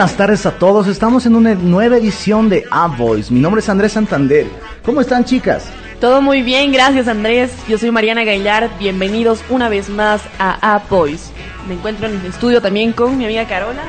buenas 0.00 0.16
tardes 0.16 0.46
a 0.46 0.52
todos. 0.52 0.86
Estamos 0.86 1.26
en 1.26 1.36
una 1.36 1.54
nueva 1.54 1.98
edición 1.98 2.48
de 2.48 2.64
A 2.70 2.86
Voice. 2.86 3.30
Mi 3.30 3.38
nombre 3.38 3.60
es 3.60 3.68
Andrés 3.68 3.92
Santander. 3.92 4.46
¿Cómo 4.82 5.02
están, 5.02 5.26
chicas? 5.26 5.66
Todo 6.00 6.22
muy 6.22 6.40
bien, 6.40 6.72
gracias 6.72 7.06
Andrés. 7.06 7.52
Yo 7.68 7.76
soy 7.76 7.90
Mariana 7.90 8.24
Gaillard. 8.24 8.70
Bienvenidos 8.78 9.44
una 9.50 9.68
vez 9.68 9.90
más 9.90 10.22
a 10.38 10.74
A 10.74 10.78
Voice. 10.88 11.30
Me 11.68 11.74
encuentro 11.74 12.06
en 12.06 12.18
el 12.18 12.24
estudio 12.24 12.62
también 12.62 12.94
con 12.94 13.18
mi 13.18 13.26
amiga 13.26 13.46
Carola. 13.46 13.82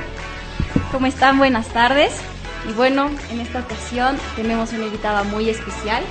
¿Cómo 0.92 1.06
están? 1.06 1.38
Buenas 1.38 1.68
tardes. 1.68 2.12
Y 2.70 2.74
bueno, 2.74 3.10
en 3.32 3.40
esta 3.40 3.60
ocasión 3.60 4.18
tenemos 4.36 4.74
una 4.74 4.88
invitada 4.88 5.24
muy 5.24 5.50
especial. 5.50 6.04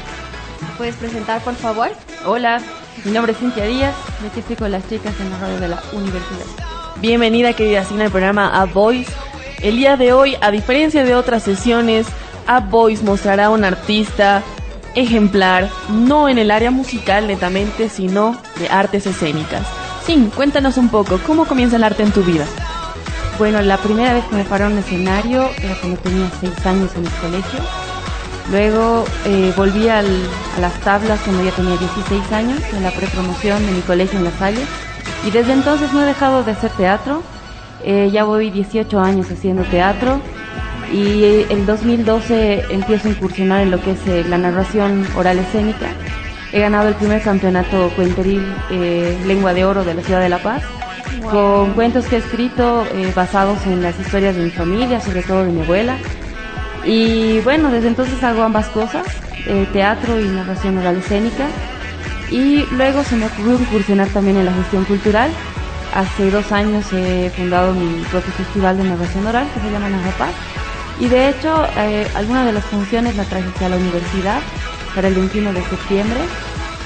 ¿Puedes 0.79 0.95
presentar, 0.95 1.43
por 1.43 1.57
favor? 1.57 1.91
Hola, 2.25 2.63
mi 3.05 3.13
nombre 3.13 3.33
es 3.33 3.39
Cintia 3.39 3.67
Díaz. 3.67 3.95
Me 4.23 4.29
estoy 4.41 4.57
con 4.57 4.73
las 4.73 4.89
chicas 4.89 5.13
en 5.21 5.29
la 5.29 5.39
radio 5.41 5.61
de 5.61 5.69
la 5.69 5.83
universidad. 5.93 6.47
Bienvenida, 7.03 7.53
querida 7.53 7.85
Cina, 7.85 8.07
al 8.07 8.11
programa 8.11 8.49
A 8.59 8.65
Voice. 8.65 9.13
El 9.63 9.77
día 9.77 9.97
de 9.97 10.13
hoy, 10.15 10.37
a 10.41 10.51
diferencia 10.51 11.05
de 11.05 11.15
otras 11.15 11.43
sesiones, 11.43 12.07
A 12.47 12.61
Voice 12.61 13.05
mostrará 13.05 13.47
a 13.47 13.51
un 13.51 13.65
artista 13.65 14.43
ejemplar, 14.95 15.69
no 15.91 16.29
en 16.29 16.39
el 16.39 16.51
área 16.51 16.71
musical 16.71 17.27
netamente, 17.27 17.91
sino 17.91 18.41
de 18.59 18.69
artes 18.69 19.07
escénicas. 19.07 19.67
Sí, 20.07 20.31
cuéntanos 20.35 20.79
un 20.79 20.89
poco, 20.89 21.21
¿cómo 21.27 21.45
comienza 21.45 21.77
el 21.77 21.85
arte 21.85 22.03
en 22.03 22.11
tu 22.11 22.23
vida? 22.23 22.47
Bueno, 23.39 23.61
la 23.61 23.77
primera 23.77 24.15
vez 24.15 24.25
que 24.25 24.37
me 24.37 24.45
paró 24.45 24.67
en 24.67 24.73
un 24.73 24.79
escenario 24.79 25.49
era 25.63 25.75
cuando 25.81 26.01
tenía 26.01 26.31
seis 26.41 26.67
años 26.67 26.91
en 26.97 27.05
el 27.05 27.13
colegio. 27.13 27.61
Luego 28.51 29.05
eh, 29.27 29.53
volví 29.57 29.89
a 29.89 30.03
las 30.03 30.81
tablas 30.81 31.21
cuando 31.25 31.45
ya 31.45 31.53
tenía 31.53 31.77
16 31.77 32.33
años, 32.33 32.61
en 32.73 32.83
la 32.83 32.91
prepromoción 32.91 33.65
de 33.65 33.73
mi 33.73 33.81
colegio 33.83 34.19
en 34.19 34.25
La 34.25 34.33
Salle. 34.33 34.65
Y 35.25 35.31
desde 35.31 35.53
entonces 35.53 35.93
no 35.93 36.03
he 36.03 36.07
dejado 36.07 36.43
de 36.43 36.53
hacer 36.53 36.71
teatro. 36.73 37.23
Eh, 37.85 38.11
ya 38.13 38.25
voy 38.25 38.51
18 38.51 39.01
años 39.01 39.31
haciendo 39.31 39.63
teatro 39.65 40.21
y 40.93 41.45
el 41.49 41.67
2012 41.67 42.65
empiezo 42.71 43.09
a 43.09 43.11
incursionar 43.13 43.63
en 43.63 43.71
lo 43.71 43.81
que 43.81 43.93
es 43.93 44.07
eh, 44.07 44.25
la 44.29 44.39
narración 44.39 45.07
oral 45.17 45.39
escénica. 45.39 45.89
He 46.53 46.61
ganado 46.61 46.89
el 46.89 46.95
primer 46.95 47.23
campeonato 47.23 47.91
cuenteril 47.95 48.43
eh, 48.71 49.17
Lengua 49.27 49.55
de 49.55 49.65
Oro 49.65 49.85
de 49.85 49.95
la 49.95 50.03
ciudad 50.03 50.21
de 50.21 50.29
La 50.29 50.39
Paz, 50.39 50.63
con 51.31 51.75
cuentos 51.75 52.07
que 52.07 52.17
he 52.17 52.19
escrito 52.19 52.85
eh, 52.93 53.13
basados 53.15 53.65
en 53.67 53.83
las 53.83 53.99
historias 54.01 54.35
de 54.35 54.43
mi 54.43 54.51
familia, 54.51 55.01
sobre 55.01 55.23
todo 55.23 55.45
de 55.45 55.53
mi 55.53 55.63
abuela. 55.63 55.97
Y 56.85 57.39
bueno, 57.41 57.71
desde 57.71 57.89
entonces 57.89 58.23
hago 58.25 58.43
ambas 58.43 58.67
cosas, 58.69 59.07
teatro 59.73 60.19
y 60.19 60.25
narración 60.25 60.79
oral 60.79 60.97
escénica. 60.97 61.47
Y 62.31 62.65
luego 62.73 63.05
se 63.05 63.17
me 63.17 63.27
ocurrió 63.27 63.61
incursionar 63.61 64.09
también 64.09 64.39
en 64.39 64.47
la 64.47 64.53
gestión 64.53 64.85
cultural. 64.85 65.31
Hace 65.95 66.31
dos 66.31 66.53
años 66.53 66.87
he 66.93 67.31
fundado 67.31 67.75
mi 67.75 68.03
propio 68.05 68.33
festival 68.33 68.77
de 68.77 68.85
narración 68.85 69.27
oral 69.27 69.49
que 69.53 69.61
se 69.61 69.71
llama 69.71 69.89
Narrapaz 69.91 70.35
y 71.01 71.09
de 71.09 71.31
hecho, 71.31 71.65
eh, 71.79 72.07
algunas 72.15 72.45
de 72.45 72.53
las 72.53 72.65
funciones 72.65 73.17
la 73.17 73.25
traje 73.25 73.65
a 73.65 73.71
la 73.71 73.77
universidad 73.77 74.41
para 74.95 75.09
el 75.09 75.15
21 75.15 75.53
de 75.55 75.65
septiembre. 75.65 76.21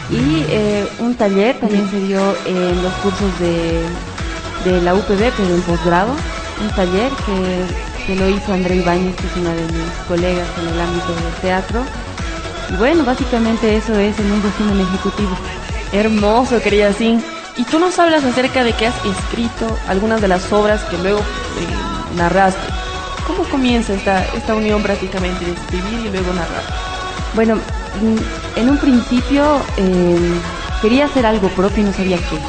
Y 0.09 0.45
eh, 0.49 0.87
un 1.01 1.17
taller 1.17 1.59
también 1.59 1.91
se 1.91 1.99
dio 1.99 2.21
en 2.47 2.81
los 2.83 2.93
cursos 2.95 3.33
de, 3.41 4.81
la 4.83 4.95
UPB, 4.95 5.33
pero 5.37 5.55
en 5.55 5.63
posgrado. 5.63 6.13
Un 6.63 6.71
taller 6.77 7.11
que, 8.07 8.15
lo 8.15 8.29
hizo 8.29 8.53
André 8.53 8.77
Ibáñez, 8.77 9.17
que 9.17 9.27
es 9.27 9.37
una 9.37 9.53
de 9.53 9.63
mis 9.63 9.93
colegas 10.07 10.47
en 10.63 10.69
el 10.69 10.81
ámbito 10.81 11.09
del 11.09 11.35
teatro. 11.43 11.83
Bueno, 12.79 13.05
básicamente 13.05 13.77
eso 13.77 13.99
es 13.99 14.17
en 14.21 14.31
un 14.31 14.43
resumen 14.43 14.81
ejecutivo. 14.81 15.37
Hermoso, 15.93 16.61
querida 16.63 16.93
Sin. 16.93 17.34
Y 17.57 17.65
tú 17.65 17.79
nos 17.79 17.99
hablas 17.99 18.25
acerca 18.25 18.65
de 18.65 18.73
que 18.73 18.87
has 18.87 19.05
escrito 19.05 19.67
algunas 19.87 20.21
de 20.21 20.29
las 20.29 20.53
obras 20.53 20.85
que 20.85 20.99
luego 20.99 21.21
eh, 21.21 21.67
narraste. 22.17 22.67
¿Cómo 23.23 23.49
comienza 23.49 23.95
esta, 23.95 24.25
esta 24.25 24.55
unión 24.55 24.83
prácticamente 24.83 25.45
de 25.45 25.53
escribir 25.53 26.01
y 26.01 26.09
luego 26.09 26.33
narrar? 26.33 26.65
Bueno, 27.33 27.57
mm, 27.57 28.17
en 28.57 28.71
un 28.71 28.79
principio 28.79 29.73
eh, 29.77 30.43
quería 30.81 31.07
hacer 31.07 31.27
algo 31.27 31.55
propio 31.55 31.83
y 31.83 31.87
no 31.87 31.93
sabía 31.93 32.19
qué. 32.19 32.41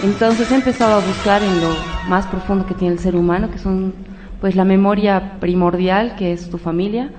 Entonces 0.00 0.50
he 0.50 0.54
empezado 0.54 0.94
a 0.94 1.00
buscar 1.00 1.42
en 1.42 1.60
lo 1.60 1.84
más 2.02 2.26
profundo 2.26 2.66
que 2.66 2.74
tiene 2.74 2.94
el 2.94 3.00
ser 3.00 3.16
humano, 3.16 3.50
que 3.50 3.58
son 3.58 3.94
pues 4.40 4.54
la 4.54 4.64
memoria 4.64 5.38
primordial, 5.40 6.16
que 6.16 6.32
es 6.32 6.50
tu 6.50 6.58
familia. 6.58 7.10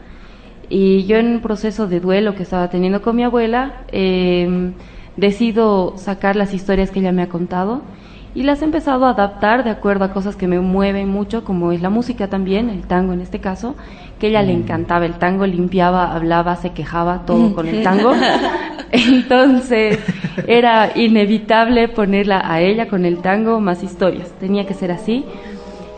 Y 0.69 1.05
yo 1.05 1.17
en 1.17 1.27
un 1.27 1.41
proceso 1.41 1.87
de 1.87 1.99
duelo 1.99 2.35
que 2.35 2.43
estaba 2.43 2.69
teniendo 2.69 3.01
con 3.01 3.15
mi 3.15 3.23
abuela, 3.23 3.83
eh, 3.91 4.71
decido 5.19 5.93
sacar 5.97 6.35
las 6.35 6.53
historias 6.53 6.91
que 6.91 6.99
ella 6.99 7.11
me 7.11 7.21
ha 7.21 7.29
contado 7.29 7.81
y 8.35 8.43
las 8.43 8.61
he 8.61 8.65
empezado 8.65 9.05
a 9.05 9.11
adaptar 9.11 9.63
de 9.63 9.71
acuerdo 9.71 10.05
a 10.05 10.13
cosas 10.13 10.35
que 10.35 10.47
me 10.47 10.59
mueven 10.59 11.09
mucho, 11.09 11.43
como 11.43 11.71
es 11.71 11.81
la 11.81 11.89
música 11.89 12.27
también, 12.27 12.69
el 12.69 12.81
tango 12.83 13.13
en 13.13 13.21
este 13.21 13.39
caso, 13.39 13.75
que 14.19 14.27
ella 14.27 14.43
le 14.43 14.53
mm. 14.53 14.61
encantaba, 14.61 15.05
el 15.05 15.15
tango 15.15 15.47
limpiaba, 15.47 16.13
hablaba, 16.13 16.55
se 16.55 16.71
quejaba, 16.71 17.25
todo 17.25 17.53
con 17.55 17.67
el 17.67 17.81
tango. 17.83 18.13
Entonces 18.91 19.99
era 20.47 20.91
inevitable 20.95 21.87
ponerla 21.87 22.41
a 22.43 22.61
ella 22.61 22.87
con 22.87 23.03
el 23.05 23.17
tango 23.17 23.59
más 23.59 23.83
historias, 23.83 24.29
tenía 24.39 24.65
que 24.67 24.75
ser 24.75 24.91
así. 24.91 25.25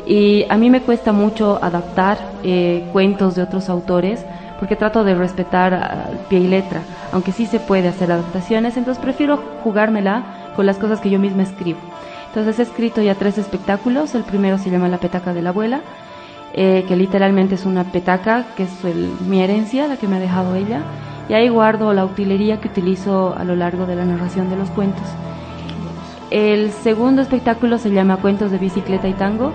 Y 0.08 0.46
a 0.50 0.58
mí 0.58 0.70
me 0.70 0.82
cuesta 0.82 1.12
mucho 1.12 1.60
adaptar 1.62 2.18
eh, 2.44 2.86
cuentos 2.92 3.36
de 3.36 3.44
otros 3.44 3.70
autores 3.70 4.26
porque 4.62 4.76
trato 4.76 5.04
de 5.04 5.16
respetar 5.16 6.12
pie 6.30 6.40
y 6.40 6.48
letra, 6.48 6.82
aunque 7.12 7.32
sí 7.32 7.48
se 7.48 7.60
puede 7.60 7.88
hacer 7.88 8.12
adaptaciones, 8.12 8.78
entonces 8.78 9.04
prefiero 9.04 9.44
jugármela 9.64 10.54
con 10.56 10.68
las 10.68 10.78
cosas 10.78 11.02
que 11.02 11.10
yo 11.10 11.18
misma 11.18 11.42
escribo. 11.42 11.80
Entonces 12.28 12.60
he 12.60 12.62
escrito 12.62 13.02
ya 13.02 13.16
tres 13.16 13.40
espectáculos. 13.40 14.14
El 14.14 14.22
primero 14.22 14.60
se 14.60 14.70
llama 14.70 14.88
La 14.88 15.00
petaca 15.00 15.34
de 15.34 15.42
la 15.42 15.50
abuela, 15.50 15.82
eh, 16.54 16.86
que 16.88 16.96
literalmente 16.96 17.56
es 17.56 17.66
una 17.66 17.86
petaca, 17.86 18.46
que 18.56 18.64
es 18.64 18.72
mi 19.28 19.42
herencia, 19.42 19.88
la 19.88 19.98
que 19.98 20.08
me 20.08 20.18
ha 20.18 20.20
dejado 20.20 20.54
ella. 20.54 20.82
Y 21.28 21.34
ahí 21.34 21.50
guardo 21.50 21.92
la 21.94 22.06
utilería 22.06 22.62
que 22.62 22.68
utilizo 22.68 23.36
a 23.36 23.44
lo 23.44 23.56
largo 23.56 23.88
de 23.88 23.96
la 23.96 24.06
narración 24.06 24.52
de 24.52 24.58
los 24.58 24.70
cuentos. 24.70 25.08
El 26.30 26.72
segundo 26.72 27.24
espectáculo 27.24 27.80
se 27.80 27.90
llama 27.90 28.18
Cuentos 28.18 28.52
de 28.52 28.60
bicicleta 28.60 29.08
y 29.08 29.14
tango. 29.14 29.54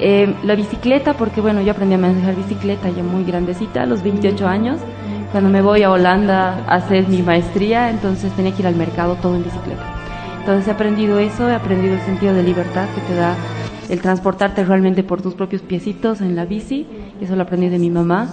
Eh, 0.00 0.34
la 0.42 0.54
bicicleta, 0.54 1.14
porque 1.14 1.40
bueno, 1.40 1.60
yo 1.62 1.72
aprendí 1.72 1.94
a 1.94 1.98
manejar 1.98 2.34
bicicleta 2.34 2.88
ya 2.90 3.02
muy 3.02 3.24
grandecita, 3.24 3.82
a 3.82 3.86
los 3.86 4.02
28 4.02 4.46
años. 4.46 4.80
Cuando 5.30 5.48
me 5.48 5.62
voy 5.62 5.82
a 5.82 5.90
Holanda 5.90 6.64
a 6.66 6.74
hacer 6.74 7.08
mi 7.08 7.22
maestría, 7.22 7.90
entonces 7.90 8.32
tenía 8.32 8.52
que 8.52 8.62
ir 8.62 8.66
al 8.66 8.76
mercado 8.76 9.16
todo 9.16 9.36
en 9.36 9.44
bicicleta. 9.44 9.82
Entonces 10.40 10.66
he 10.66 10.70
aprendido 10.72 11.18
eso, 11.18 11.48
he 11.48 11.54
aprendido 11.54 11.94
el 11.94 12.00
sentido 12.00 12.34
de 12.34 12.42
libertad 12.42 12.86
que 12.94 13.00
te 13.02 13.14
da 13.14 13.36
el 13.88 14.00
transportarte 14.00 14.64
realmente 14.64 15.02
por 15.04 15.22
tus 15.22 15.34
propios 15.34 15.62
piecitos 15.62 16.20
en 16.20 16.34
la 16.34 16.44
bici, 16.46 16.86
eso 17.20 17.36
lo 17.36 17.42
aprendí 17.42 17.68
de 17.68 17.78
mi 17.78 17.90
mamá. 17.90 18.28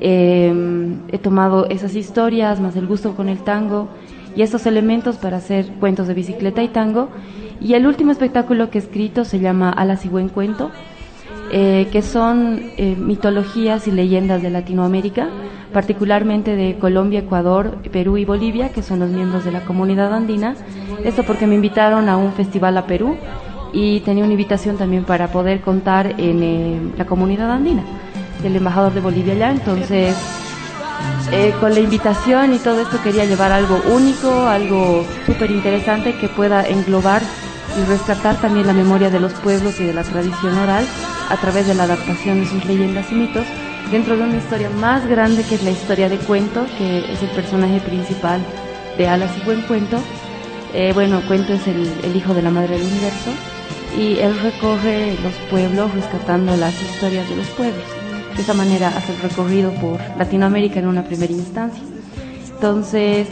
Em, 0.00 1.00
he 1.12 1.18
tomado 1.18 1.66
esas 1.68 1.94
historias, 1.94 2.60
más 2.60 2.76
el 2.76 2.86
gusto 2.86 3.14
con 3.14 3.28
el 3.28 3.38
tango 3.38 3.88
y 4.34 4.42
esos 4.42 4.66
elementos 4.66 5.16
para 5.16 5.36
hacer 5.36 5.66
cuentos 5.80 6.08
de 6.08 6.14
bicicleta 6.14 6.62
y 6.62 6.68
tango. 6.68 7.08
Y 7.60 7.74
el 7.74 7.86
último 7.86 8.12
espectáculo 8.12 8.70
que 8.70 8.78
he 8.78 8.82
escrito 8.82 9.24
se 9.24 9.40
llama 9.40 9.70
Alas 9.70 10.04
y 10.04 10.08
Buen 10.08 10.28
Cuento, 10.28 10.70
eh, 11.50 11.88
que 11.92 12.02
son 12.02 12.60
eh, 12.76 12.96
mitologías 12.98 13.86
y 13.86 13.92
leyendas 13.92 14.42
de 14.42 14.50
Latinoamérica, 14.50 15.28
particularmente 15.72 16.56
de 16.56 16.78
Colombia, 16.78 17.20
Ecuador, 17.20 17.78
Perú 17.92 18.16
y 18.16 18.24
Bolivia, 18.24 18.70
que 18.70 18.82
son 18.82 18.98
los 18.98 19.10
miembros 19.10 19.44
de 19.44 19.52
la 19.52 19.60
comunidad 19.60 20.12
andina. 20.12 20.56
Esto 21.04 21.22
porque 21.22 21.46
me 21.46 21.54
invitaron 21.54 22.08
a 22.08 22.16
un 22.16 22.32
festival 22.32 22.76
a 22.76 22.86
Perú 22.86 23.16
y 23.72 24.00
tenía 24.00 24.24
una 24.24 24.32
invitación 24.32 24.76
también 24.76 25.04
para 25.04 25.28
poder 25.28 25.60
contar 25.60 26.14
en 26.18 26.42
eh, 26.42 26.80
la 26.96 27.06
comunidad 27.06 27.50
andina, 27.52 27.84
el 28.42 28.56
embajador 28.56 28.92
de 28.92 29.00
Bolivia 29.00 29.34
allá. 29.34 29.50
Entonces, 29.52 30.16
con 31.60 31.74
la 31.74 31.80
invitación 31.80 32.54
y 32.54 32.58
todo 32.58 32.80
esto 32.80 32.98
quería 33.02 33.24
llevar 33.24 33.52
algo 33.52 33.80
único, 33.92 34.46
algo 34.46 35.04
súper 35.26 35.50
interesante 35.50 36.14
que 36.16 36.28
pueda 36.28 36.66
englobar 36.66 37.22
y 37.76 37.84
rescatar 37.84 38.40
también 38.40 38.66
la 38.66 38.72
memoria 38.72 39.10
de 39.10 39.20
los 39.20 39.32
pueblos 39.34 39.80
y 39.80 39.84
de 39.84 39.92
la 39.92 40.02
tradición 40.02 40.56
oral 40.58 40.86
a 41.28 41.36
través 41.36 41.66
de 41.66 41.74
la 41.74 41.84
adaptación 41.84 42.40
de 42.40 42.46
sus 42.46 42.64
leyendas 42.64 43.10
y 43.10 43.14
mitos 43.14 43.46
dentro 43.90 44.16
de 44.16 44.22
una 44.22 44.36
historia 44.36 44.70
más 44.70 45.06
grande 45.06 45.42
que 45.44 45.56
es 45.56 45.62
la 45.62 45.70
historia 45.70 46.08
de 46.08 46.18
Cuento, 46.18 46.66
que 46.78 47.12
es 47.12 47.22
el 47.22 47.30
personaje 47.30 47.80
principal 47.80 48.40
de 48.96 49.08
Alas 49.08 49.30
y 49.36 49.44
Buen 49.44 49.62
Cuento. 49.62 49.98
Eh, 50.72 50.92
bueno, 50.94 51.22
Cuento 51.26 51.52
es 51.52 51.66
el, 51.66 51.90
el, 52.02 52.16
hijo 52.16 52.34
de 52.34 52.42
la 52.42 52.50
madre 52.50 52.78
del 52.78 52.86
universo 52.86 53.30
y 53.98 54.18
él 54.18 54.38
recorre 54.40 55.16
los 55.22 55.34
pueblos 55.50 55.92
rescatando 55.94 56.56
las 56.56 56.74
historias 56.82 57.28
de 57.28 57.36
los 57.36 57.46
pueblos. 57.48 57.84
De 58.36 58.42
esa 58.42 58.54
manera 58.54 58.88
hace 58.88 59.12
el 59.12 59.20
recorrido 59.20 59.72
por 59.74 60.00
Latinoamérica 60.18 60.80
en 60.80 60.88
una 60.88 61.04
primera 61.04 61.32
instancia. 61.32 61.82
Entonces, 62.52 63.28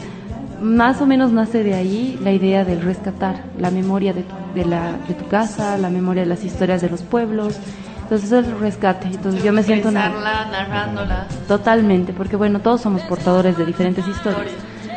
más 0.63 1.01
o 1.01 1.07
menos 1.07 1.33
nace 1.33 1.65
de 1.65 1.75
ahí 1.75 2.19
la 2.23 2.31
idea 2.31 2.65
del 2.65 2.83
rescatar 2.83 3.43
la 3.59 3.71
memoria 3.71 4.13
de 4.13 4.23
tu, 4.23 4.35
de, 4.55 4.65
la, 4.65 4.93
de 5.09 5.15
tu 5.15 5.27
casa, 5.27 5.77
la 5.77 5.91
memoria 5.91 6.23
de 6.23 6.29
las 6.29 6.45
historias 6.45 6.81
de 6.81 6.89
los 6.89 7.03
pueblos. 7.03 7.59
Entonces 8.03 8.33
es 8.33 8.47
el 8.47 8.59
rescate. 8.59 9.09
Entonces 9.09 9.43
yo 9.43 9.53
me 9.53 9.63
siento 9.63 9.91
narrándola. 9.91 11.27
Totalmente, 11.49 12.13
porque 12.13 12.37
bueno, 12.37 12.61
todos 12.61 12.81
somos 12.81 13.03
portadores 13.03 13.59
de 13.59 13.67
diferentes 13.67 14.07
historias. 14.07 14.53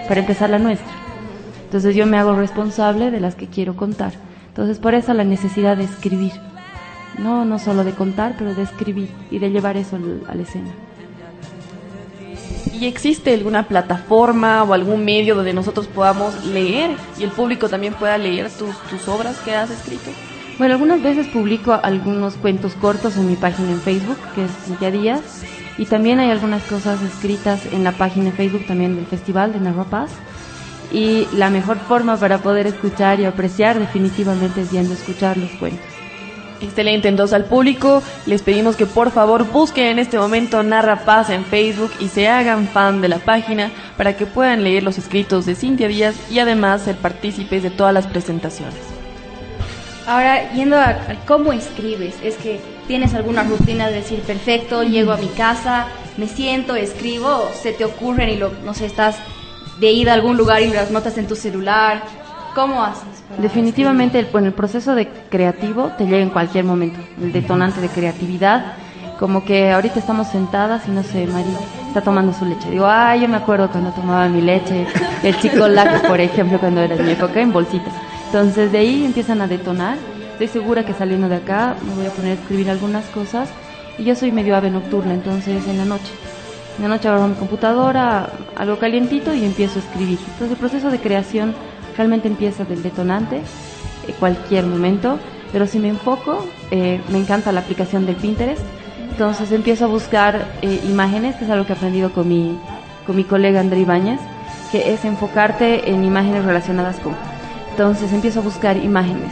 Para 0.08 0.20
empezar 0.20 0.50
la 0.50 0.60
nuestra. 0.60 0.92
Entonces 1.64 1.96
yo 1.96 2.06
me 2.06 2.18
hago 2.18 2.36
responsable 2.36 3.12
de 3.12 3.20
las 3.20 3.36
que 3.36 3.48
quiero 3.48 3.76
contar. 3.76 4.14
Entonces 4.48 4.78
por 4.80 4.94
eso 4.94 5.14
la 5.14 5.24
necesidad 5.24 5.78
de 5.78 5.86
escribir. 5.86 6.34
no, 7.18 7.46
no 7.46 7.60
solo 7.60 7.84
de 7.84 7.92
contar, 7.92 8.36
pero 8.38 8.54
de 8.54 8.64
escribir 8.64 9.10
y 9.32 9.40
de 9.40 9.50
llevar 9.50 9.78
eso 9.78 9.98
a 10.28 10.36
la 10.36 10.42
escena. 10.42 10.72
¿Y 12.80 12.88
existe 12.88 13.34
alguna 13.34 13.68
plataforma 13.68 14.64
o 14.64 14.74
algún 14.74 15.06
medio 15.06 15.36
donde 15.36 15.54
nosotros 15.54 15.88
podamos 15.88 16.46
leer 16.46 16.92
y 17.18 17.24
el 17.24 17.32
público 17.32 17.70
también 17.70 17.94
pueda 17.94 18.18
leer 18.18 18.50
tus, 18.50 18.76
tus 18.90 19.08
obras 19.08 19.38
que 19.46 19.56
has 19.56 19.70
escrito? 19.70 20.12
Bueno, 20.58 20.74
algunas 20.74 21.02
veces 21.02 21.28
publico 21.28 21.80
algunos 21.84 22.36
cuentos 22.36 22.74
cortos 22.74 23.16
en 23.16 23.28
mi 23.28 23.36
página 23.36 23.72
en 23.72 23.80
Facebook, 23.80 24.18
que 24.34 24.44
es 24.44 24.52
Cintia 24.66 24.92
Díaz, 24.92 25.44
y 25.78 25.86
también 25.86 26.20
hay 26.20 26.32
algunas 26.32 26.64
cosas 26.64 27.02
escritas 27.02 27.66
en 27.72 27.84
la 27.84 27.94
página 27.94 28.26
de 28.26 28.32
Facebook 28.34 28.66
también 28.66 28.96
del 28.96 29.06
Festival 29.06 29.54
de 29.54 29.60
Narra 29.60 30.08
Y 30.92 31.28
la 31.34 31.50
mejor 31.50 31.78
forma 31.78 32.18
para 32.18 32.40
poder 32.40 32.68
escuchar 32.68 33.20
y 33.22 33.26
apreciar 33.26 33.80
definitivamente 33.80 34.62
es 34.62 34.72
yendo 34.72 34.92
a 34.92 34.98
escuchar 34.98 35.38
los 35.38 35.52
cuentos. 35.52 35.95
Excelente, 36.66 37.08
entonces 37.08 37.36
al 37.36 37.46
público 37.46 38.02
les 38.26 38.42
pedimos 38.42 38.76
que 38.76 38.88
por 38.88 39.12
favor 39.12 39.46
busquen 39.52 39.86
en 39.86 40.00
este 40.00 40.18
momento 40.18 40.64
Narra 40.64 41.06
Paz 41.06 41.30
en 41.30 41.46
Facebook 41.46 41.92
y 42.00 42.08
se 42.08 42.28
hagan 42.28 42.68
fan 42.68 43.02
de 43.02 43.08
la 43.08 43.20
página 43.20 43.72
para 43.98 44.18
que 44.18 44.26
puedan 44.26 44.64
leer 44.64 44.82
los 44.82 44.98
escritos 44.98 45.46
de 45.46 45.54
Cintia 45.54 45.88
Díaz 45.88 46.16
y 46.32 46.40
además 46.40 46.82
ser 46.82 46.96
partícipes 46.96 47.62
de 47.62 47.70
todas 47.70 47.94
las 47.94 48.08
presentaciones. 48.08 48.74
Ahora, 50.08 50.52
yendo 50.54 50.78
a, 50.78 50.98
cómo 51.28 51.54
escribes, 51.54 52.16
es 52.24 52.36
que 52.38 52.60
tienes 52.88 53.14
alguna 53.14 53.44
rutina 53.44 53.88
de 53.88 53.98
decir, 53.98 54.22
perfecto, 54.22 54.84
llego 54.84 55.12
a 55.12 55.18
mi 55.18 55.28
casa, 55.28 55.86
me 56.18 56.28
siento, 56.28 56.76
escribo, 56.76 57.48
se 57.62 57.74
te 57.74 57.86
ocurren 57.86 58.30
y 58.30 58.38
lo, 58.38 58.52
no 58.64 58.74
sé, 58.74 58.88
estás 58.88 59.18
de 59.80 59.92
ida 59.92 60.12
a 60.12 60.16
algún 60.16 60.36
lugar 60.36 60.64
y 60.64 60.74
las 60.74 60.90
notas 60.90 61.18
en 61.20 61.28
tu 61.28 61.36
celular. 61.36 62.04
¿Cómo 62.56 62.84
haces? 62.84 63.15
Definitivamente, 63.38 64.20
el, 64.20 64.28
bueno, 64.32 64.48
el 64.48 64.54
proceso 64.54 64.96
de 64.96 65.08
creativo 65.30 65.92
te 65.98 66.06
llega 66.06 66.20
en 66.20 66.30
cualquier 66.30 66.64
momento, 66.64 67.00
el 67.22 67.32
detonante 67.32 67.82
de 67.82 67.90
creatividad. 67.90 68.74
Como 69.20 69.46
que 69.46 69.72
ahorita 69.72 70.00
estamos 70.00 70.28
sentadas 70.28 70.88
y 70.88 70.92
no 70.92 71.02
sé, 71.04 71.26
Mari 71.28 71.50
está 71.88 72.02
tomando 72.02 72.34
su 72.34 72.46
leche. 72.46 72.70
Digo, 72.70 72.86
ay, 72.88 73.22
yo 73.22 73.28
me 73.28 73.38
acuerdo 73.38 73.70
cuando 73.70 73.92
tomaba 73.92 74.28
mi 74.28 74.42
leche, 74.42 74.86
el 75.24 75.38
chico 75.40 75.68
lac, 75.70 76.08
por 76.08 76.20
ejemplo, 76.20 76.60
cuando 76.60 76.82
era 76.82 76.96
mi 76.98 77.12
época, 77.12 77.40
en 77.40 77.54
bolsita. 77.54 77.90
Entonces 78.28 78.72
de 78.72 78.78
ahí 78.80 79.06
empiezan 79.06 79.42
a 79.42 79.48
detonar. 79.48 79.98
Estoy 80.34 80.48
segura 80.48 80.86
que 80.86 80.94
saliendo 80.94 81.30
de 81.30 81.38
acá 81.38 81.76
me 81.88 81.96
voy 81.96 82.06
a 82.06 82.10
poner 82.10 82.32
a 82.32 82.42
escribir 82.42 82.70
algunas 82.70 83.06
cosas. 83.06 83.50
Y 83.98 84.04
yo 84.04 84.16
soy 84.16 84.34
medio 84.34 84.58
ave 84.58 84.70
nocturna, 84.70 85.14
entonces 85.14 85.66
en 85.68 85.78
la 85.78 85.86
noche. 85.86 86.12
En 86.78 86.84
la 86.84 86.90
noche 86.90 87.08
agarro 87.08 87.30
mi 87.30 87.36
computadora, 87.36 88.30
algo 88.58 88.78
calientito 88.78 89.34
y 89.34 89.46
empiezo 89.46 89.80
a 89.80 89.82
escribir. 89.82 90.20
Entonces 90.20 90.52
el 90.52 90.58
proceso 90.58 90.92
de 90.92 91.00
creación 91.00 91.56
realmente 91.98 92.28
empieza 92.28 92.64
del 92.66 92.84
detonante, 92.84 93.38
eh, 94.08 94.14
cualquier 94.20 94.66
momento, 94.66 95.20
pero 95.52 95.68
si 95.68 95.80
me 95.80 95.90
enfoco, 95.90 96.46
eh, 96.72 97.02
me 97.10 97.18
encanta 97.18 97.52
la 97.52 97.62
aplicación 97.62 98.06
del 98.06 98.16
Pinterest, 98.16 98.62
entonces 99.10 99.52
empiezo 99.52 99.86
a 99.86 99.88
buscar 99.88 100.46
eh, 100.62 100.82
imágenes, 100.86 101.36
que 101.36 101.46
es 101.46 101.52
algo 101.52 101.66
que 101.66 101.74
he 101.74 101.76
aprendido 101.76 102.12
con 102.12 102.28
mi, 102.28 102.58
con 103.06 103.16
mi 103.16 103.24
colega 103.24 103.62
André 103.62 103.80
Ibáñez, 103.80 104.20
que 104.72 104.94
es 104.94 105.06
enfocarte 105.06 105.90
en 105.90 106.04
imágenes 106.04 106.44
relacionadas 106.44 107.00
con. 107.00 107.16
Entonces 107.72 108.12
empiezo 108.12 108.42
a 108.42 108.44
buscar 108.44 108.78
imágenes. 108.78 109.32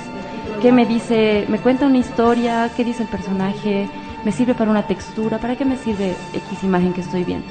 ¿Qué 0.61 0.71
me 0.71 0.85
dice? 0.85 1.45
¿Me 1.49 1.57
cuenta 1.57 1.85
una 1.85 1.97
historia? 1.97 2.69
¿Qué 2.75 2.85
dice 2.85 3.03
el 3.03 3.09
personaje? 3.09 3.89
¿Me 4.23 4.31
sirve 4.31 4.53
para 4.53 4.71
una 4.71 4.87
textura? 4.87 5.37
¿Para 5.37 5.57
qué 5.57 5.65
me 5.65 5.75
sirve 5.75 6.15
X 6.33 6.63
imagen 6.63 6.93
que 6.93 7.01
estoy 7.01 7.25
viendo? 7.25 7.47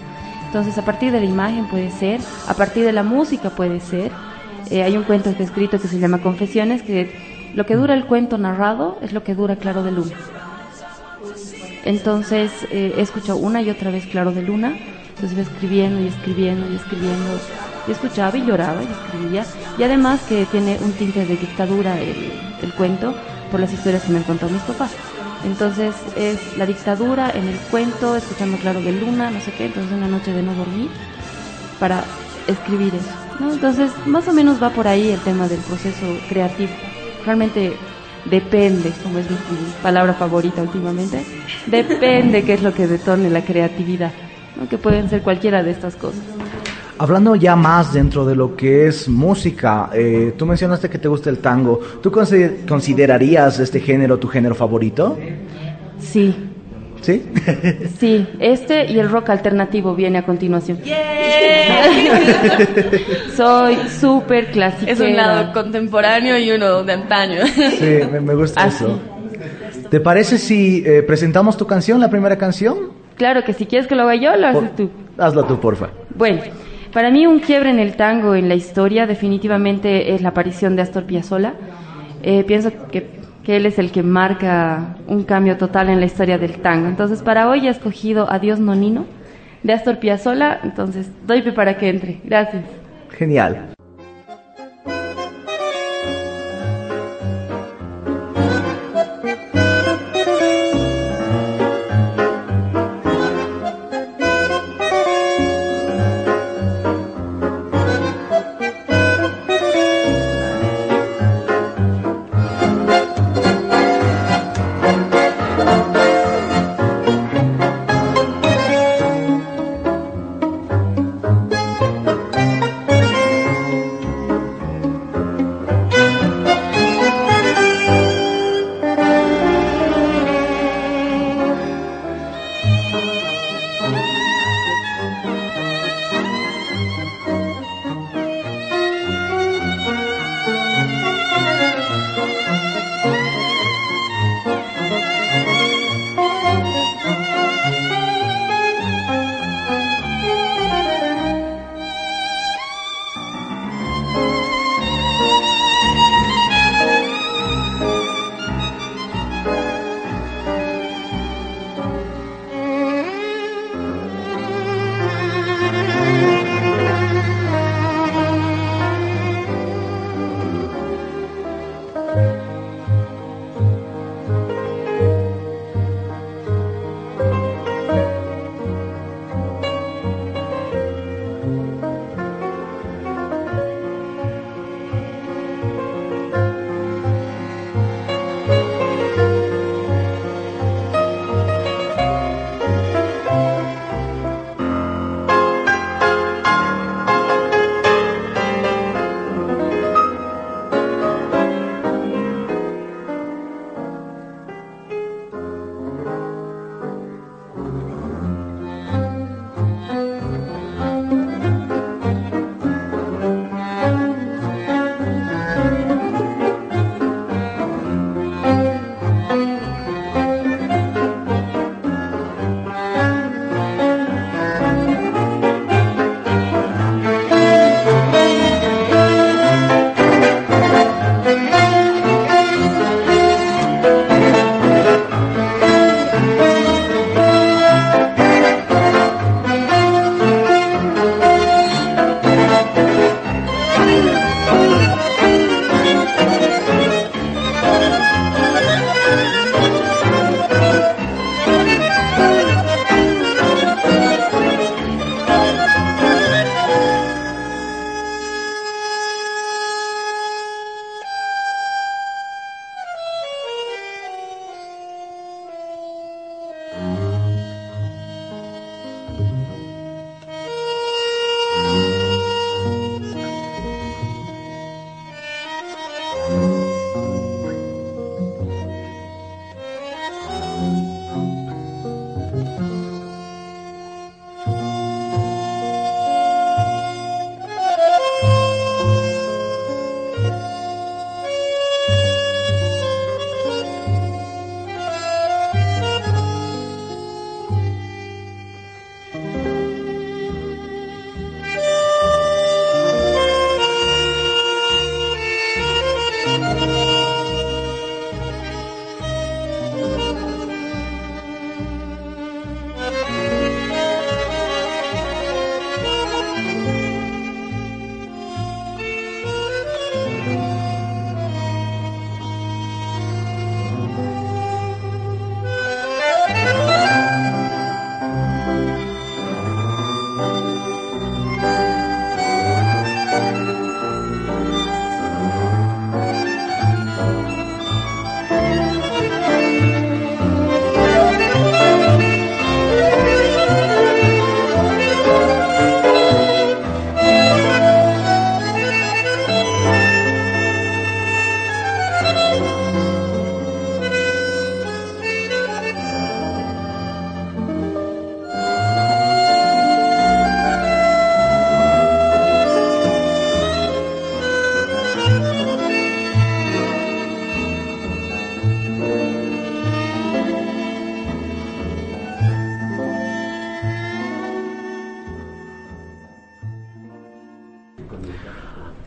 Entonces 0.46 0.78
a 0.78 0.82
partir 0.82 1.12
de 1.12 1.20
la 1.20 1.26
imagen 1.26 1.66
puede 1.66 1.90
ser, 1.90 2.20
a 2.48 2.54
partir 2.54 2.84
de 2.84 2.92
la 2.92 3.02
música 3.02 3.50
puede 3.50 3.80
ser, 3.80 4.10
eh, 4.70 4.82
hay 4.82 4.96
un 4.96 5.04
cuento 5.04 5.34
que 5.36 5.42
escrito 5.42 5.80
que 5.80 5.88
se 5.88 5.98
llama 5.98 6.18
Confesiones, 6.18 6.82
que 6.82 7.10
lo 7.54 7.66
que 7.66 7.76
dura 7.76 7.94
el 7.94 8.06
cuento 8.06 8.38
narrado 8.38 8.98
es 9.02 9.12
lo 9.12 9.22
que 9.22 9.34
dura 9.34 9.56
Claro 9.56 9.82
de 9.82 9.92
Luna. 9.92 10.14
Entonces 11.84 12.50
eh, 12.70 12.94
he 12.96 13.00
escuchado 13.00 13.38
una 13.38 13.60
y 13.60 13.70
otra 13.70 13.90
vez 13.90 14.06
Claro 14.06 14.32
de 14.32 14.42
Luna, 14.42 14.76
entonces 15.14 15.32
iba 15.32 15.42
escribiendo 15.42 16.00
y 16.00 16.06
escribiendo 16.06 16.70
y 16.70 16.76
escribiendo, 16.76 17.40
y 17.88 17.92
escuchaba 17.92 18.36
y 18.36 18.46
lloraba 18.46 18.82
y 18.82 18.86
escribía, 18.86 19.44
y 19.78 19.82
además 19.82 20.20
que 20.28 20.46
tiene 20.46 20.78
un 20.80 20.92
tinte 20.92 21.24
de 21.26 21.36
dictadura 21.36 22.00
el, 22.00 22.32
el 22.62 22.72
cuento 22.74 23.14
por 23.50 23.60
las 23.60 23.72
historias 23.72 24.02
que 24.04 24.12
me 24.12 24.18
han 24.18 24.24
contado 24.24 24.52
mis 24.52 24.62
papás. 24.62 24.92
Entonces 25.44 25.94
es 26.16 26.56
la 26.56 26.66
dictadura 26.66 27.30
en 27.34 27.48
el 27.48 27.56
cuento, 27.70 28.16
escuchando 28.16 28.56
Claro 28.58 28.80
de 28.80 28.92
Luna, 28.92 29.30
no 29.30 29.40
sé 29.40 29.50
qué, 29.52 29.66
entonces 29.66 29.92
una 29.92 30.06
noche 30.06 30.32
de 30.32 30.42
no 30.42 30.54
dormir 30.54 30.88
para 31.80 32.04
escribir 32.46 32.94
eso. 32.94 33.31
Entonces, 33.50 33.90
más 34.06 34.28
o 34.28 34.32
menos 34.32 34.62
va 34.62 34.70
por 34.70 34.86
ahí 34.86 35.10
el 35.10 35.20
tema 35.20 35.48
del 35.48 35.60
proceso 35.60 36.06
creativo. 36.28 36.70
Realmente 37.24 37.72
depende, 38.24 38.92
como 39.02 39.18
es 39.18 39.30
mi 39.30 39.36
palabra 39.82 40.14
favorita 40.14 40.62
últimamente, 40.62 41.24
depende 41.66 42.44
qué 42.44 42.54
es 42.54 42.62
lo 42.62 42.72
que 42.72 42.86
detone 42.86 43.30
la 43.30 43.44
creatividad, 43.44 44.12
que 44.68 44.78
pueden 44.78 45.08
ser 45.08 45.22
cualquiera 45.22 45.62
de 45.62 45.72
estas 45.72 45.96
cosas. 45.96 46.20
Hablando 46.98 47.34
ya 47.34 47.56
más 47.56 47.92
dentro 47.92 48.24
de 48.24 48.36
lo 48.36 48.54
que 48.54 48.86
es 48.86 49.08
música, 49.08 49.90
eh, 49.92 50.34
tú 50.36 50.46
mencionaste 50.46 50.88
que 50.88 50.98
te 50.98 51.08
gusta 51.08 51.30
el 51.30 51.38
tango. 51.38 51.80
¿Tú 52.00 52.12
considerarías 52.12 53.58
este 53.58 53.80
género 53.80 54.18
tu 54.18 54.28
género 54.28 54.54
favorito? 54.54 55.18
Sí, 55.98 56.51
¿Sí? 57.02 57.22
Sí, 57.98 58.26
este 58.40 58.90
y 58.90 58.98
el 58.98 59.10
rock 59.10 59.30
alternativo 59.30 59.94
viene 59.94 60.18
a 60.18 60.24
continuación. 60.24 60.78
Soy 63.36 63.76
súper 64.00 64.50
clásica. 64.50 64.90
Es 64.90 64.98
un 65.00 65.14
lado 65.14 65.52
contemporáneo 65.52 66.38
y 66.38 66.50
uno 66.50 66.82
de 66.82 66.92
antaño. 66.92 67.46
Sí, 67.46 68.00
me, 68.20 68.34
gusta 68.34 68.66
eso. 68.66 68.98
¿Te 69.90 70.00
parece 70.00 70.38
si 70.38 70.82
eh, 70.86 71.02
presentamos 71.02 71.56
tu 71.56 71.66
canción, 71.66 72.00
la 72.00 72.08
primera 72.10 72.36
canción? 72.36 72.92
Claro 73.16 73.44
que 73.44 73.52
si 73.52 73.66
quieres 73.66 73.86
que 73.86 73.94
lo 73.94 74.02
haga 74.02 74.16
yo, 74.16 74.36
lo 74.36 74.46
haces 74.48 74.74
tú. 74.74 74.90
Hazlo 75.18 75.44
tú, 75.44 75.60
porfa. 75.60 75.90
Bueno, 76.14 76.40
para 76.92 77.10
mí 77.10 77.26
un 77.26 77.40
quiebre 77.40 77.70
en 77.70 77.78
el 77.78 77.96
tango, 77.96 78.34
en 78.34 78.48
la 78.48 78.54
historia, 78.54 79.06
definitivamente 79.06 80.14
es 80.14 80.22
la 80.22 80.30
aparición 80.30 80.76
de 80.76 80.82
Astor 80.82 81.04
Piazzolla. 81.04 81.54
Eh, 82.22 82.44
pienso 82.44 82.70
que 82.90 83.21
que 83.44 83.56
él 83.56 83.66
es 83.66 83.78
el 83.78 83.90
que 83.90 84.02
marca 84.02 84.96
un 85.06 85.24
cambio 85.24 85.56
total 85.56 85.88
en 85.88 86.00
la 86.00 86.06
historia 86.06 86.38
del 86.38 86.60
tango. 86.60 86.86
Entonces, 86.86 87.22
para 87.22 87.48
hoy 87.48 87.66
he 87.66 87.70
escogido 87.70 88.30
Adiós 88.30 88.60
Nonino 88.60 89.04
de 89.62 89.72
Astor 89.72 89.98
Piazzolla, 89.98 90.60
entonces 90.62 91.10
doy 91.26 91.42
para 91.52 91.76
que 91.76 91.88
entre. 91.88 92.20
Gracias. 92.24 92.64
Genial. 93.10 93.74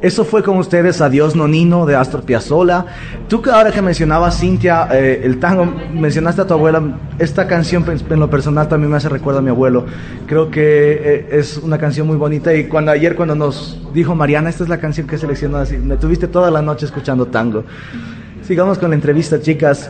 Eso 0.01 0.25
fue 0.25 0.43
con 0.43 0.57
ustedes 0.57 1.00
Adiós 1.00 1.36
Nonino 1.36 1.86
de 1.86 1.95
Astor 1.95 2.24
Piazzolla. 2.24 2.86
Tú 3.29 3.41
que 3.41 3.50
ahora 3.50 3.72
que 3.72 3.81
mencionabas 3.81 4.39
Cintia, 4.39 4.89
eh, 4.91 5.22
el 5.24 5.39
tango, 5.39 5.65
mencionaste 5.65 6.41
a 6.41 6.48
tu 6.48 6.53
abuela, 6.53 7.00
esta 7.17 7.48
canción 7.48 7.84
pues, 7.84 8.03
en 8.10 8.19
lo 8.19 8.29
personal 8.29 8.67
también 8.67 8.91
me 8.91 8.98
hace 8.98 9.07
recuerdo 9.07 9.39
a 9.39 9.41
mi 9.41 9.50
abuelo. 9.50 9.86
Creo 10.27 10.51
que 10.51 10.62
eh, 10.62 11.27
es 11.31 11.57
una 11.57 11.77
canción 11.77 12.05
muy 12.07 12.17
bonita 12.17 12.53
y 12.53 12.65
cuando 12.65 12.91
ayer 12.91 13.15
cuando 13.15 13.36
nos 13.36 13.79
dijo 13.93 14.13
Mariana, 14.15 14.50
esta 14.50 14.63
es 14.63 14.69
la 14.69 14.79
canción 14.79 15.07
que 15.07 15.17
seleccionó 15.17 15.57
así, 15.57 15.77
me 15.77 15.95
tuviste 15.95 16.27
toda 16.27 16.51
la 16.51 16.62
noche 16.62 16.86
escuchando 16.86 17.27
tango. 17.27 17.63
Sigamos 18.43 18.77
con 18.77 18.89
la 18.89 18.95
entrevista, 18.95 19.41
chicas. 19.41 19.89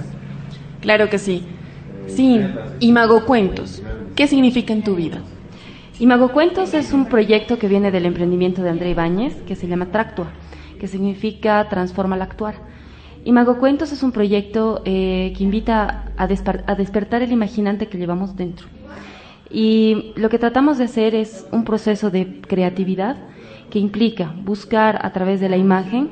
Claro 0.82 1.10
que 1.10 1.17
sí. 1.17 1.46
Sí, 2.08 2.41
Imago 2.79 3.25
Cuentos. 3.25 3.82
¿Qué 4.15 4.27
significa 4.27 4.72
en 4.72 4.84
tu 4.84 4.96
vida? 4.96 5.17
Imago 5.98 6.34
Cuentos 6.34 6.74
es 6.74 6.92
un 6.92 7.06
proyecto 7.06 7.58
que 7.58 7.70
viene 7.70 7.90
del 7.90 8.06
emprendimiento 8.06 8.62
de 8.62 8.70
André 8.70 8.90
Ibáñez, 8.90 9.34
que 9.48 9.56
se 9.56 9.66
llama 9.66 9.92
Tractua, 9.92 10.28
que 10.78 10.88
significa 10.88 11.70
transforma 11.70 12.16
al 12.16 12.22
actuar. 12.22 12.56
Imago 13.24 13.60
Cuentos 13.60 13.94
es 13.94 14.04
un 14.04 14.12
proyecto 14.12 14.82
eh, 14.84 15.34
que 15.38 15.44
invita 15.46 16.12
a, 16.18 16.28
despertar 16.28 17.22
el 17.22 17.32
imaginante 17.32 17.88
que 17.88 17.98
llevamos 17.98 18.36
dentro. 18.36 18.68
Y 19.50 20.12
lo 20.18 20.30
que 20.30 20.38
tratamos 20.38 20.78
de 20.78 20.84
hacer 20.84 21.16
es 21.16 21.48
un 21.54 21.64
proceso 21.64 22.10
de 22.10 22.42
creatividad 22.42 23.16
que 23.70 23.80
implica 23.80 24.36
buscar 24.44 25.00
a 25.02 25.14
través 25.14 25.40
de 25.40 25.48
la 25.48 25.56
imagen 25.56 26.10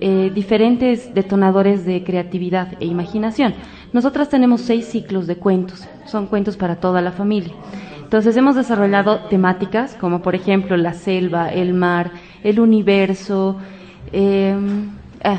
eh, 0.00 0.32
diferentes 0.34 1.14
detonadores 1.14 1.84
de 1.84 2.02
creatividad 2.02 2.72
e 2.80 2.86
imaginación. 2.86 3.54
Nosotras 3.92 4.28
tenemos 4.30 4.62
seis 4.62 4.86
ciclos 4.86 5.28
de 5.28 5.36
cuentos, 5.36 5.86
son 6.06 6.26
cuentos 6.26 6.56
para 6.56 6.80
toda 6.80 7.00
la 7.00 7.12
familia. 7.12 7.52
Entonces 8.12 8.36
hemos 8.36 8.56
desarrollado 8.56 9.20
temáticas 9.30 9.94
como 9.98 10.20
por 10.20 10.34
ejemplo 10.34 10.76
la 10.76 10.92
selva, 10.92 11.48
el 11.48 11.72
mar, 11.72 12.10
el 12.44 12.60
universo, 12.60 13.56
eh, 14.12 14.54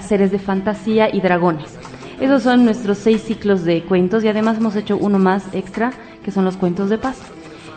seres 0.02 0.32
de 0.32 0.40
fantasía 0.40 1.16
y 1.16 1.22
dragones. 1.22 1.78
Esos 2.20 2.42
son 2.42 2.66
nuestros 2.66 2.98
seis 2.98 3.22
ciclos 3.22 3.64
de 3.64 3.84
cuentos 3.84 4.24
y 4.24 4.28
además 4.28 4.58
hemos 4.58 4.76
hecho 4.76 4.98
uno 4.98 5.20
más 5.20 5.54
extra 5.54 5.94
que 6.26 6.32
son 6.32 6.46
los 6.46 6.58
cuentos 6.58 6.90
de 6.90 6.98
paz. 6.98 7.20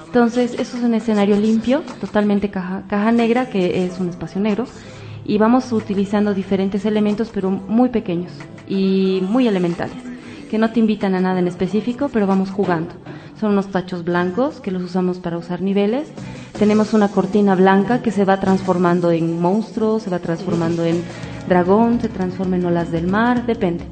Entonces, 0.06 0.54
eso 0.58 0.78
es 0.78 0.82
un 0.82 0.94
escenario 0.94 1.36
limpio, 1.36 1.82
totalmente 2.00 2.48
caja, 2.48 2.84
caja 2.88 3.12
negra, 3.12 3.50
que 3.50 3.84
es 3.84 4.00
un 4.00 4.08
espacio 4.08 4.40
negro, 4.40 4.64
y 5.26 5.36
vamos 5.36 5.72
utilizando 5.72 6.32
diferentes 6.32 6.86
elementos, 6.86 7.30
pero 7.34 7.50
muy 7.50 7.90
pequeños 7.90 8.32
y 8.66 9.20
muy 9.28 9.46
elementales, 9.46 9.98
que 10.50 10.56
no 10.56 10.70
te 10.70 10.80
invitan 10.80 11.14
a 11.14 11.20
nada 11.20 11.38
en 11.38 11.48
específico, 11.48 12.08
pero 12.10 12.26
vamos 12.26 12.50
jugando. 12.50 12.94
Son 13.38 13.52
unos 13.52 13.70
tachos 13.70 14.02
blancos 14.02 14.60
que 14.60 14.70
los 14.70 14.82
usamos 14.82 15.18
para 15.18 15.36
usar 15.36 15.60
niveles. 15.60 16.08
Tenemos 16.58 16.94
una 16.94 17.08
cortina 17.08 17.54
blanca 17.54 18.00
que 18.00 18.10
se 18.10 18.24
va 18.24 18.40
transformando 18.40 19.10
en 19.10 19.40
monstruo, 19.40 20.00
se 20.00 20.08
va 20.08 20.20
transformando 20.20 20.84
en 20.84 21.02
dragón, 21.46 22.00
se 22.00 22.08
transforma 22.08 22.56
en 22.56 22.64
olas 22.64 22.90
del 22.90 23.06
mar, 23.06 23.44
depende. 23.44 23.84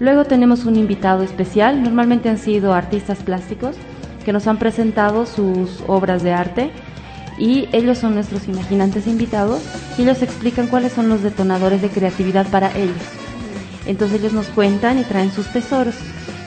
Luego 0.00 0.24
tenemos 0.24 0.64
un 0.64 0.74
invitado 0.74 1.22
especial, 1.22 1.80
normalmente 1.80 2.28
han 2.28 2.38
sido 2.38 2.74
artistas 2.74 3.18
plásticos 3.18 3.76
que 4.24 4.32
nos 4.32 4.48
han 4.48 4.58
presentado 4.58 5.26
sus 5.26 5.84
obras 5.86 6.24
de 6.24 6.32
arte 6.32 6.70
y 7.38 7.68
ellos 7.72 7.98
son 7.98 8.14
nuestros 8.14 8.48
imaginantes 8.48 9.06
invitados 9.06 9.62
y 9.96 10.02
ellos 10.02 10.22
explican 10.22 10.66
cuáles 10.66 10.92
son 10.92 11.08
los 11.08 11.22
detonadores 11.22 11.82
de 11.82 11.88
creatividad 11.88 12.48
para 12.48 12.76
ellos. 12.76 12.96
Entonces 13.86 14.18
ellos 14.18 14.32
nos 14.32 14.48
cuentan 14.48 14.98
y 14.98 15.04
traen 15.04 15.30
sus 15.30 15.46
tesoros 15.52 15.94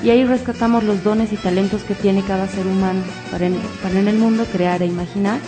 y 0.04 0.10
ahí 0.10 0.24
rescatamos 0.26 0.84
los 0.84 1.04
dones 1.04 1.32
y 1.34 1.38
talentos 1.38 1.84
que 1.84 1.96
tiene 1.96 2.22
cada 2.22 2.48
ser 2.48 2.66
humano 2.68 3.02
para 3.32 3.48
en, 3.48 3.58
para 3.82 4.00
en 4.00 4.08
el 4.08 4.18
mundo 4.18 4.46
crear 4.52 4.82
e 4.82 4.86
imaginar. 4.86 5.40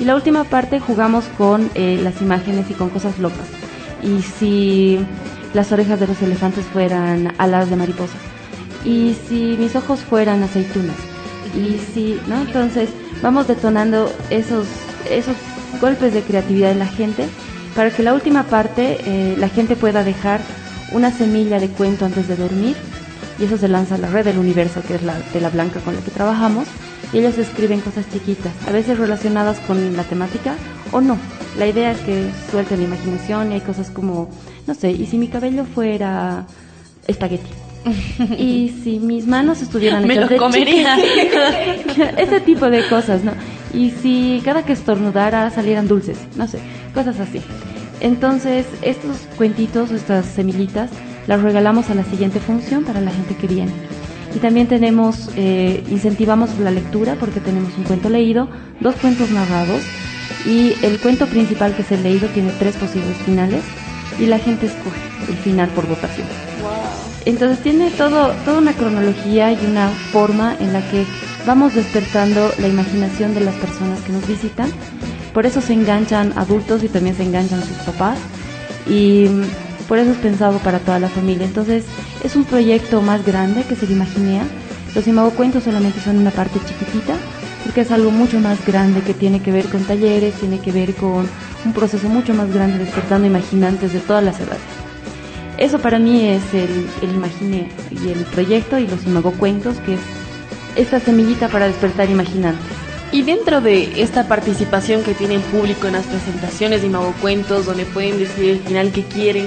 Y 0.00 0.04
la 0.04 0.14
última 0.14 0.44
parte 0.44 0.80
jugamos 0.80 1.24
con 1.38 1.70
eh, 1.74 1.98
las 2.02 2.20
imágenes 2.20 2.70
y 2.70 2.74
con 2.74 2.90
cosas 2.90 3.18
locas. 3.18 3.46
Y 4.02 4.22
si 4.22 4.98
las 5.54 5.72
orejas 5.72 6.00
de 6.00 6.08
los 6.08 6.20
elefantes 6.20 6.64
fueran 6.66 7.32
alas 7.38 7.70
de 7.70 7.76
mariposa. 7.76 8.16
Y 8.84 9.16
si 9.28 9.56
mis 9.58 9.74
ojos 9.76 10.00
fueran 10.00 10.42
aceitunas. 10.42 10.96
Y 11.56 11.78
si, 11.92 12.20
¿no? 12.26 12.40
Entonces 12.40 12.90
vamos 13.22 13.46
detonando 13.46 14.12
esos, 14.30 14.66
esos 15.08 15.36
golpes 15.80 16.12
de 16.12 16.22
creatividad 16.22 16.72
en 16.72 16.80
la 16.80 16.86
gente 16.86 17.26
para 17.74 17.90
que 17.90 18.02
la 18.02 18.14
última 18.14 18.44
parte 18.44 18.98
eh, 19.04 19.36
la 19.38 19.48
gente 19.48 19.76
pueda 19.76 20.04
dejar 20.04 20.40
una 20.92 21.10
semilla 21.10 21.58
de 21.58 21.68
cuento 21.68 22.04
antes 22.04 22.28
de 22.28 22.36
dormir 22.36 22.76
y 23.38 23.44
eso 23.44 23.56
se 23.58 23.68
lanza 23.68 23.96
a 23.96 23.98
la 23.98 24.08
red 24.08 24.24
del 24.24 24.38
universo, 24.38 24.82
que 24.86 24.94
es 24.94 25.02
la 25.02 25.14
tela 25.32 25.50
blanca 25.50 25.80
con 25.80 25.94
la 25.94 26.00
que 26.00 26.10
trabajamos, 26.10 26.66
y 27.12 27.18
ellos 27.18 27.38
escriben 27.38 27.80
cosas 27.80 28.08
chiquitas, 28.10 28.52
a 28.66 28.72
veces 28.72 28.98
relacionadas 28.98 29.58
con 29.60 29.96
la 29.96 30.04
temática 30.04 30.54
o 30.92 31.00
no. 31.00 31.18
La 31.58 31.66
idea 31.66 31.92
es 31.92 32.00
que 32.00 32.28
suelten 32.50 32.80
la 32.80 32.86
imaginación 32.86 33.52
y 33.52 33.54
hay 33.54 33.60
cosas 33.60 33.90
como, 33.90 34.28
no 34.66 34.74
sé, 34.74 34.90
y 34.90 35.06
si 35.06 35.18
mi 35.18 35.28
cabello 35.28 35.64
fuera 35.64 36.46
espagueti. 37.06 37.50
y 38.38 38.74
si 38.82 38.98
mis 38.98 39.26
manos 39.26 39.60
estuvieran 39.60 40.06
Me 40.06 40.16
lo 40.16 40.36
comería. 40.38 40.96
Ese 42.16 42.40
tipo 42.40 42.70
de 42.70 42.86
cosas, 42.88 43.22
¿no? 43.22 43.32
Y 43.74 43.90
si 43.90 44.40
cada 44.44 44.64
que 44.64 44.72
estornudara 44.72 45.50
salieran 45.50 45.86
dulces, 45.86 46.18
no 46.36 46.48
sé, 46.48 46.60
cosas 46.94 47.20
así. 47.20 47.42
Entonces, 48.00 48.66
estos 48.82 49.16
cuentitos, 49.36 49.90
estas 49.90 50.26
semillitas, 50.26 50.90
las 51.26 51.42
regalamos 51.42 51.90
a 51.90 51.94
la 51.94 52.04
siguiente 52.04 52.40
función 52.40 52.84
para 52.84 53.00
la 53.00 53.10
gente 53.10 53.34
que 53.36 53.46
viene. 53.46 53.72
Y 54.34 54.38
también 54.38 54.66
tenemos, 54.66 55.30
eh, 55.36 55.84
incentivamos 55.90 56.58
la 56.58 56.70
lectura 56.70 57.16
porque 57.18 57.40
tenemos 57.40 57.76
un 57.78 57.84
cuento 57.84 58.08
leído, 58.08 58.48
dos 58.80 58.96
cuentos 58.96 59.30
narrados 59.30 59.80
y 60.44 60.74
el 60.82 60.98
cuento 60.98 61.26
principal 61.26 61.74
que 61.74 61.82
es 61.82 61.92
el 61.92 62.02
leído 62.02 62.28
tiene 62.28 62.50
tres 62.58 62.76
posibles 62.76 63.16
finales 63.18 63.62
y 64.18 64.26
la 64.26 64.38
gente 64.38 64.66
escoge 64.66 65.00
el 65.28 65.36
final 65.36 65.68
por 65.70 65.86
votación. 65.86 66.26
Entonces 67.24 67.62
tiene 67.62 67.90
todo, 67.90 68.32
toda 68.44 68.58
una 68.58 68.72
cronología 68.72 69.52
y 69.52 69.66
una 69.66 69.88
forma 69.88 70.56
en 70.60 70.72
la 70.72 70.80
que 70.90 71.06
vamos 71.46 71.74
despertando 71.74 72.50
la 72.58 72.68
imaginación 72.68 73.34
de 73.34 73.40
las 73.40 73.54
personas 73.54 74.00
que 74.00 74.12
nos 74.12 74.26
visitan. 74.26 74.70
Por 75.32 75.46
eso 75.46 75.60
se 75.60 75.72
enganchan 75.72 76.32
adultos 76.36 76.82
y 76.84 76.88
también 76.88 77.16
se 77.16 77.22
enganchan 77.22 77.62
sus 77.62 77.76
papás. 77.78 78.18
Y 78.88 79.26
por 79.88 79.98
eso 79.98 80.12
es 80.12 80.18
pensado 80.18 80.58
para 80.58 80.78
toda 80.78 80.98
la 80.98 81.08
familia. 81.08 81.46
Entonces 81.46 81.84
es 82.22 82.36
un 82.36 82.44
proyecto 82.44 83.02
más 83.02 83.24
grande 83.24 83.64
que 83.64 83.76
se 83.76 83.86
le 83.86 83.92
imaginea. 83.92 84.44
Los 84.94 85.06
imagocuentos 85.06 85.64
solamente 85.64 86.00
son 86.00 86.18
una 86.18 86.30
parte 86.30 86.60
chiquitita, 86.60 87.14
porque 87.64 87.80
es 87.80 87.90
algo 87.90 88.10
mucho 88.10 88.38
más 88.40 88.64
grande 88.64 89.00
que 89.00 89.14
tiene 89.14 89.40
que 89.40 89.52
ver 89.52 89.66
con 89.66 89.82
talleres, 89.84 90.34
tiene 90.34 90.60
que 90.60 90.72
ver 90.72 90.94
con 90.94 91.28
un 91.64 91.72
proceso 91.72 92.08
mucho 92.08 92.34
más 92.34 92.52
grande 92.52 92.78
despertando 92.78 93.26
imaginantes 93.26 93.92
de 93.92 94.00
todas 94.00 94.22
las 94.22 94.38
edades. 94.40 94.60
Eso 95.56 95.78
para 95.78 95.98
mí 95.98 96.28
es 96.28 96.42
el, 96.52 96.86
el 97.02 97.14
Imagine 97.14 97.68
y 97.90 98.08
el 98.08 98.24
proyecto 98.24 98.78
y 98.78 98.86
los 98.86 99.04
imagocuentos, 99.06 99.76
que 99.78 99.94
es 99.94 100.00
esta 100.76 101.00
semillita 101.00 101.48
para 101.48 101.66
despertar 101.66 102.10
imaginantes. 102.10 102.73
Y 103.14 103.22
dentro 103.22 103.60
de 103.60 104.02
esta 104.02 104.26
participación 104.26 105.04
que 105.04 105.14
tiene 105.14 105.36
el 105.36 105.40
público 105.40 105.86
en 105.86 105.92
las 105.92 106.04
presentaciones 106.04 106.80
de 106.80 106.88
Imagocuentos, 106.88 107.64
donde 107.64 107.84
pueden 107.84 108.18
decir 108.18 108.50
el 108.50 108.58
final 108.58 108.90
que 108.90 109.04
quieren, 109.04 109.46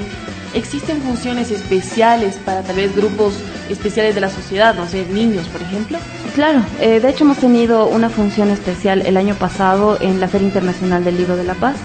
¿existen 0.53 1.01
funciones 1.01 1.51
especiales 1.51 2.38
para 2.45 2.62
tal 2.62 2.77
vez 2.77 2.95
grupos 2.95 3.34
especiales 3.69 4.15
de 4.15 4.21
la 4.21 4.30
sociedad, 4.30 4.73
no 4.73 4.88
sé, 4.88 5.06
niños, 5.08 5.49
por 5.49 5.62
ejemplo? 5.62 5.97
Claro, 6.34 6.62
eh, 6.80 7.01
de 7.01 7.10
hecho 7.10 7.25
hemos 7.25 7.39
tenido 7.39 7.88
una 7.88 8.10
función 8.10 8.51
especial 8.51 9.06
el 9.06 9.17
año 9.17 9.36
pasado 9.36 9.97
en 9.99 10.21
la 10.21 10.30
Feria 10.30 10.47
Internacional 10.47 11.03
del 11.03 11.17
Libro 11.17 11.36
de 11.36 11.43
la 11.43 11.56
Paz. 11.56 11.75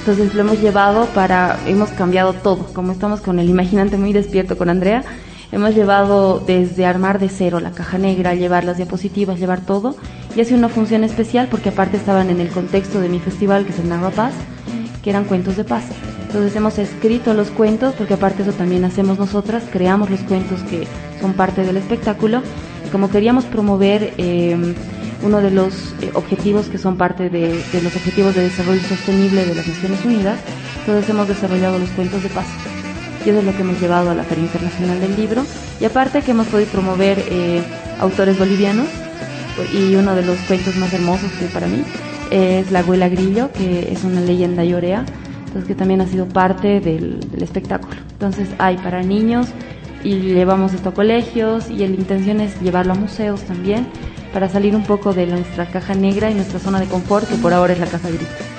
Entonces 0.00 0.34
lo 0.34 0.42
hemos 0.42 0.60
llevado 0.60 1.06
para, 1.14 1.58
hemos 1.66 1.88
cambiado 1.92 2.34
todo, 2.34 2.66
como 2.74 2.92
estamos 2.92 3.22
con 3.22 3.38
el 3.38 3.48
imaginante 3.48 3.96
muy 3.96 4.12
despierto 4.12 4.58
con 4.58 4.68
Andrea, 4.68 5.02
hemos 5.52 5.74
llevado 5.74 6.40
desde 6.40 6.86
armar 6.86 7.18
de 7.18 7.28
cero 7.28 7.60
la 7.60 7.70
caja 7.70 7.98
negra, 7.98 8.34
llevar 8.34 8.64
las 8.64 8.78
diapositivas, 8.78 9.38
llevar 9.38 9.60
todo, 9.60 9.94
y 10.34 10.40
ha 10.40 10.44
sido 10.44 10.58
una 10.58 10.70
función 10.70 11.04
especial 11.04 11.48
porque 11.50 11.68
aparte 11.68 11.98
estaban 11.98 12.30
en 12.30 12.40
el 12.40 12.48
contexto 12.48 13.00
de 13.00 13.08
mi 13.08 13.20
festival 13.20 13.64
que 13.64 13.72
es 13.72 13.78
el 13.78 13.88
Narra 13.88 14.10
Paz, 14.10 14.32
que 15.02 15.10
eran 15.10 15.24
cuentos 15.24 15.56
de 15.56 15.64
paz. 15.64 15.84
Entonces 16.26 16.56
hemos 16.56 16.78
escrito 16.78 17.34
los 17.34 17.50
cuentos, 17.50 17.94
porque 17.94 18.14
aparte 18.14 18.42
eso 18.42 18.52
también 18.52 18.84
hacemos 18.84 19.18
nosotras, 19.18 19.64
creamos 19.70 20.08
los 20.08 20.20
cuentos 20.20 20.62
que 20.62 20.86
son 21.20 21.34
parte 21.34 21.62
del 21.62 21.76
espectáculo. 21.76 22.40
Y 22.86 22.90
como 22.90 23.10
queríamos 23.10 23.44
promover 23.44 24.14
eh, 24.16 24.74
uno 25.22 25.40
de 25.42 25.50
los 25.50 25.94
eh, 26.00 26.10
objetivos 26.14 26.68
que 26.68 26.78
son 26.78 26.96
parte 26.96 27.28
de, 27.28 27.48
de, 27.48 27.82
los 27.82 27.94
objetivos 27.94 28.34
de 28.34 28.42
desarrollo 28.44 28.80
sostenible 28.82 29.44
de 29.44 29.54
las 29.54 29.66
Naciones 29.66 30.04
Unidas, 30.06 30.38
entonces 30.80 31.10
hemos 31.10 31.28
desarrollado 31.28 31.78
los 31.78 31.90
cuentos 31.90 32.22
de 32.22 32.30
paz. 32.30 32.46
Y 33.24 33.30
eso 33.30 33.38
es 33.38 33.44
lo 33.44 33.52
que 33.52 33.62
hemos 33.62 33.80
llevado 33.80 34.10
a 34.10 34.14
la 34.14 34.24
Feria 34.24 34.44
Internacional 34.44 35.00
del 35.00 35.16
Libro. 35.16 35.44
Y 35.80 35.84
aparte 35.84 36.22
que 36.22 36.32
hemos 36.32 36.46
podido 36.48 36.70
promover 36.70 37.18
eh, 37.28 37.62
autores 38.00 38.38
bolivianos, 38.38 38.86
y 39.72 39.94
uno 39.96 40.14
de 40.14 40.22
los 40.22 40.38
cuentos 40.40 40.76
más 40.76 40.92
hermosos 40.94 41.30
que 41.32 41.44
para 41.46 41.66
mí 41.66 41.84
es 42.30 42.70
La 42.70 42.78
abuela 42.78 43.08
Grillo, 43.08 43.52
que 43.52 43.92
es 43.92 44.02
una 44.02 44.22
leyenda 44.22 44.64
llorea 44.64 45.04
entonces 45.52 45.68
que 45.68 45.74
también 45.74 46.00
ha 46.00 46.06
sido 46.06 46.26
parte 46.26 46.80
del, 46.80 47.20
espectáculo. 47.42 48.00
Entonces 48.12 48.48
hay 48.56 48.78
para 48.78 49.02
niños 49.02 49.48
y 50.02 50.14
llevamos 50.14 50.72
esto 50.72 50.88
a 50.88 50.94
colegios 50.94 51.68
y 51.68 51.76
la 51.76 51.84
intención 51.84 52.40
es 52.40 52.58
llevarlo 52.62 52.92
a 52.92 52.96
museos 52.96 53.42
también 53.42 53.86
para 54.32 54.48
salir 54.48 54.74
un 54.74 54.84
poco 54.84 55.12
de 55.12 55.26
nuestra 55.26 55.66
caja 55.66 55.94
negra 55.94 56.30
y 56.30 56.34
nuestra 56.34 56.58
zona 56.58 56.80
de 56.80 56.86
confort, 56.86 57.28
que 57.28 57.34
por 57.34 57.52
ahora 57.52 57.74
es 57.74 57.80
la 57.80 57.86
casa 57.86 58.08
gris. 58.08 58.51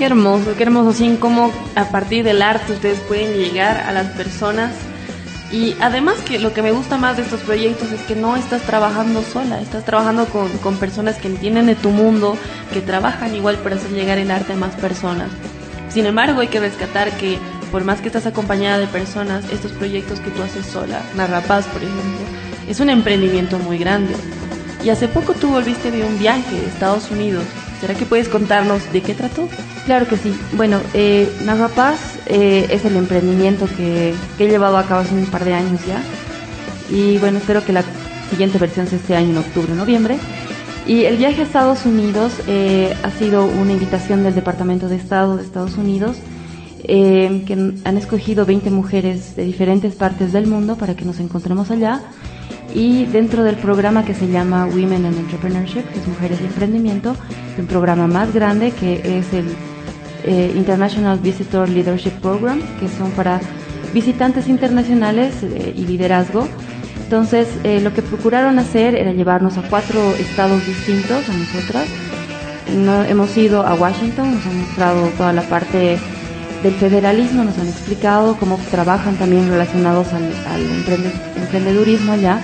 Qué 0.00 0.06
hermoso, 0.06 0.54
qué 0.56 0.62
hermoso, 0.62 0.94
sin 0.94 1.18
cómo 1.18 1.52
a 1.74 1.90
partir 1.90 2.24
del 2.24 2.40
arte 2.40 2.72
ustedes 2.72 2.98
pueden 3.00 3.34
llegar 3.34 3.76
a 3.86 3.92
las 3.92 4.06
personas. 4.06 4.72
Y 5.52 5.76
además 5.78 6.16
que 6.26 6.38
lo 6.38 6.54
que 6.54 6.62
me 6.62 6.72
gusta 6.72 6.96
más 6.96 7.18
de 7.18 7.22
estos 7.24 7.40
proyectos 7.40 7.92
es 7.92 8.00
que 8.04 8.16
no 8.16 8.34
estás 8.34 8.62
trabajando 8.62 9.22
sola, 9.22 9.60
estás 9.60 9.84
trabajando 9.84 10.24
con, 10.24 10.48
con 10.62 10.78
personas 10.78 11.16
que 11.16 11.28
entienden 11.28 11.66
de 11.66 11.74
tu 11.74 11.90
mundo, 11.90 12.38
que 12.72 12.80
trabajan 12.80 13.34
igual 13.34 13.56
para 13.56 13.76
hacer 13.76 13.90
llegar 13.90 14.16
el 14.16 14.30
arte 14.30 14.54
a 14.54 14.56
más 14.56 14.74
personas. 14.76 15.28
Sin 15.90 16.06
embargo, 16.06 16.40
hay 16.40 16.48
que 16.48 16.60
rescatar 16.60 17.10
que 17.18 17.36
por 17.70 17.84
más 17.84 18.00
que 18.00 18.06
estás 18.06 18.24
acompañada 18.24 18.78
de 18.78 18.86
personas, 18.86 19.44
estos 19.52 19.72
proyectos 19.72 20.18
que 20.20 20.30
tú 20.30 20.42
haces 20.42 20.64
sola, 20.64 21.02
Narrapaz 21.14 21.66
por 21.66 21.82
ejemplo, 21.82 22.20
es 22.66 22.80
un 22.80 22.88
emprendimiento 22.88 23.58
muy 23.58 23.76
grande. 23.76 24.14
Y 24.82 24.88
hace 24.88 25.08
poco 25.08 25.34
tú 25.34 25.48
volviste 25.48 25.90
de 25.90 26.02
un 26.04 26.18
viaje 26.18 26.58
de 26.58 26.68
Estados 26.68 27.10
Unidos. 27.10 27.44
¿Será 27.82 27.92
que 27.92 28.06
puedes 28.06 28.30
contarnos 28.30 28.90
de 28.94 29.02
qué 29.02 29.12
trató? 29.12 29.46
Claro 29.90 30.06
que 30.06 30.16
sí. 30.16 30.32
Bueno, 30.52 30.78
eh, 30.94 31.28
Narrapaz 31.44 31.98
eh, 32.26 32.64
es 32.70 32.84
el 32.84 32.94
emprendimiento 32.94 33.66
que, 33.76 34.14
he 34.38 34.46
llevado 34.46 34.78
a 34.78 34.84
cabo 34.84 35.00
hace 35.00 35.16
un 35.16 35.26
par 35.26 35.44
de 35.44 35.52
años 35.52 35.80
ya. 35.84 36.00
Y 36.96 37.18
bueno, 37.18 37.38
espero 37.38 37.64
que 37.64 37.72
la 37.72 37.82
siguiente 38.30 38.58
versión 38.58 38.86
sea 38.86 38.98
este 38.98 39.16
año 39.16 39.30
en 39.30 39.38
octubre, 39.38 39.74
noviembre. 39.74 40.16
Y 40.86 41.06
el 41.06 41.16
viaje 41.16 41.40
a 41.40 41.44
Estados 41.44 41.86
Unidos 41.86 42.32
eh, 42.46 42.94
ha 43.02 43.10
sido 43.10 43.46
una 43.46 43.72
invitación 43.72 44.22
del 44.22 44.36
Departamento 44.36 44.88
de 44.88 44.94
Estado 44.94 45.36
de 45.36 45.42
Estados 45.42 45.76
Unidos, 45.76 46.18
eh, 46.84 47.42
que 47.44 47.54
han 47.54 47.96
escogido 47.96 48.46
20 48.46 48.70
mujeres 48.70 49.34
de 49.34 49.44
diferentes 49.44 49.96
partes 49.96 50.32
del 50.32 50.46
mundo 50.46 50.76
para 50.76 50.94
que 50.94 51.04
nos 51.04 51.18
encontremos 51.18 51.72
allá. 51.72 52.00
Y 52.72 53.06
dentro 53.06 53.42
del 53.42 53.56
programa 53.56 54.04
que 54.04 54.14
se 54.14 54.28
llama 54.28 54.66
Women 54.66 55.06
in 55.06 55.18
Entrepreneurship, 55.18 55.82
que 55.92 55.98
es 55.98 56.06
Mujeres 56.06 56.38
y 56.40 56.44
Emprendimiento, 56.44 57.16
un 57.58 57.66
programa 57.66 58.06
más 58.06 58.32
grande 58.32 58.70
que 58.70 59.18
es 59.18 59.32
el 59.32 59.46
eh, 60.24 60.52
International 60.56 61.18
Visitor 61.18 61.68
Leadership 61.68 62.12
Program, 62.20 62.60
que 62.78 62.88
son 62.88 63.10
para 63.12 63.40
visitantes 63.92 64.48
internacionales 64.48 65.42
eh, 65.42 65.74
y 65.76 65.86
liderazgo 65.86 66.46
entonces, 67.10 67.48
eh, 67.64 67.80
lo 67.80 67.92
que 67.92 68.02
procuraron 68.02 68.60
hacer 68.60 68.94
era 68.94 69.10
llevarnos 69.10 69.58
a 69.58 69.62
cuatro 69.62 70.14
estados 70.14 70.64
distintos, 70.64 71.28
a 71.28 71.32
nosotras. 71.32 71.88
No, 72.72 73.02
hemos 73.02 73.36
ido 73.36 73.66
a 73.66 73.74
Washington, 73.74 74.32
nos 74.32 74.46
han 74.46 74.60
mostrado 74.60 75.08
toda 75.18 75.32
la 75.32 75.42
parte 75.42 75.98
del 76.62 76.72
federalismo, 76.74 77.42
nos 77.42 77.58
han 77.58 77.66
explicado 77.66 78.36
cómo 78.38 78.60
trabajan 78.70 79.16
también 79.16 79.48
relacionados 79.48 80.06
al, 80.12 80.22
al 80.22 80.62
emprendedurismo 81.42 82.12
allá 82.12 82.40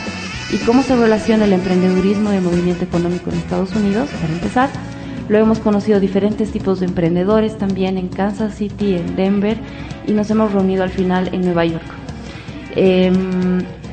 y 0.51 0.57
cómo 0.67 0.83
se 0.83 0.97
relaciona 0.97 1.45
el 1.45 1.53
emprendedurismo 1.53 2.33
y 2.33 2.37
el 2.39 2.43
movimiento 2.43 2.83
económico 2.83 3.31
en 3.31 3.39
Estados 3.39 3.71
Unidos, 3.73 4.09
para 4.21 4.33
empezar. 4.33 4.96
Luego 5.29 5.47
hemos 5.47 5.59
conocido 5.59 6.01
diferentes 6.01 6.53
tipos 6.53 6.81
de 6.81 6.87
emprendedores 6.87 7.59
también 7.59 7.99
en 7.99 8.09
Kansas 8.09 8.55
City, 8.55 8.95
en 8.95 9.17
Denver 9.17 9.59
y 10.07 10.13
nos 10.13 10.31
hemos 10.31 10.53
reunido 10.53 10.83
al 10.83 10.91
final 10.91 11.31
en 11.33 11.43
Nueva 11.43 11.65
York. 11.65 11.85
Eh, 12.77 13.11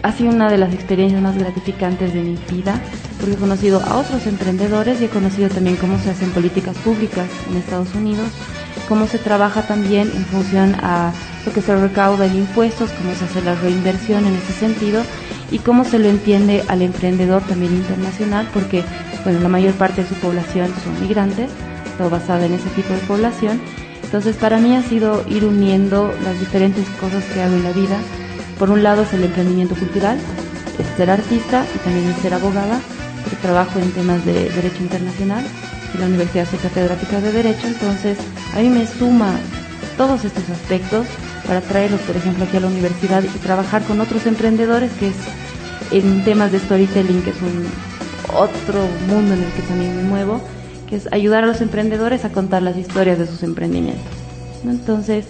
ha 0.04 0.12
sido 0.12 0.32
una 0.32 0.50
de 0.50 0.58
las 0.58 0.74
experiencias 0.74 1.22
más 1.22 1.38
gratificantes 1.38 2.14
de 2.14 2.22
mi 2.22 2.38
vida 2.52 2.80
porque 3.18 3.36
he 3.36 3.38
conocido 3.38 3.82
a 3.82 3.98
otros 3.98 4.28
emprendedores 4.28 5.02
y 5.02 5.06
he 5.06 5.10
conocido 5.10 5.50
también 5.50 5.78
cómo 5.78 5.98
se 5.98 6.10
hacen 6.10 6.30
políticas 6.32 6.78
públicas 6.80 7.28
en 7.50 7.58
Estados 7.58 7.96
Unidos, 7.96 8.28
cómo 8.90 9.08
se 9.08 9.18
trabaja 9.18 9.62
también 9.62 10.12
en 10.14 10.26
función 10.26 10.76
a 10.82 11.14
lo 11.46 11.54
que 11.54 11.62
se 11.62 11.76
recauda 11.76 12.26
en 12.26 12.36
impuestos, 12.36 12.92
cómo 12.92 13.16
se 13.16 13.24
hace 13.24 13.42
la 13.42 13.56
reinversión 13.56 14.26
en 14.26 14.36
ese 14.36 14.54
sentido 14.54 15.04
y 15.54 15.60
cómo 15.60 15.86
se 15.86 16.00
lo 16.00 16.10
entiende 16.10 16.64
al 16.68 16.82
emprendedor 16.82 17.44
también 17.44 17.74
internacional 17.74 18.50
porque 18.54 18.84
bueno, 19.24 19.40
la 19.40 19.50
mayor 19.50 19.74
parte 19.76 20.02
de 20.02 20.10
su 20.10 20.16
población 20.16 20.74
son 20.84 21.00
migrantes, 21.00 21.50
todo 21.98 22.10
basado 22.10 22.44
en 22.44 22.54
ese 22.54 22.70
tipo 22.72 22.94
de 22.94 23.00
población. 23.02 23.62
Entonces 24.04 24.36
para 24.36 24.58
mí 24.58 24.76
ha 24.76 24.82
sido 24.84 25.24
ir 25.30 25.46
uniendo 25.46 26.14
las 26.24 26.40
diferentes 26.40 26.86
cosas 27.00 27.24
que 27.26 27.42
hago 27.42 27.56
en 27.56 27.64
la 27.64 27.72
vida. 27.72 27.98
Por 28.60 28.72
un 28.72 28.84
lado 28.84 29.04
es 29.04 29.14
el 29.14 29.24
emprendimiento 29.24 29.76
cultural, 29.76 30.18
es 30.80 30.98
ser 30.98 31.10
artista 31.12 31.66
y 31.74 31.78
también 31.80 32.10
es 32.10 32.18
ser 32.18 32.34
abogada, 32.34 32.80
porque 33.22 33.38
trabajo 33.38 33.80
en 33.80 33.92
temas 33.92 34.26
de 34.26 34.50
derecho 34.50 34.82
internacional 34.82 35.46
en 35.94 36.00
la 36.00 36.08
Universidad 36.08 36.48
soy 36.50 36.60
catedrática 36.60 37.22
de 37.22 37.32
Derecho, 37.32 37.68
entonces 37.68 38.18
a 38.56 38.60
mí 38.60 38.70
me 38.70 38.88
suma 38.88 39.36
todos 39.98 40.26
estos 40.26 40.50
aspectos 40.50 41.06
para 41.48 41.62
traerlos, 41.62 42.02
por 42.02 42.16
ejemplo, 42.16 42.46
aquí 42.46 42.58
a 42.58 42.62
la 42.62 42.68
universidad 42.68 43.24
y 43.24 43.28
trabajar 43.40 43.84
con 43.84 44.00
otros 44.02 44.26
emprendedores, 44.26 44.92
que 44.94 45.08
es 45.08 45.16
en 45.92 46.24
temas 46.24 46.52
de 46.52 46.60
storytelling, 46.60 47.22
que 47.22 47.32
es 47.32 47.42
un 47.42 47.66
otro 48.36 48.80
mundo 49.08 49.34
en 49.34 49.44
el 49.44 49.52
que 49.52 49.62
también 49.64 49.96
me 49.96 50.04
muevo, 50.04 50.42
que 50.90 50.96
es 50.96 51.12
ayudar 51.12 51.44
a 51.44 51.48
los 51.48 51.62
emprendedores 51.62 52.26
a 52.26 52.32
contar 52.32 52.62
las 52.62 52.78
historias 52.78 53.20
de 53.20 53.28
sus 53.28 53.44
emprendimientos. 53.44 54.04
Entonces, 54.64 55.26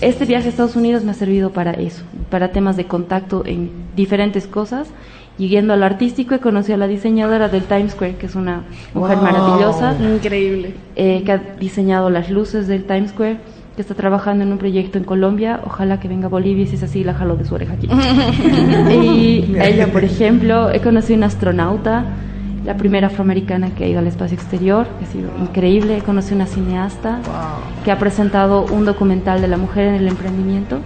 este 0.00 0.24
viaje 0.24 0.46
a 0.46 0.50
Estados 0.50 0.76
Unidos 0.76 1.04
me 1.04 1.10
ha 1.12 1.14
servido 1.14 1.50
para 1.50 1.72
eso, 1.72 2.02
para 2.30 2.50
temas 2.50 2.76
de 2.76 2.86
contacto 2.86 3.44
en 3.46 3.70
diferentes 3.94 4.46
cosas. 4.46 4.88
Y 5.38 5.48
yendo 5.48 5.72
al 5.72 5.82
artístico, 5.82 6.34
he 6.34 6.40
conocido 6.40 6.74
a 6.74 6.78
la 6.78 6.86
diseñadora 6.86 7.48
del 7.48 7.64
Times 7.64 7.92
Square, 7.92 8.16
que 8.16 8.26
es 8.26 8.34
una 8.34 8.64
mujer 8.94 9.16
maravillosa. 9.18 9.96
Increíble. 9.98 10.74
Eh, 10.96 11.22
que 11.24 11.32
ha 11.32 11.38
diseñado 11.38 12.10
las 12.10 12.30
luces 12.30 12.66
del 12.66 12.84
Times 12.84 13.10
Square, 13.10 13.38
que 13.76 13.82
está 13.82 13.94
trabajando 13.94 14.44
en 14.44 14.52
un 14.52 14.58
proyecto 14.58 14.98
en 14.98 15.04
Colombia. 15.04 15.60
Ojalá 15.64 15.98
que 16.00 16.08
venga 16.08 16.26
a 16.26 16.28
Bolivia 16.28 16.64
y 16.64 16.66
si 16.66 16.76
es 16.76 16.82
así, 16.82 17.04
la 17.04 17.14
jalo 17.14 17.36
de 17.36 17.44
su 17.44 17.54
oreja 17.54 17.74
aquí. 17.74 17.88
y 18.90 19.56
ella, 19.58 19.88
por 19.90 20.04
ejemplo, 20.04 20.70
he 20.70 20.80
conocido 20.80 21.14
a 21.14 21.18
una 21.18 21.26
astronauta 21.26 22.04
la 22.64 22.76
primera 22.76 23.08
afroamericana 23.08 23.74
que 23.74 23.84
ha 23.84 23.88
ido 23.88 23.98
al 23.98 24.06
espacio 24.06 24.36
exterior, 24.36 24.86
que 24.98 25.04
ha 25.04 25.08
sido 25.08 25.30
increíble. 25.40 26.02
Conocí 26.04 26.34
una 26.34 26.46
cineasta 26.46 27.20
que 27.84 27.90
ha 27.90 27.98
presentado 27.98 28.66
un 28.66 28.84
documental 28.84 29.40
de 29.40 29.48
la 29.48 29.56
mujer 29.56 29.88
en 29.88 29.94
el 29.94 30.08
emprendimiento 30.08 30.78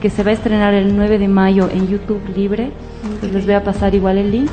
que 0.00 0.10
se 0.10 0.22
va 0.22 0.30
a 0.30 0.34
estrenar 0.34 0.74
el 0.74 0.96
9 0.96 1.18
de 1.18 1.28
mayo 1.28 1.68
en 1.72 1.88
YouTube 1.88 2.22
libre. 2.34 2.70
les 3.32 3.44
voy 3.44 3.54
a 3.54 3.64
pasar 3.64 3.94
igual 3.94 4.16
el 4.18 4.30
link. 4.30 4.50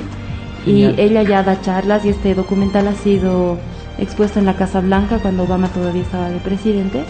Y 0.65 0.85
ella 0.99 1.21
ya 1.21 1.43
da 1.43 1.61
charlas 1.61 2.05
y 2.05 2.09
este 2.09 2.33
documental 2.33 2.87
ha 2.87 2.95
sido 2.95 3.59
expuesto 3.99 4.39
en 4.39 4.45
la 4.45 4.55
Casa 4.55 4.81
Blanca 4.81 5.19
cuando 5.19 5.43
Obama 5.43 5.67
todavía 5.67 6.01
estaba 6.01 6.29
de 6.29 6.39
presidente 6.39 7.05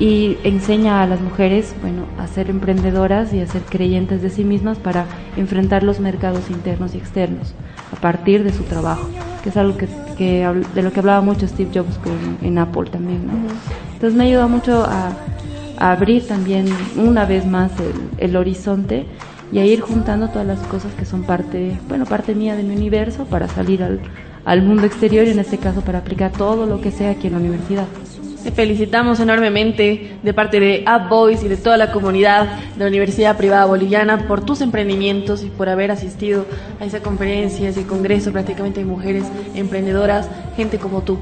y 0.00 0.38
enseña 0.44 1.02
a 1.02 1.06
las 1.06 1.20
mujeres, 1.20 1.74
bueno, 1.80 2.04
a 2.18 2.26
ser 2.28 2.50
emprendedoras 2.50 3.32
y 3.34 3.40
a 3.40 3.46
ser 3.46 3.62
creyentes 3.62 4.22
de 4.22 4.30
sí 4.30 4.44
mismas 4.44 4.78
para 4.78 5.06
enfrentar 5.36 5.82
los 5.82 5.98
mercados 5.98 6.50
internos 6.50 6.94
y 6.94 6.98
externos 6.98 7.54
a 7.92 8.00
partir 8.00 8.44
de 8.44 8.52
su 8.52 8.62
trabajo, 8.62 9.08
que 9.42 9.48
es 9.48 9.56
algo 9.56 9.76
que, 9.76 9.88
de 10.74 10.82
lo 10.82 10.92
que 10.92 11.00
hablaba 11.00 11.20
mucho 11.20 11.48
Steve 11.48 11.70
Jobs 11.74 11.98
en 12.42 12.58
Apple 12.58 12.90
también, 12.90 13.26
¿no? 13.26 13.32
Entonces 13.94 14.16
me 14.16 14.24
ayuda 14.24 14.46
mucho 14.46 14.84
a, 14.84 15.12
abrir 15.80 16.26
también 16.26 16.66
una 16.96 17.24
vez 17.24 17.46
más 17.46 17.70
el, 17.78 18.30
el, 18.30 18.36
horizonte 18.36 19.06
y 19.52 19.60
a 19.60 19.64
ir 19.64 19.80
juntando 19.80 20.26
todas 20.26 20.44
las 20.44 20.58
cosas 20.66 20.92
que 20.94 21.04
son 21.04 21.22
parte, 21.22 21.78
bueno, 21.88 22.04
parte 22.04 22.34
mía 22.34 22.56
de 22.56 22.64
mi 22.64 22.74
universo 22.74 23.26
para 23.26 23.46
salir 23.46 23.84
al, 23.84 24.00
al 24.44 24.62
mundo 24.62 24.86
exterior 24.86 25.26
y 25.26 25.30
en 25.30 25.38
este 25.38 25.58
caso 25.58 25.82
para 25.82 25.98
aplicar 25.98 26.32
todo 26.32 26.66
lo 26.66 26.80
que 26.80 26.90
sea 26.90 27.10
aquí 27.10 27.28
en 27.28 27.34
la 27.34 27.38
universidad. 27.38 27.86
Te 28.48 28.54
felicitamos 28.54 29.20
enormemente 29.20 30.16
de 30.22 30.32
parte 30.32 30.58
de 30.58 30.82
Up 30.86 31.10
Boys 31.10 31.42
y 31.42 31.48
de 31.48 31.58
toda 31.58 31.76
la 31.76 31.92
comunidad 31.92 32.46
de 32.76 32.78
la 32.78 32.86
Universidad 32.86 33.36
Privada 33.36 33.66
Boliviana 33.66 34.26
por 34.26 34.42
tus 34.42 34.62
emprendimientos 34.62 35.42
y 35.42 35.50
por 35.50 35.68
haber 35.68 35.90
asistido 35.90 36.46
a 36.80 36.86
esa 36.86 37.00
conferencia, 37.00 37.68
ese 37.68 37.86
congreso 37.86 38.32
prácticamente 38.32 38.80
de 38.80 38.86
mujeres 38.86 39.24
emprendedoras, 39.54 40.30
gente 40.56 40.78
como 40.78 41.02
tú, 41.02 41.18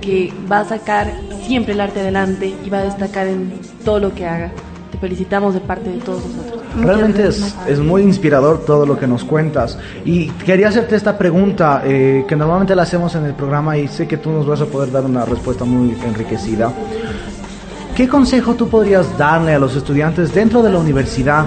que 0.00 0.32
va 0.50 0.60
a 0.60 0.64
sacar 0.64 1.12
siempre 1.42 1.74
el 1.74 1.80
arte 1.82 2.00
adelante 2.00 2.54
y 2.64 2.70
va 2.70 2.78
a 2.78 2.84
destacar 2.84 3.26
en 3.26 3.52
todo 3.84 3.98
lo 4.00 4.14
que 4.14 4.24
haga. 4.24 4.50
Te 4.92 4.98
felicitamos 4.98 5.54
de 5.54 5.60
parte 5.60 5.88
de 5.88 5.96
todos 6.00 6.22
nosotros. 6.26 6.62
Realmente 6.78 7.26
es, 7.26 7.56
es, 7.66 7.78
muy 7.78 8.02
inspirador 8.02 8.66
todo 8.66 8.84
lo 8.84 8.98
que 8.98 9.06
nos 9.06 9.24
cuentas. 9.24 9.78
Y 10.04 10.28
quería 10.28 10.68
hacerte 10.68 10.96
esta 10.96 11.16
pregunta 11.16 11.82
eh, 11.82 12.26
que 12.28 12.36
normalmente 12.36 12.76
la 12.76 12.82
hacemos 12.82 13.14
en 13.14 13.24
el 13.24 13.32
programa 13.32 13.78
y 13.78 13.88
sé 13.88 14.06
que 14.06 14.18
tú 14.18 14.30
nos 14.30 14.46
vas 14.46 14.60
a 14.60 14.66
poder 14.66 14.92
dar 14.92 15.06
una 15.06 15.24
respuesta 15.24 15.64
muy 15.64 15.96
enriquecida. 16.04 16.70
¿Qué 17.96 18.06
consejo 18.06 18.54
tú 18.54 18.68
podrías 18.68 19.16
darle 19.16 19.54
a 19.54 19.58
los 19.58 19.74
estudiantes 19.74 20.34
dentro 20.34 20.62
de 20.62 20.70
la 20.70 20.78
universidad 20.78 21.46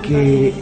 que 0.00 0.54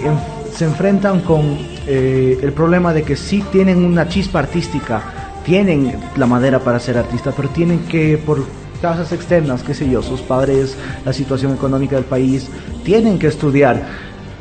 se 0.54 0.64
enfrentan 0.64 1.20
con 1.20 1.58
eh, 1.86 2.38
el 2.42 2.52
problema 2.54 2.94
de 2.94 3.02
que 3.02 3.14
sí 3.14 3.44
tienen 3.52 3.84
una 3.84 4.08
chispa 4.08 4.38
artística, 4.38 5.02
tienen 5.44 5.98
la 6.16 6.26
madera 6.26 6.60
para 6.60 6.80
ser 6.80 6.96
artista, 6.96 7.32
pero 7.36 7.50
tienen 7.50 7.80
que 7.80 8.16
por 8.16 8.42
causas 8.82 9.12
externas, 9.12 9.62
qué 9.62 9.72
sé 9.72 9.88
yo, 9.88 10.02
sus 10.02 10.20
padres, 10.20 10.76
la 11.06 11.12
situación 11.12 11.54
económica 11.54 11.94
del 11.94 12.04
país, 12.04 12.50
tienen 12.84 13.18
que 13.18 13.28
estudiar 13.28 13.86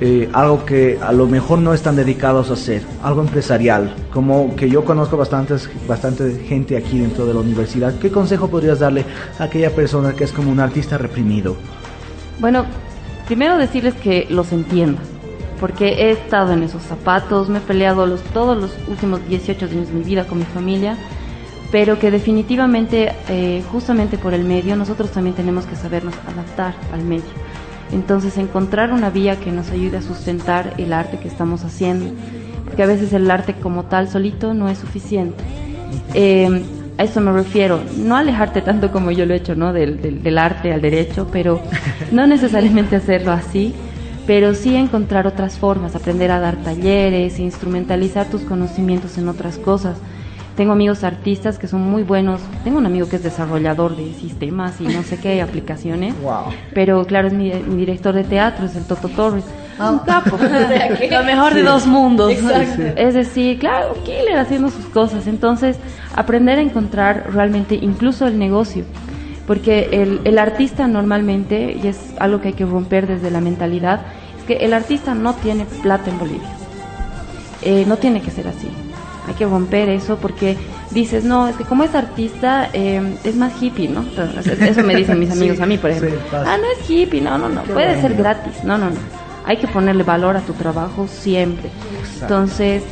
eh, 0.01 0.27
algo 0.34 0.65
que 0.65 0.97
a 0.99 1.12
lo 1.12 1.27
mejor 1.27 1.60
no 1.60 1.75
están 1.75 1.95
dedicados 1.95 2.49
a 2.49 2.54
hacer, 2.54 2.82
algo 3.04 3.21
empresarial, 3.21 3.93
como 4.12 4.56
que 4.56 4.67
yo 4.67 4.84
conozco 4.84 5.15
bastantes, 5.15 5.69
bastante 5.88 6.39
gente 6.39 6.75
aquí 6.75 6.97
dentro 6.97 7.27
de 7.27 7.36
la 7.36 7.39
universidad. 7.39 7.93
¿Qué 7.99 8.10
consejo 8.10 8.47
podrías 8.47 8.80
darle 8.80 9.06
a 9.38 9.43
aquella 9.43 9.69
persona 9.75 10.13
que 10.13 10.23
es 10.23 10.32
como 10.32 10.51
un 10.51 10.60
artista 10.60 10.97
reprimido? 10.97 11.56
Bueno, 12.39 12.65
primero 13.27 13.60
decirles 13.60 13.93
que 13.93 14.25
los 14.27 14.51
entiendo, 14.51 14.99
porque 15.60 15.89
he 15.89 16.12
estado 16.12 16.54
en 16.54 16.63
esos 16.63 16.82
zapatos, 16.82 17.47
me 17.47 17.60
he 17.60 17.62
peleado 17.62 18.08
los, 18.08 18.21
todos 18.34 18.60
los 18.60 18.71
últimos 18.88 19.19
18 19.30 19.67
años 19.67 19.88
de 19.89 19.93
mi 19.93 20.04
vida 20.04 20.25
con 20.25 20.39
mi 20.39 20.45
familia 20.45 20.97
pero 21.71 21.97
que 21.97 22.12
definitivamente, 22.12 23.13
eh, 23.29 23.63
justamente 23.71 24.17
por 24.17 24.34
el 24.34 24.43
medio, 24.43 24.75
nosotros 24.75 25.12
también 25.12 25.36
tenemos 25.36 25.65
que 25.65 25.75
sabernos 25.75 26.13
adaptar 26.27 26.75
al 26.93 27.03
medio. 27.03 27.23
Entonces, 27.93 28.38
encontrar 28.38 28.91
una 28.91 29.10
vía 29.10 29.39
que 29.39 29.51
nos 29.51 29.71
ayude 29.71 29.97
a 29.97 30.01
sustentar 30.01 30.73
el 30.77 30.93
arte 30.93 31.17
que 31.17 31.27
estamos 31.27 31.63
haciendo, 31.63 32.13
porque 32.65 32.84
a 32.84 32.88
veces 32.88 33.13
el 33.13 33.29
arte 33.31 33.53
como 33.53 33.84
tal 33.84 34.10
solito 34.10 34.53
no 34.53 34.69
es 34.69 34.77
suficiente. 34.77 35.43
Eh, 36.13 36.62
a 36.97 37.03
eso 37.03 37.21
me 37.21 37.31
refiero, 37.31 37.79
no 37.97 38.15
alejarte 38.15 38.62
tanto 38.62 38.91
como 38.91 39.12
yo 39.12 39.25
lo 39.25 39.34
he 39.34 39.38
hecho, 39.38 39.55
¿no? 39.55 39.73
Del, 39.73 40.21
del, 40.21 40.38
arte 40.38 40.73
al 40.73 40.81
derecho, 40.81 41.27
pero 41.31 41.62
no 42.12 42.27
necesariamente 42.27 42.95
hacerlo 42.95 43.31
así, 43.31 43.73
pero 44.27 44.53
sí 44.53 44.75
encontrar 44.75 45.25
otras 45.25 45.57
formas, 45.57 45.95
aprender 45.95 46.31
a 46.31 46.39
dar 46.39 46.57
talleres, 46.57 47.39
instrumentalizar 47.39 48.29
tus 48.29 48.41
conocimientos 48.41 49.17
en 49.17 49.29
otras 49.29 49.57
cosas. 49.57 49.97
Tengo 50.62 50.74
amigos 50.74 51.04
artistas 51.04 51.58
que 51.58 51.65
son 51.65 51.82
muy 51.82 52.04
buenos. 52.04 52.39
Tengo 52.63 52.78
un 52.78 52.86
amigo 52.86 53.10
que 53.10 53.15
es 53.15 53.24
desarrollador 53.24 53.95
de 53.95 54.13
sistemas 54.13 54.80
y 54.80 54.84
no 54.84 55.02
sé 55.02 55.17
qué 55.17 55.41
aplicaciones. 55.41 56.13
Pero 56.76 57.04
claro, 57.08 57.30
es 57.30 57.34
mi, 57.34 57.50
director 57.50 58.13
de 58.13 58.24
teatro, 58.24 58.67
es 58.67 58.76
el 58.76 58.86
Toto 58.86 59.10
Torres. 59.10 59.43
Un 59.80 59.97
capo. 60.06 60.38
Lo 61.10 61.24
mejor 61.24 61.56
de 61.56 61.63
dos 61.63 61.88
mundos. 61.88 62.32
Es 62.95 63.15
decir, 63.15 63.58
claro, 63.58 63.95
killer 64.04 64.38
haciendo 64.38 64.69
sus 64.69 64.86
cosas. 64.86 65.26
Entonces, 65.26 65.78
aprender 66.15 66.60
a 66.60 66.62
encontrar 66.62 67.32
realmente 67.34 67.74
incluso 67.74 68.28
el 68.28 68.38
negocio. 68.38 68.84
Porque 69.47 69.89
el, 69.91 70.21
el 70.26 70.38
artista 70.38 70.86
normalmente, 70.86 71.76
y 71.84 71.88
es 71.88 72.13
algo 72.19 72.39
que 72.39 72.50
hay 72.50 72.54
que 72.54 72.67
romper 72.67 73.08
desde 73.08 73.32
la 73.32 73.41
mentalidad, 73.41 74.02
es 74.38 74.43
que 74.43 74.63
el 74.63 74.76
artista 74.76 75.15
no 75.15 75.34
tiene 75.34 75.65
plata 75.82 76.12
en 76.12 76.19
Bolivia. 76.19 76.50
Eh, 77.63 77.84
no 77.88 77.97
tiene 77.97 78.21
que 78.21 78.30
ser 78.30 78.47
así. 78.47 78.67
Hay 79.27 79.36
que 79.36 79.45
romper 79.45 79.89
eso 79.89 80.17
porque 80.17 80.57
dices, 80.89 81.23
no, 81.23 81.47
es 81.47 81.55
que 81.55 81.63
como 81.63 81.84
es 81.84 81.93
artista 81.93 82.69
eh, 82.73 83.17
es 83.23 83.36
más 83.36 83.62
hippie, 83.62 83.88
¿no? 83.88 84.03
Eso 84.62 84.84
me 84.84 84.95
dicen 84.95 85.19
mis 85.19 85.31
amigos 85.38 85.60
a 85.60 85.65
mí, 85.65 85.77
por 85.77 85.91
ejemplo. 85.91 86.19
ah, 86.34 86.57
no 86.57 86.63
es 86.79 86.89
hippie, 86.89 87.21
no, 87.21 87.38
no, 87.38 87.49
no, 87.49 87.62
puede 87.63 87.99
ser 88.01 88.15
gratis, 88.15 88.63
no, 88.63 88.77
no, 88.77 88.89
no. 88.89 88.97
Hay 89.45 89.57
que 89.57 89.67
ponerle 89.67 90.03
valor 90.03 90.38
a 90.38 90.41
tu 90.41 90.53
trabajo 90.53 91.07
siempre. 91.07 91.69
Entonces, 92.21 92.84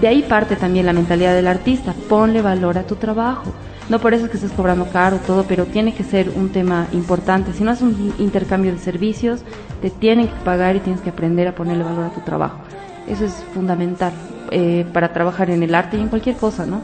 de 0.00 0.08
ahí 0.08 0.22
parte 0.22 0.56
también 0.56 0.86
la 0.86 0.92
mentalidad 0.92 1.34
del 1.34 1.46
artista, 1.46 1.94
ponle 2.08 2.42
valor 2.42 2.78
a 2.78 2.84
tu 2.84 2.96
trabajo. 2.96 3.52
No 3.88 3.98
por 3.98 4.14
eso 4.14 4.26
es 4.26 4.30
que 4.30 4.36
estés 4.36 4.52
cobrando 4.52 4.86
caro 4.90 5.18
todo, 5.26 5.44
pero 5.48 5.66
tiene 5.66 5.92
que 5.94 6.04
ser 6.04 6.30
un 6.30 6.50
tema 6.50 6.86
importante. 6.92 7.52
Si 7.52 7.64
no 7.64 7.72
es 7.72 7.82
un 7.82 8.14
intercambio 8.18 8.72
de 8.72 8.78
servicios, 8.78 9.40
te 9.82 9.90
tienen 9.90 10.28
que 10.28 10.34
pagar 10.44 10.76
y 10.76 10.80
tienes 10.80 11.02
que 11.02 11.10
aprender 11.10 11.48
a 11.48 11.56
ponerle 11.56 11.82
valor 11.82 12.04
a 12.04 12.10
tu 12.10 12.20
trabajo. 12.20 12.58
Eso 13.08 13.24
es 13.24 13.44
fundamental 13.52 14.12
eh, 14.50 14.84
para 14.92 15.12
trabajar 15.12 15.50
en 15.50 15.62
el 15.62 15.74
arte 15.74 15.96
y 15.96 16.00
en 16.00 16.08
cualquier 16.08 16.36
cosa, 16.36 16.66
¿no? 16.66 16.82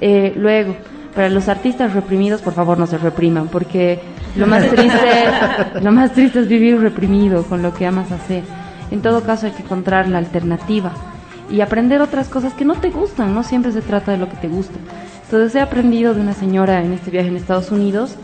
Eh, 0.00 0.32
luego, 0.36 0.76
para 1.14 1.28
los 1.28 1.48
artistas 1.48 1.94
reprimidos, 1.94 2.40
por 2.42 2.54
favor 2.54 2.78
no 2.78 2.86
se 2.86 2.98
repriman, 2.98 3.48
porque 3.48 4.00
lo 4.36 4.46
más 4.46 4.66
triste, 4.68 5.24
lo 5.82 5.92
más 5.92 6.12
triste 6.12 6.40
es 6.40 6.48
vivir 6.48 6.80
reprimido 6.80 7.44
con 7.44 7.62
lo 7.62 7.74
que 7.74 7.86
amas 7.86 8.10
hacer. 8.12 8.44
En 8.90 9.02
todo 9.02 9.22
caso 9.22 9.46
hay 9.46 9.52
que 9.52 9.62
encontrar 9.62 10.08
la 10.08 10.18
alternativa 10.18 10.92
y 11.50 11.60
aprender 11.60 12.00
otras 12.00 12.28
cosas 12.28 12.54
que 12.54 12.64
no 12.64 12.74
te 12.74 12.90
gustan, 12.90 13.34
no 13.34 13.42
siempre 13.42 13.72
se 13.72 13.82
trata 13.82 14.12
de 14.12 14.18
lo 14.18 14.28
que 14.28 14.36
te 14.36 14.48
gusta. 14.48 14.78
Entonces 15.24 15.54
he 15.54 15.60
aprendido 15.60 16.14
de 16.14 16.20
una 16.20 16.34
señora 16.34 16.82
en 16.82 16.92
este 16.92 17.10
viaje 17.10 17.28
en 17.28 17.36
Estados 17.36 17.70
Unidos 17.70 18.16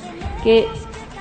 que 0.45 0.67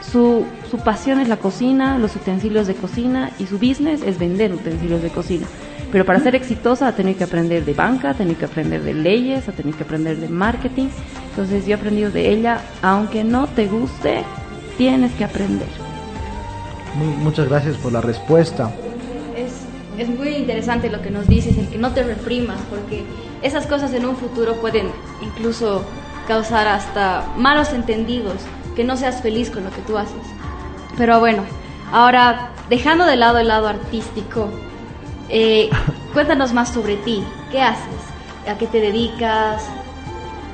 su, 0.02 0.46
su 0.70 0.78
pasión 0.80 1.20
es 1.20 1.28
la 1.28 1.38
cocina, 1.38 1.98
los 1.98 2.16
utensilios 2.16 2.68
de 2.68 2.76
cocina 2.76 3.32
y 3.40 3.46
su 3.46 3.58
business 3.58 4.04
es 4.04 4.20
vender 4.20 4.54
utensilios 4.54 5.02
de 5.02 5.10
cocina. 5.10 5.48
Pero 5.92 6.06
para 6.06 6.20
ser 6.20 6.36
exitosa 6.36 6.88
ha 6.88 6.92
tenido 6.92 7.18
que 7.18 7.24
aprender 7.24 7.64
de 7.64 7.74
banca, 7.74 8.10
ha 8.10 8.14
tenido 8.14 8.38
que 8.38 8.46
aprender 8.46 8.84
de 8.84 8.94
leyes, 8.94 9.48
ha 9.48 9.54
tenido 9.54 9.78
que 9.78 9.84
aprender 9.84 10.18
de 10.18 10.28
marketing. 10.28 10.90
Entonces 11.30 11.66
yo 11.66 11.72
he 11.72 11.74
aprendido 11.76 12.12
de 12.12 12.30
ella, 12.30 12.62
aunque 12.82 13.24
no 13.24 13.48
te 13.48 13.68
guste, 13.68 14.24
tienes 14.78 15.14
que 15.14 15.24
aprender. 15.24 15.68
muchas 16.96 17.48
gracias 17.48 17.78
por 17.78 17.94
la 17.94 18.02
respuesta. 18.02 18.70
Es, 19.38 19.66
es 19.98 20.10
muy 20.10 20.30
interesante 20.30 20.90
lo 20.90 21.02
que 21.02 21.10
nos 21.10 21.28
dices, 21.28 21.58
el 21.58 21.70
que 21.70 21.78
no 21.78 21.92
te 21.94 22.04
reprimas, 22.04 22.60
porque 22.70 23.06
esas 23.42 23.66
cosas 23.66 23.94
en 23.94 24.06
un 24.06 24.18
futuro 24.18 24.56
pueden 24.56 24.88
incluso 25.22 25.86
causar 26.28 26.68
hasta 26.68 27.24
malos 27.38 27.72
entendidos, 27.72 28.36
que 28.76 28.84
no 28.84 28.98
seas 28.98 29.22
feliz 29.22 29.50
con 29.50 29.64
lo 29.64 29.70
que 29.72 29.82
tú 29.82 29.98
haces. 29.98 30.16
Pero 30.98 31.20
bueno, 31.20 31.44
ahora 31.94 32.50
dejando 32.70 33.06
de 33.06 33.16
lado 33.16 33.38
el 33.38 33.48
lado 33.48 33.68
artístico, 33.68 34.50
eh, 35.30 35.70
cuéntanos 36.14 36.54
más 36.54 36.74
sobre 36.74 36.96
ti. 36.98 37.24
¿Qué 37.52 37.62
haces? 37.62 37.94
¿A 38.48 38.58
qué 38.58 38.68
te 38.68 38.80
dedicas? 38.80 39.70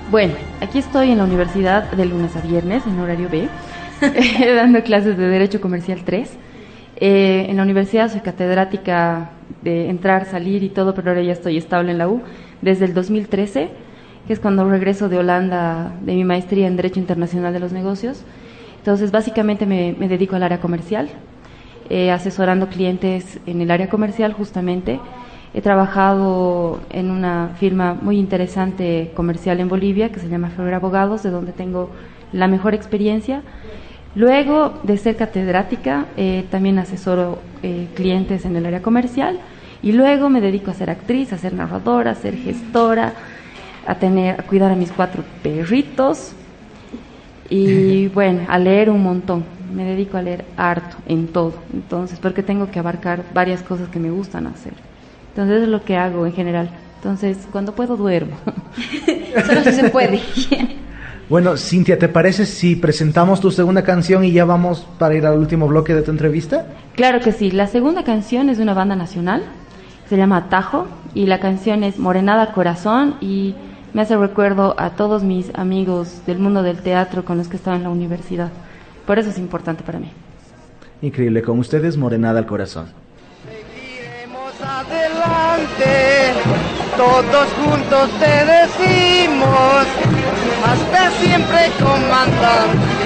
Bueno, 0.10 0.34
aquí 0.62 0.80
estoy 0.80 1.12
en 1.12 1.20
la 1.20 1.24
universidad 1.24 1.92
de 1.92 2.06
lunes 2.06 2.36
a 2.36 2.42
viernes, 2.42 2.86
en 2.86 3.00
horario 3.00 3.30
B, 3.30 3.48
dando 4.56 4.82
clases 4.84 5.18
de 5.18 5.28
Derecho 5.28 5.62
Comercial 5.62 6.04
3. 6.04 6.38
Eh, 6.98 7.46
en 7.50 7.58
la 7.58 7.64
universidad 7.64 8.12
soy 8.12 8.22
catedrática 8.22 9.32
de 9.62 9.90
entrar, 9.90 10.26
salir 10.26 10.64
y 10.64 10.70
todo, 10.70 10.94
pero 10.94 11.10
ahora 11.10 11.22
ya 11.22 11.34
estoy 11.34 11.58
estable 11.58 11.92
en 11.92 11.98
la 11.98 12.08
U 12.10 12.22
desde 12.62 12.86
el 12.86 12.94
2013, 12.94 13.70
que 14.28 14.34
es 14.34 14.40
cuando 14.40 14.68
regreso 14.70 15.10
de 15.10 15.18
Holanda 15.18 15.94
de 16.02 16.14
mi 16.14 16.24
maestría 16.24 16.68
en 16.68 16.76
Derecho 16.76 17.00
Internacional 17.00 17.54
de 17.54 17.60
los 17.60 17.72
Negocios. 17.72 18.24
Entonces, 18.78 19.12
básicamente 19.12 19.66
me 19.66 20.08
dedico 20.08 20.36
al 20.36 20.44
área 20.44 20.60
comercial, 20.60 21.10
eh, 21.96 22.10
asesorando 22.10 22.70
clientes 22.70 23.38
en 23.46 23.62
el 23.62 23.70
área 23.70 23.88
comercial 23.88 24.34
justamente. 24.34 25.00
He 25.54 25.62
trabajado 25.62 26.80
en 26.90 27.12
una 27.12 27.52
firma 27.60 27.94
muy 27.94 28.18
interesante 28.18 29.12
comercial 29.14 29.60
en 29.60 29.70
Bolivia 29.70 30.12
que 30.12 30.20
se 30.20 30.28
llama 30.28 30.50
Flor 30.50 30.74
Abogados, 30.74 31.22
de 31.22 31.30
donde 31.30 31.52
tengo 31.52 31.92
la 32.32 32.48
mejor 32.48 32.74
experiencia. 32.74 33.44
Luego 34.16 34.74
de 34.82 34.98
ser 34.98 35.18
catedrática, 35.18 36.08
eh, 36.18 36.46
también 36.50 36.80
asesoro 36.80 37.38
eh, 37.62 37.88
clientes 37.94 38.44
en 38.46 38.56
el 38.56 38.66
área 38.66 38.82
comercial 38.82 39.38
y 39.84 39.92
luego 39.92 40.32
me 40.32 40.42
dedico 40.42 40.72
a 40.72 40.74
ser 40.74 40.90
actriz, 40.90 41.32
a 41.32 41.38
ser 41.38 41.54
narradora, 41.54 42.10
a 42.10 42.16
ser 42.16 42.36
gestora, 42.36 43.14
a 43.86 43.94
tener, 44.00 44.40
a 44.40 44.44
cuidar 44.44 44.72
a 44.72 44.76
mis 44.76 44.92
cuatro 44.92 45.24
perritos 45.44 46.32
y 47.52 48.08
bueno, 48.16 48.48
a 48.48 48.58
leer 48.58 48.90
un 48.90 49.04
montón 49.04 49.44
me 49.74 49.84
dedico 49.86 50.18
a 50.18 50.22
leer 50.22 50.46
harto 50.58 50.98
en 51.08 51.28
todo, 51.28 51.54
entonces, 51.74 52.20
porque 52.20 52.44
tengo 52.44 52.70
que 52.72 52.80
abarcar 52.80 53.24
varias 53.34 53.62
cosas 53.62 53.90
que 53.90 54.00
me 54.00 54.12
gustan 54.12 54.48
hacer. 54.48 54.74
Entonces, 55.30 55.56
eso 55.56 55.64
es 55.64 55.70
lo 55.70 55.84
que 55.84 55.98
hago 55.98 56.26
en 56.26 56.34
general. 56.34 56.70
Entonces, 56.98 57.38
cuando 57.52 57.74
puedo, 57.74 57.98
duermo. 57.98 58.38
Solo 59.46 59.64
si 59.64 59.72
se 59.72 59.90
puede. 59.90 60.22
bueno, 61.30 61.58
Cintia, 61.58 61.98
¿te 61.98 62.08
parece 62.08 62.46
si 62.46 62.76
presentamos 62.76 63.42
tu 63.42 63.52
segunda 63.52 63.84
canción 63.84 64.24
y 64.24 64.32
ya 64.32 64.46
vamos 64.46 64.88
para 65.00 65.16
ir 65.16 65.26
al 65.26 65.38
último 65.38 65.68
bloque 65.68 65.94
de 65.94 66.04
tu 66.04 66.12
entrevista? 66.12 66.68
Claro 66.96 67.20
que 67.20 67.32
sí. 67.32 67.52
La 67.52 67.68
segunda 67.68 68.04
canción 68.04 68.50
es 68.50 68.58
de 68.58 68.64
una 68.64 68.74
banda 68.74 68.96
nacional, 68.96 69.44
se 70.08 70.16
llama 70.16 70.38
Atajo, 70.38 70.88
y 71.14 71.26
la 71.26 71.40
canción 71.40 71.84
es 71.84 72.00
Morenada 72.00 72.54
Corazón 72.54 73.16
y 73.22 73.56
me 73.94 74.02
hace 74.02 74.18
recuerdo 74.18 74.76
a 74.78 74.92
todos 74.92 75.24
mis 75.24 75.54
amigos 75.56 76.22
del 76.26 76.40
mundo 76.40 76.64
del 76.64 76.78
teatro 76.78 77.26
con 77.26 77.38
los 77.38 77.48
que 77.48 77.58
estaba 77.58 77.76
en 77.76 77.84
la 77.84 77.90
universidad. 77.90 78.50
Por 79.06 79.20
eso 79.20 79.30
es 79.30 79.38
importante 79.38 79.84
para 79.84 80.00
mí. 80.00 80.12
Increíble, 81.02 81.42
con 81.42 81.60
ustedes 81.60 81.98
morenada 81.98 82.40
al 82.40 82.46
corazón. 82.46 82.88
Seguiremos 83.46 84.54
adelante, 84.62 86.34
todos 86.96 87.48
juntos 87.60 88.10
te 88.20 88.46
decimos, 88.46 89.86
hasta 90.66 91.12
siempre 91.20 91.72
comandante. 91.78 93.03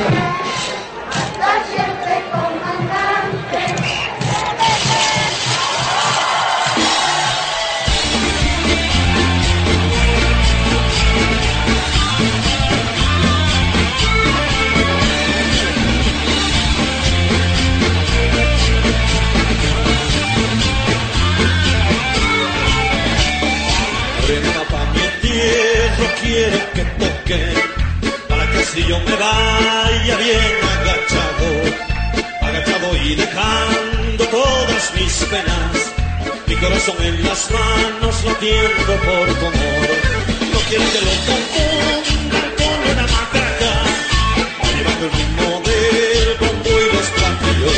Para 27.27 28.49
que 28.49 28.59
así 28.59 28.85
yo 28.87 28.97
me 28.99 29.15
vaya 29.15 30.15
bien 30.15 30.53
agachado, 30.79 31.49
agachado 32.41 32.97
y 33.03 33.15
dejando 33.15 34.25
todas 34.31 34.93
mis 34.95 35.13
penas, 35.25 35.91
mi 36.47 36.55
corazón 36.55 36.95
en 37.01 37.23
las 37.25 37.51
manos 37.51 38.23
latiendo 38.23 38.93
por 39.07 39.27
tu 39.39 39.45
amor. 39.45 39.89
No 40.53 40.59
quiero 40.69 40.85
que 40.93 41.01
lo 41.01 41.13
confundan 41.27 42.49
con 42.59 42.91
una 42.93 43.05
matraca, 43.13 43.73
llevando 44.77 45.05
el 45.05 45.11
ritmo 45.11 45.61
del 45.67 46.37
bombo 46.39 46.69
y 46.69 46.95
los 46.95 47.07
platillos. 47.17 47.77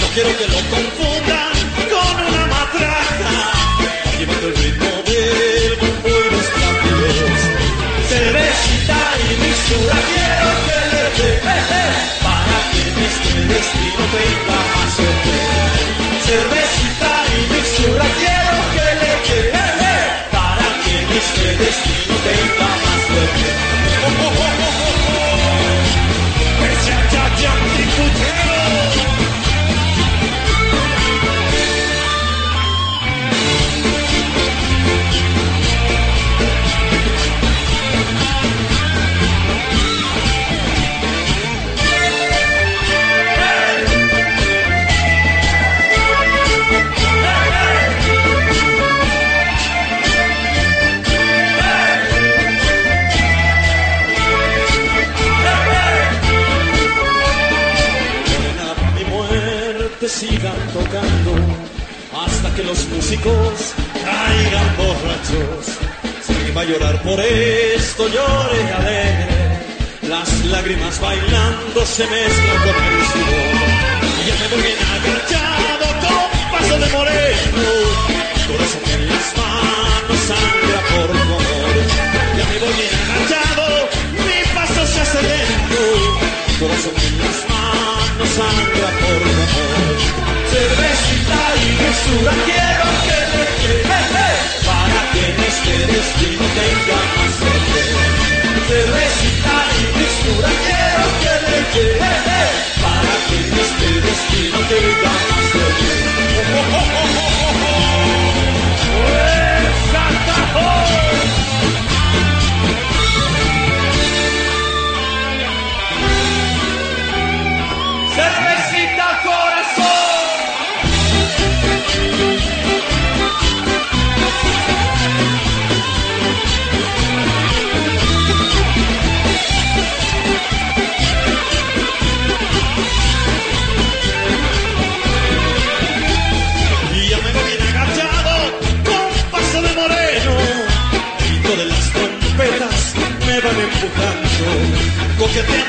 No 0.00 0.06
quiero 0.14 0.30
que 0.38 0.46
lo 0.48 0.60
confundan 0.70 1.35
destino 13.48 14.04
te 14.10 14.55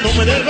coqueteándome 0.04 0.26
del 0.26 0.44
brazo, 0.44 0.47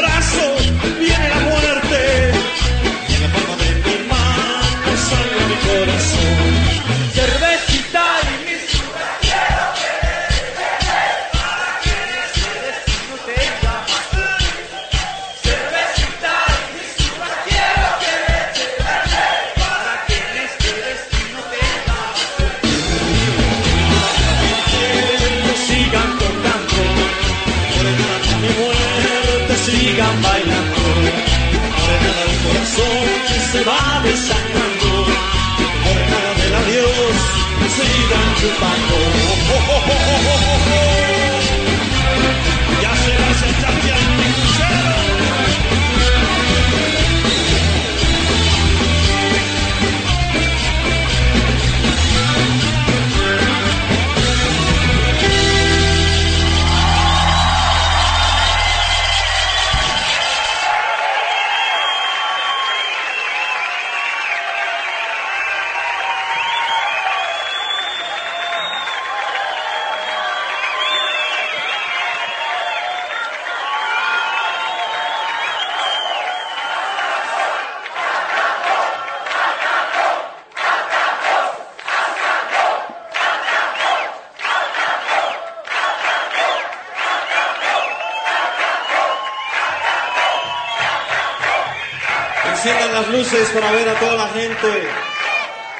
Enciendan 92.67 93.01
las 93.01 93.09
luces 93.09 93.49
para 93.51 93.71
ver 93.71 93.87
a 93.87 93.93
toda 93.93 94.15
la 94.15 94.27
gente 94.27 94.67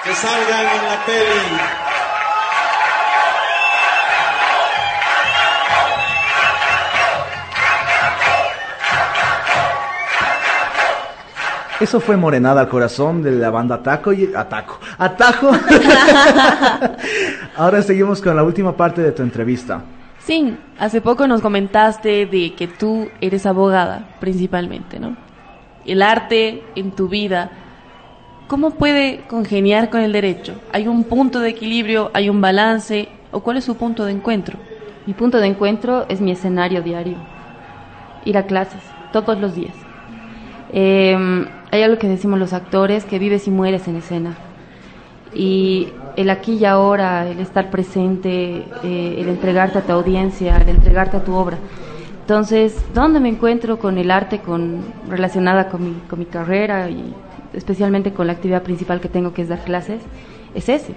que 0.06 0.14
salgan 0.14 0.66
en 0.68 0.86
la 0.86 1.06
peli. 1.06 1.58
Eso 11.82 12.00
fue 12.00 12.16
Morenada 12.16 12.62
al 12.62 12.70
Corazón 12.70 13.22
de 13.22 13.32
la 13.32 13.50
banda 13.50 13.76
Ataco 13.76 14.14
y 14.14 14.34
Ataco. 14.34 14.80
Atajo. 14.98 15.52
Ahora 17.58 17.82
seguimos 17.82 18.22
con 18.22 18.34
la 18.34 18.44
última 18.44 18.78
parte 18.78 19.02
de 19.02 19.12
tu 19.12 19.24
entrevista. 19.24 19.84
Sí, 20.20 20.58
hace 20.80 21.02
poco 21.02 21.28
nos 21.28 21.42
comentaste 21.42 22.26
de 22.28 22.56
que 22.56 22.70
tú 22.70 23.10
eres 23.20 23.46
abogada, 23.46 24.08
principalmente, 24.22 25.02
¿no? 25.02 25.27
El 25.88 26.02
arte 26.02 26.64
en 26.76 26.92
tu 26.92 27.08
vida, 27.08 27.50
¿cómo 28.48 28.72
puede 28.72 29.22
congeniar 29.28 29.90
con 29.90 30.02
el 30.02 30.12
derecho? 30.12 30.54
¿Hay 30.74 30.88
un 30.88 31.06
punto 31.06 31.40
de 31.40 31.50
equilibrio, 31.50 32.12
hay 32.14 32.30
un 32.30 32.42
balance 32.42 33.08
o 33.32 33.40
cuál 33.40 33.58
es 33.58 33.64
su 33.64 33.76
punto 33.76 34.06
de 34.06 34.12
encuentro? 34.12 34.58
Mi 35.06 35.14
punto 35.14 35.40
de 35.40 35.48
encuentro 35.48 36.06
es 36.10 36.20
mi 36.22 36.32
escenario 36.32 36.82
diario. 36.84 37.16
Ir 38.26 38.38
a 38.38 38.44
clases, 38.44 38.82
todos 39.14 39.40
los 39.40 39.56
días. 39.56 39.74
Eh, 40.74 41.48
hay 41.72 41.82
algo 41.82 41.98
que 41.98 42.08
decimos 42.08 42.38
los 42.38 42.54
actores, 42.54 43.06
que 43.06 43.20
vives 43.20 43.48
y 43.48 43.52
mueres 43.52 43.88
en 43.88 43.96
escena. 43.96 44.36
Y 45.34 45.90
el 46.16 46.30
aquí 46.30 46.54
y 46.56 46.66
ahora, 46.66 47.28
el 47.28 47.40
estar 47.40 47.70
presente, 47.70 48.66
eh, 48.84 49.16
el 49.20 49.30
entregarte 49.30 49.78
a 49.78 49.82
tu 49.82 49.92
audiencia, 49.92 50.58
el 50.58 50.70
entregarte 50.70 51.18
a 51.18 51.24
tu 51.24 51.34
obra. 51.34 51.58
Entonces, 52.28 52.76
¿dónde 52.94 53.22
me 53.22 53.30
encuentro 53.30 53.80
con 53.80 53.98
el 53.98 54.12
arte 54.12 54.40
con, 54.40 54.82
relacionada 55.08 55.70
con 55.70 55.82
mi, 55.82 55.94
con 56.10 56.20
mi 56.20 56.26
carrera 56.26 56.90
y 56.90 57.14
especialmente 57.54 58.12
con 58.12 58.28
la 58.28 58.34
actividad 58.34 58.64
principal 58.64 59.00
que 59.00 59.08
tengo, 59.08 59.32
que 59.32 59.44
es 59.44 59.48
dar 59.48 59.64
clases? 59.64 60.02
Es 60.54 60.68
ese. 60.68 60.94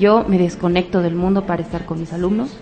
Yo 0.00 0.24
me 0.26 0.38
desconecto 0.38 1.00
del 1.00 1.14
mundo 1.14 1.46
para 1.46 1.62
estar 1.62 1.86
con 1.86 2.00
mis 2.00 2.12
alumnos. 2.12 2.58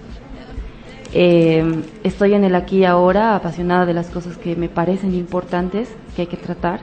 Eh, 1.15 1.83
estoy 2.05 2.35
en 2.35 2.45
el 2.45 2.55
aquí 2.55 2.81
y 2.81 2.85
ahora, 2.85 3.35
apasionada 3.35 3.87
de 3.87 3.95
las 3.95 4.11
cosas 4.11 4.37
que 4.37 4.57
me 4.57 4.69
parecen 4.69 5.15
importantes, 5.15 5.89
que 6.15 6.21
hay 6.21 6.29
que 6.29 6.37
tratar. 6.37 6.81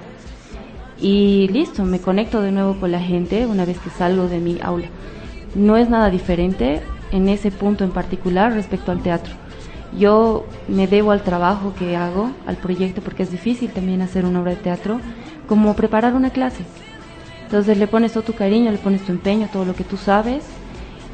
Y 1.00 1.48
listo, 1.50 1.86
me 1.86 2.02
conecto 2.02 2.42
de 2.42 2.52
nuevo 2.52 2.80
con 2.80 2.92
la 2.92 3.02
gente 3.02 3.46
una 3.46 3.66
vez 3.66 3.78
que 3.78 3.92
salgo 3.92 4.28
de 4.28 4.40
mi 4.40 4.58
aula. 4.64 4.88
No 5.54 5.78
es 5.78 5.92
nada 5.92 6.10
diferente 6.10 6.82
en 7.12 7.30
ese 7.30 7.52
punto 7.52 7.84
en 7.84 7.92
particular 7.92 8.52
respecto 8.54 8.92
al 8.92 9.04
teatro. 9.04 9.36
Yo 9.98 10.46
me 10.68 10.88
debo 10.88 11.12
al 11.12 11.24
trabajo 11.24 11.74
que 11.78 11.96
hago, 11.96 12.32
al 12.46 12.58
proyecto, 12.58 13.02
porque 13.02 13.24
es 13.24 13.32
difícil 13.32 13.72
también 13.72 14.02
hacer 14.02 14.26
una 14.26 14.42
obra 14.42 14.52
de 14.52 14.58
teatro, 14.58 15.00
como 15.48 15.76
preparar 15.76 16.14
una 16.14 16.30
clase. 16.30 16.64
Entonces 17.46 17.78
le 17.78 17.88
pones 17.88 18.12
todo 18.12 18.24
tu 18.24 18.34
cariño, 18.34 18.72
le 18.72 18.78
pones 18.78 19.04
tu 19.06 19.12
empeño, 19.12 19.50
todo 19.52 19.66
lo 19.66 19.76
que 19.76 19.84
tú 19.84 19.98
sabes, 19.98 20.44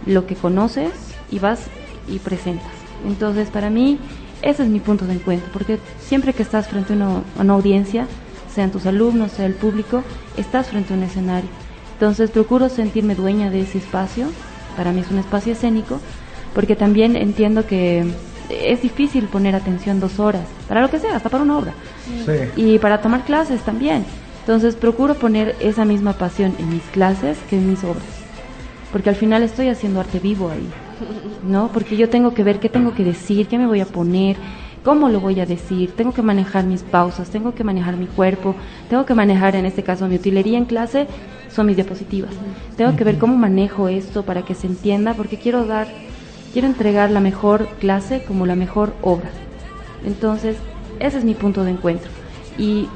lo 0.05 0.25
que 0.25 0.35
conoces 0.35 0.91
y 1.31 1.39
vas 1.39 1.67
y 2.07 2.19
presentas. 2.19 2.71
Entonces 3.05 3.49
para 3.49 3.69
mí 3.69 3.99
ese 4.43 4.63
es 4.63 4.69
mi 4.69 4.81
punto 4.81 5.05
de 5.05 5.13
encuentro, 5.13 5.49
porque 5.53 5.79
siempre 5.99 6.33
que 6.33 6.43
estás 6.43 6.67
frente 6.67 6.93
a 6.93 7.21
una, 7.39 7.53
audiencia, 7.53 8.07
sean 8.53 8.71
tus 8.71 8.85
alumnos, 8.85 9.31
sea 9.31 9.45
el 9.45 9.53
público, 9.53 10.03
estás 10.35 10.67
frente 10.67 10.93
a 10.93 10.97
un 10.97 11.03
escenario. 11.03 11.49
Entonces 11.93 12.29
procuro 12.29 12.67
sentirme 12.67 13.15
dueña 13.15 13.49
de 13.49 13.61
ese 13.61 13.77
espacio, 13.77 14.27
para 14.75 14.91
mí 14.91 14.99
es 14.99 15.11
un 15.11 15.19
espacio 15.19 15.53
escénico, 15.53 15.99
porque 16.53 16.75
también 16.75 17.15
entiendo 17.15 17.65
que 17.65 18.05
es 18.49 18.81
difícil 18.81 19.25
poner 19.25 19.55
atención 19.55 19.99
dos 19.99 20.19
horas, 20.19 20.47
para 20.67 20.81
lo 20.81 20.89
que 20.89 20.99
sea, 20.99 21.15
hasta 21.15 21.29
para 21.29 21.43
una 21.43 21.57
obra. 21.57 21.73
Sí. 22.25 22.31
Y 22.55 22.79
para 22.79 23.01
tomar 23.01 23.23
clases 23.23 23.61
también. 23.61 24.05
Entonces 24.41 24.75
procuro 24.75 25.15
poner 25.15 25.55
esa 25.61 25.85
misma 25.85 26.13
pasión 26.13 26.53
en 26.59 26.69
mis 26.69 26.83
clases 26.83 27.37
que 27.49 27.57
en 27.57 27.69
mis 27.69 27.83
obras, 27.83 28.03
porque 28.91 29.09
al 29.09 29.15
final 29.15 29.41
estoy 29.41 29.69
haciendo 29.69 30.01
arte 30.01 30.19
vivo 30.19 30.49
ahí, 30.49 30.67
¿no? 31.47 31.69
Porque 31.69 31.95
yo 31.95 32.09
tengo 32.09 32.33
que 32.33 32.43
ver 32.43 32.59
qué 32.59 32.67
tengo 32.67 32.93
que 32.93 33.05
decir, 33.05 33.47
qué 33.47 33.57
me 33.57 33.67
voy 33.67 33.79
a 33.79 33.85
poner, 33.85 34.35
cómo 34.83 35.07
lo 35.07 35.21
voy 35.21 35.39
a 35.39 35.45
decir, 35.45 35.95
tengo 35.95 36.13
que 36.13 36.21
manejar 36.21 36.65
mis 36.65 36.83
pausas, 36.83 37.29
tengo 37.29 37.55
que 37.55 37.63
manejar 37.63 37.95
mi 37.95 38.05
cuerpo, 38.05 38.53
tengo 38.89 39.05
que 39.05 39.13
manejar 39.13 39.55
en 39.55 39.65
este 39.65 39.81
caso 39.81 40.09
mi 40.09 40.15
utilería 40.15 40.57
en 40.57 40.65
clase, 40.65 41.07
son 41.49 41.67
mis 41.67 41.77
diapositivas. 41.77 42.31
Tengo 42.75 42.95
que 42.95 43.05
ver 43.05 43.17
cómo 43.17 43.37
manejo 43.37 43.87
esto 43.87 44.23
para 44.23 44.41
que 44.41 44.55
se 44.55 44.67
entienda, 44.67 45.13
porque 45.13 45.37
quiero 45.37 45.65
dar, 45.65 45.87
quiero 46.53 46.67
entregar 46.67 47.09
la 47.11 47.19
mejor 47.19 47.67
clase 47.79 48.23
como 48.23 48.45
la 48.45 48.55
mejor 48.55 48.93
obra. 49.01 49.29
Entonces, 50.05 50.55
ese 50.99 51.17
es 51.17 51.25
mi 51.25 51.33
punto 51.33 51.63
de 51.63 51.71
encuentro. 51.71 52.09
¿Y 52.57 52.87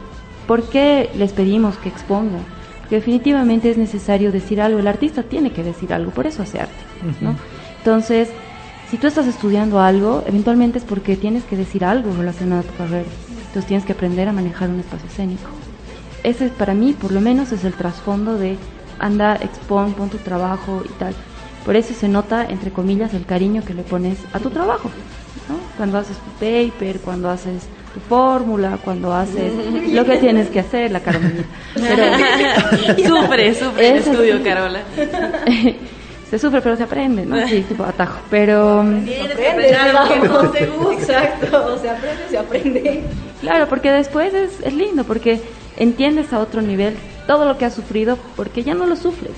por 0.47 0.69
qué 0.69 1.09
les 1.15 1.33
pedimos 1.33 1.75
que 1.77 1.89
expongan? 1.89 2.45
Porque 2.81 2.95
definitivamente 2.95 3.69
es 3.69 3.77
necesario 3.77 4.31
decir 4.31 4.61
algo, 4.61 4.79
el 4.79 4.87
artista 4.87 5.23
tiene 5.23 5.51
que 5.51 5.63
decir 5.63 5.91
algo, 5.91 6.11
por 6.11 6.27
eso 6.27 6.43
hace 6.43 6.59
arte, 6.59 6.83
¿no? 7.19 7.35
Entonces, 7.79 8.29
si 8.89 8.97
tú 8.97 9.07
estás 9.07 9.27
estudiando 9.27 9.81
algo, 9.81 10.23
eventualmente 10.25 10.77
es 10.77 10.85
porque 10.85 11.17
tienes 11.17 11.43
que 11.43 11.57
decir 11.57 11.83
algo 11.83 12.13
relacionado 12.15 12.61
a 12.61 12.63
tu 12.63 12.75
carrera. 12.75 13.09
Entonces 13.47 13.65
tienes 13.65 13.85
que 13.85 13.93
aprender 13.93 14.29
a 14.29 14.33
manejar 14.33 14.69
un 14.69 14.79
espacio 14.79 15.07
escénico. 15.07 15.49
Ese 16.23 16.49
para 16.49 16.73
mí, 16.73 16.93
por 16.93 17.11
lo 17.11 17.19
menos, 17.19 17.51
es 17.51 17.65
el 17.65 17.73
trasfondo 17.73 18.37
de 18.37 18.57
anda, 18.99 19.35
expon, 19.35 19.93
pon 19.93 20.09
tu 20.09 20.17
trabajo 20.17 20.83
y 20.85 20.89
tal. 20.99 21.13
Por 21.67 21.75
eso 21.75 21.93
se 21.93 22.07
nota, 22.07 22.45
entre 22.47 22.71
comillas, 22.71 23.13
el 23.13 23.25
cariño 23.25 23.61
que 23.65 23.73
le 23.73 23.83
pones 23.83 24.17
a 24.31 24.39
tu 24.39 24.49
trabajo. 24.49 24.89
¿no? 25.49 25.55
Cuando 25.75 25.97
haces 25.97 26.15
tu 26.15 26.31
paper, 26.39 27.01
cuando 27.01 27.29
haces 27.29 27.63
tu 27.93 27.99
fórmula, 27.99 28.79
cuando 28.81 29.13
haces 29.13 29.51
lo 29.89 30.05
que 30.05 30.15
tienes 30.15 30.47
que 30.47 30.61
hacer, 30.61 30.91
la 30.91 31.01
Carolina. 31.01 31.43
Pero, 31.73 33.05
sufre, 33.21 33.53
sufre 33.53 33.89
el 33.89 33.97
estudio, 33.97 34.41
Carola. 34.45 34.79
se 36.29 36.39
sufre, 36.39 36.61
pero 36.61 36.77
se 36.77 36.83
aprende, 36.83 37.25
¿no? 37.25 37.45
Sí, 37.49 37.59
tipo 37.67 37.83
atajo. 37.83 38.21
Pero. 38.29 38.85
Se 39.05 39.21
aprende, 39.29 39.77
que 40.07 40.25
no 40.25 40.49
te 40.49 40.65
gusta. 40.67 40.93
Exacto, 40.93 41.79
se 41.79 41.89
aprende, 41.89 42.23
se 42.29 42.37
aprende. 42.37 43.03
Claro, 43.41 43.67
porque 43.67 43.91
después 43.91 44.33
es, 44.33 44.61
es 44.63 44.73
lindo, 44.73 45.03
porque 45.03 45.41
entiendes 45.75 46.31
a 46.31 46.39
otro 46.39 46.61
nivel 46.61 46.95
todo 47.27 47.43
lo 47.43 47.57
que 47.57 47.65
has 47.65 47.73
sufrido, 47.73 48.17
porque 48.37 48.63
ya 48.63 48.73
no 48.73 48.85
lo 48.85 48.95
sufres, 48.95 49.33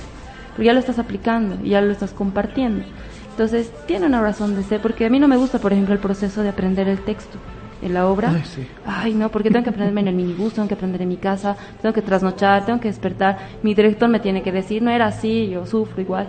porque 0.60 0.68
ya 0.68 0.74
lo 0.74 0.82
estás 0.82 1.00
aplicando, 1.00 1.64
ya 1.64 1.80
lo 1.80 1.90
estás 1.90 2.12
compartiendo. 2.12 2.84
Entonces, 3.32 3.72
tiene 3.88 4.08
una 4.08 4.20
razón 4.20 4.58
de 4.58 4.64
ser, 4.64 4.82
porque 4.82 5.06
a 5.06 5.10
mí 5.10 5.18
no 5.18 5.30
me 5.30 5.38
gusta, 5.38 5.58
por 5.58 5.72
ejemplo, 5.72 5.94
el 5.94 6.02
proceso 6.02 6.44
de 6.44 6.50
aprender 6.50 6.90
el 6.90 7.00
texto 7.00 7.38
en 7.82 7.94
la 7.94 8.08
obra. 8.08 8.34
Ay, 8.36 8.44
sí. 8.44 8.68
Ay, 8.86 9.14
no, 9.14 9.32
porque 9.32 9.52
tengo 9.52 9.64
que 9.64 9.70
aprenderme 9.70 10.02
en 10.02 10.10
el 10.10 10.16
minibús, 10.16 10.56
tengo 10.56 10.68
que 10.68 10.74
aprender 10.74 11.02
en 11.02 11.08
mi 11.08 11.16
casa, 11.16 11.56
tengo 11.82 11.94
que 11.94 12.02
trasnochar, 12.02 12.66
tengo 12.66 12.82
que 12.82 12.90
despertar. 12.90 13.38
Mi 13.64 13.74
director 13.74 14.10
me 14.10 14.20
tiene 14.20 14.44
que 14.44 14.52
decir, 14.52 14.82
no 14.82 14.92
era 14.92 15.06
así, 15.06 15.48
yo 15.48 15.66
sufro 15.66 16.02
igual. 16.02 16.28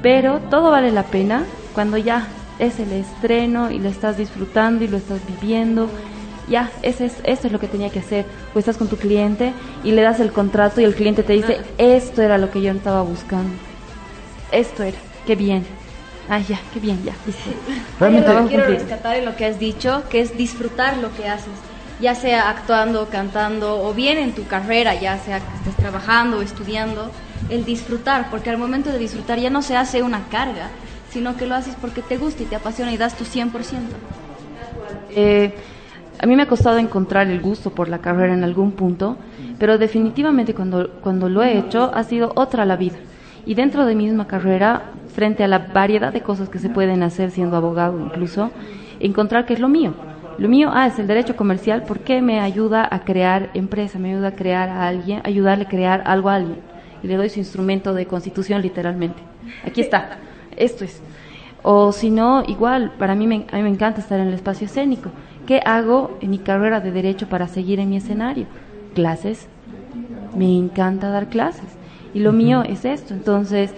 Pero 0.00 0.40
todo 0.48 0.70
vale 0.70 0.90
la 0.90 1.02
pena 1.02 1.44
cuando 1.74 1.98
ya 1.98 2.28
es 2.58 2.80
el 2.80 2.90
estreno 2.92 3.70
y 3.70 3.78
lo 3.78 3.90
estás 3.90 4.16
disfrutando 4.16 4.84
y 4.84 4.88
lo 4.88 4.96
estás 4.96 5.20
viviendo. 5.28 5.90
Ya, 6.48 6.70
ese 6.80 7.04
es, 7.04 7.16
eso 7.24 7.46
es 7.48 7.52
lo 7.52 7.60
que 7.60 7.68
tenía 7.68 7.90
que 7.90 7.98
hacer. 7.98 8.24
O 8.54 8.58
estás 8.58 8.78
con 8.78 8.88
tu 8.88 8.96
cliente 8.96 9.52
y 9.84 9.90
le 9.90 10.00
das 10.00 10.18
el 10.18 10.32
contrato 10.32 10.80
y 10.80 10.84
el 10.84 10.94
cliente 10.94 11.22
te 11.22 11.34
dice, 11.34 11.58
esto 11.76 12.22
era 12.22 12.38
lo 12.38 12.50
que 12.50 12.62
yo 12.62 12.72
estaba 12.72 13.02
buscando. 13.02 13.65
Esto 14.52 14.82
era, 14.82 14.98
qué 15.26 15.34
bien. 15.34 15.66
Ay, 16.28 16.44
ya, 16.44 16.58
qué 16.72 16.80
bien, 16.80 17.02
ya. 17.04 17.14
listo. 17.24 17.50
Realmente- 18.00 18.26
Yo 18.26 18.32
Trabajo 18.32 18.48
quiero 18.48 18.66
rescatar 18.66 19.16
en 19.16 19.24
lo 19.24 19.36
que 19.36 19.46
has 19.46 19.58
dicho, 19.58 20.04
que 20.10 20.20
es 20.20 20.36
disfrutar 20.36 20.98
lo 20.98 21.12
que 21.14 21.28
haces, 21.28 21.52
ya 22.00 22.14
sea 22.14 22.50
actuando, 22.50 23.08
cantando 23.10 23.82
o 23.82 23.94
bien 23.94 24.18
en 24.18 24.34
tu 24.34 24.46
carrera, 24.46 24.94
ya 25.00 25.18
sea 25.18 25.38
que 25.40 25.56
estés 25.58 25.76
trabajando 25.76 26.38
o 26.38 26.42
estudiando, 26.42 27.10
el 27.48 27.64
disfrutar, 27.64 28.28
porque 28.30 28.50
al 28.50 28.58
momento 28.58 28.90
de 28.90 28.98
disfrutar 28.98 29.38
ya 29.38 29.50
no 29.50 29.62
se 29.62 29.76
hace 29.76 30.02
una 30.02 30.24
carga, 30.28 30.68
sino 31.10 31.36
que 31.36 31.46
lo 31.46 31.54
haces 31.54 31.76
porque 31.80 32.02
te 32.02 32.16
gusta 32.18 32.42
y 32.42 32.46
te 32.46 32.56
apasiona 32.56 32.92
y 32.92 32.96
das 32.96 33.16
tu 33.16 33.24
100%. 33.24 33.50
Eh, 35.14 35.54
a 36.18 36.26
mí 36.26 36.34
me 36.34 36.42
ha 36.42 36.46
costado 36.46 36.78
encontrar 36.78 37.28
el 37.28 37.40
gusto 37.40 37.70
por 37.70 37.88
la 37.88 37.98
carrera 37.98 38.34
en 38.34 38.42
algún 38.42 38.72
punto, 38.72 39.16
pero 39.58 39.78
definitivamente 39.78 40.54
cuando, 40.54 40.90
cuando 41.02 41.28
lo 41.28 41.42
he 41.42 41.56
hecho 41.58 41.90
ha 41.94 42.02
sido 42.04 42.32
otra 42.34 42.64
la 42.64 42.76
vida. 42.76 42.96
Y 43.46 43.54
dentro 43.54 43.86
de 43.86 43.94
mi 43.94 44.04
misma 44.04 44.26
carrera, 44.26 44.82
frente 45.14 45.44
a 45.44 45.48
la 45.48 45.58
variedad 45.58 46.12
de 46.12 46.20
cosas 46.20 46.48
que 46.48 46.58
se 46.58 46.68
pueden 46.68 47.02
hacer 47.04 47.30
siendo 47.30 47.56
abogado 47.56 47.98
incluso, 47.98 48.50
encontrar 49.00 49.46
que 49.46 49.54
es 49.54 49.60
lo 49.60 49.68
mío. 49.68 49.94
Lo 50.36 50.48
mío, 50.48 50.70
ah, 50.74 50.86
es 50.86 50.98
el 50.98 51.06
derecho 51.06 51.36
comercial 51.36 51.84
porque 51.86 52.20
me 52.20 52.40
ayuda 52.40 52.86
a 52.90 53.04
crear 53.04 53.50
empresa, 53.54 53.98
me 53.98 54.12
ayuda 54.12 54.28
a 54.28 54.32
crear 54.32 54.68
a 54.68 54.86
alguien, 54.86 55.22
ayudarle 55.24 55.64
a 55.64 55.68
crear 55.68 56.02
algo 56.04 56.28
a 56.28 56.34
alguien. 56.34 56.58
Y 57.02 57.06
le 57.06 57.16
doy 57.16 57.30
su 57.30 57.38
instrumento 57.38 57.94
de 57.94 58.06
constitución 58.06 58.60
literalmente. 58.60 59.22
Aquí 59.64 59.80
está, 59.80 60.18
esto 60.56 60.84
es. 60.84 61.00
O 61.62 61.92
si 61.92 62.10
no, 62.10 62.42
igual, 62.46 62.92
para 62.98 63.14
mí 63.14 63.26
me, 63.26 63.46
a 63.50 63.56
mí 63.56 63.62
me 63.62 63.70
encanta 63.70 64.00
estar 64.00 64.20
en 64.20 64.28
el 64.28 64.34
espacio 64.34 64.66
escénico. 64.66 65.10
¿Qué 65.46 65.60
hago 65.64 66.18
en 66.20 66.30
mi 66.30 66.38
carrera 66.38 66.80
de 66.80 66.90
derecho 66.90 67.28
para 67.28 67.48
seguir 67.48 67.80
en 67.80 67.90
mi 67.90 67.96
escenario? 67.96 68.46
Clases. 68.94 69.48
Me 70.36 70.54
encanta 70.56 71.08
dar 71.08 71.28
clases. 71.28 71.75
Y 72.16 72.20
lo 72.20 72.32
mío 72.32 72.62
es 72.62 72.86
esto. 72.86 73.12
Entonces, 73.12 73.74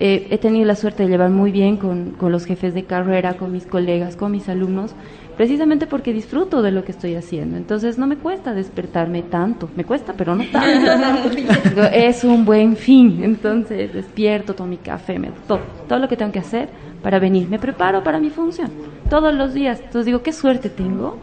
eh, 0.00 0.26
he 0.30 0.38
tenido 0.38 0.66
la 0.66 0.74
suerte 0.74 1.04
de 1.04 1.10
llevar 1.10 1.30
muy 1.30 1.52
bien 1.52 1.76
con, 1.76 2.10
con 2.10 2.32
los 2.32 2.44
jefes 2.44 2.74
de 2.74 2.82
carrera, 2.82 3.34
con 3.34 3.52
mis 3.52 3.66
colegas, 3.66 4.16
con 4.16 4.32
mis 4.32 4.48
alumnos, 4.48 4.96
precisamente 5.36 5.86
porque 5.86 6.12
disfruto 6.12 6.60
de 6.60 6.72
lo 6.72 6.82
que 6.82 6.90
estoy 6.90 7.14
haciendo. 7.14 7.56
Entonces, 7.56 7.96
no 7.96 8.08
me 8.08 8.16
cuesta 8.16 8.52
despertarme 8.52 9.22
tanto. 9.22 9.70
Me 9.76 9.84
cuesta, 9.84 10.14
pero 10.14 10.34
no 10.34 10.44
tanto. 10.50 11.84
Es 11.92 12.24
un 12.24 12.44
buen 12.44 12.76
fin. 12.76 13.20
Entonces, 13.22 13.92
despierto, 13.94 14.56
tomo 14.56 14.70
mi 14.70 14.78
café, 14.78 15.20
me, 15.20 15.30
todo, 15.46 15.60
todo 15.86 16.00
lo 16.00 16.08
que 16.08 16.16
tengo 16.16 16.32
que 16.32 16.40
hacer 16.40 16.68
para 17.00 17.20
venir. 17.20 17.48
Me 17.48 17.60
preparo 17.60 18.02
para 18.02 18.18
mi 18.18 18.30
función 18.30 18.72
todos 19.08 19.32
los 19.32 19.54
días. 19.54 19.78
Entonces, 19.78 20.06
digo, 20.06 20.24
qué 20.24 20.32
suerte 20.32 20.68
tengo 20.68 21.16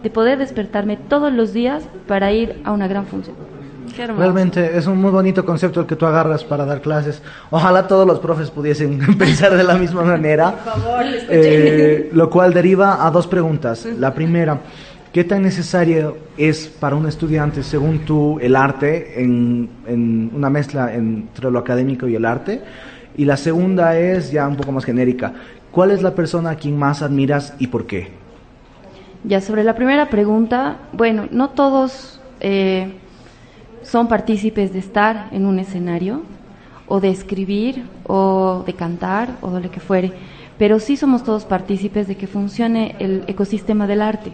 de 0.00 0.10
poder 0.10 0.38
despertarme 0.38 0.96
todos 0.96 1.32
los 1.32 1.52
días 1.52 1.88
para 2.06 2.32
ir 2.32 2.60
a 2.62 2.70
una 2.70 2.86
gran 2.86 3.04
función. 3.06 3.57
Qué 3.98 4.04
hermoso. 4.04 4.22
Realmente 4.22 4.78
es 4.78 4.86
un 4.86 4.98
muy 5.00 5.10
bonito 5.10 5.44
concepto 5.44 5.80
el 5.80 5.86
que 5.86 5.96
tú 5.96 6.06
agarras 6.06 6.44
para 6.44 6.64
dar 6.64 6.80
clases. 6.80 7.20
Ojalá 7.50 7.88
todos 7.88 8.06
los 8.06 8.20
profes 8.20 8.48
pudiesen 8.48 9.00
pensar 9.18 9.56
de 9.56 9.64
la 9.64 9.74
misma 9.74 10.02
manera. 10.02 10.52
Por 10.52 10.72
favor, 10.74 11.04
Eh, 11.28 12.08
lo 12.12 12.30
cual 12.30 12.54
deriva 12.54 13.04
a 13.04 13.10
dos 13.10 13.26
preguntas. 13.26 13.88
La 13.98 14.14
primera, 14.14 14.60
¿qué 15.12 15.24
tan 15.24 15.42
necesario 15.42 16.16
es 16.36 16.68
para 16.68 16.94
un 16.94 17.08
estudiante, 17.08 17.64
según 17.64 17.98
tú, 18.04 18.38
el 18.40 18.54
arte 18.54 19.20
en, 19.20 19.68
en 19.84 20.30
una 20.32 20.48
mezcla 20.48 20.94
entre 20.94 21.50
lo 21.50 21.58
académico 21.58 22.06
y 22.06 22.14
el 22.14 22.24
arte? 22.24 22.62
Y 23.16 23.24
la 23.24 23.36
segunda 23.36 23.98
es 23.98 24.30
ya 24.30 24.46
un 24.46 24.54
poco 24.54 24.70
más 24.70 24.84
genérica. 24.84 25.32
¿Cuál 25.72 25.90
es 25.90 26.02
la 26.02 26.14
persona 26.14 26.50
a 26.50 26.54
quien 26.54 26.78
más 26.78 27.02
admiras 27.02 27.52
y 27.58 27.66
por 27.66 27.84
qué? 27.84 28.12
Ya 29.24 29.40
sobre 29.40 29.64
la 29.64 29.74
primera 29.74 30.08
pregunta, 30.08 30.76
bueno, 30.92 31.26
no 31.32 31.50
todos 31.50 32.20
eh, 32.38 32.92
son 33.82 34.08
partícipes 34.08 34.72
de 34.72 34.78
estar 34.78 35.28
en 35.32 35.46
un 35.46 35.58
escenario 35.58 36.22
o 36.86 37.00
de 37.00 37.10
escribir 37.10 37.84
o 38.06 38.62
de 38.66 38.72
cantar 38.74 39.36
o 39.40 39.50
de 39.50 39.60
lo 39.60 39.70
que 39.70 39.80
fuere, 39.80 40.12
pero 40.58 40.80
sí 40.80 40.96
somos 40.96 41.22
todos 41.22 41.44
partícipes 41.44 42.08
de 42.08 42.16
que 42.16 42.26
funcione 42.26 42.96
el 42.98 43.24
ecosistema 43.26 43.86
del 43.86 44.02
arte. 44.02 44.32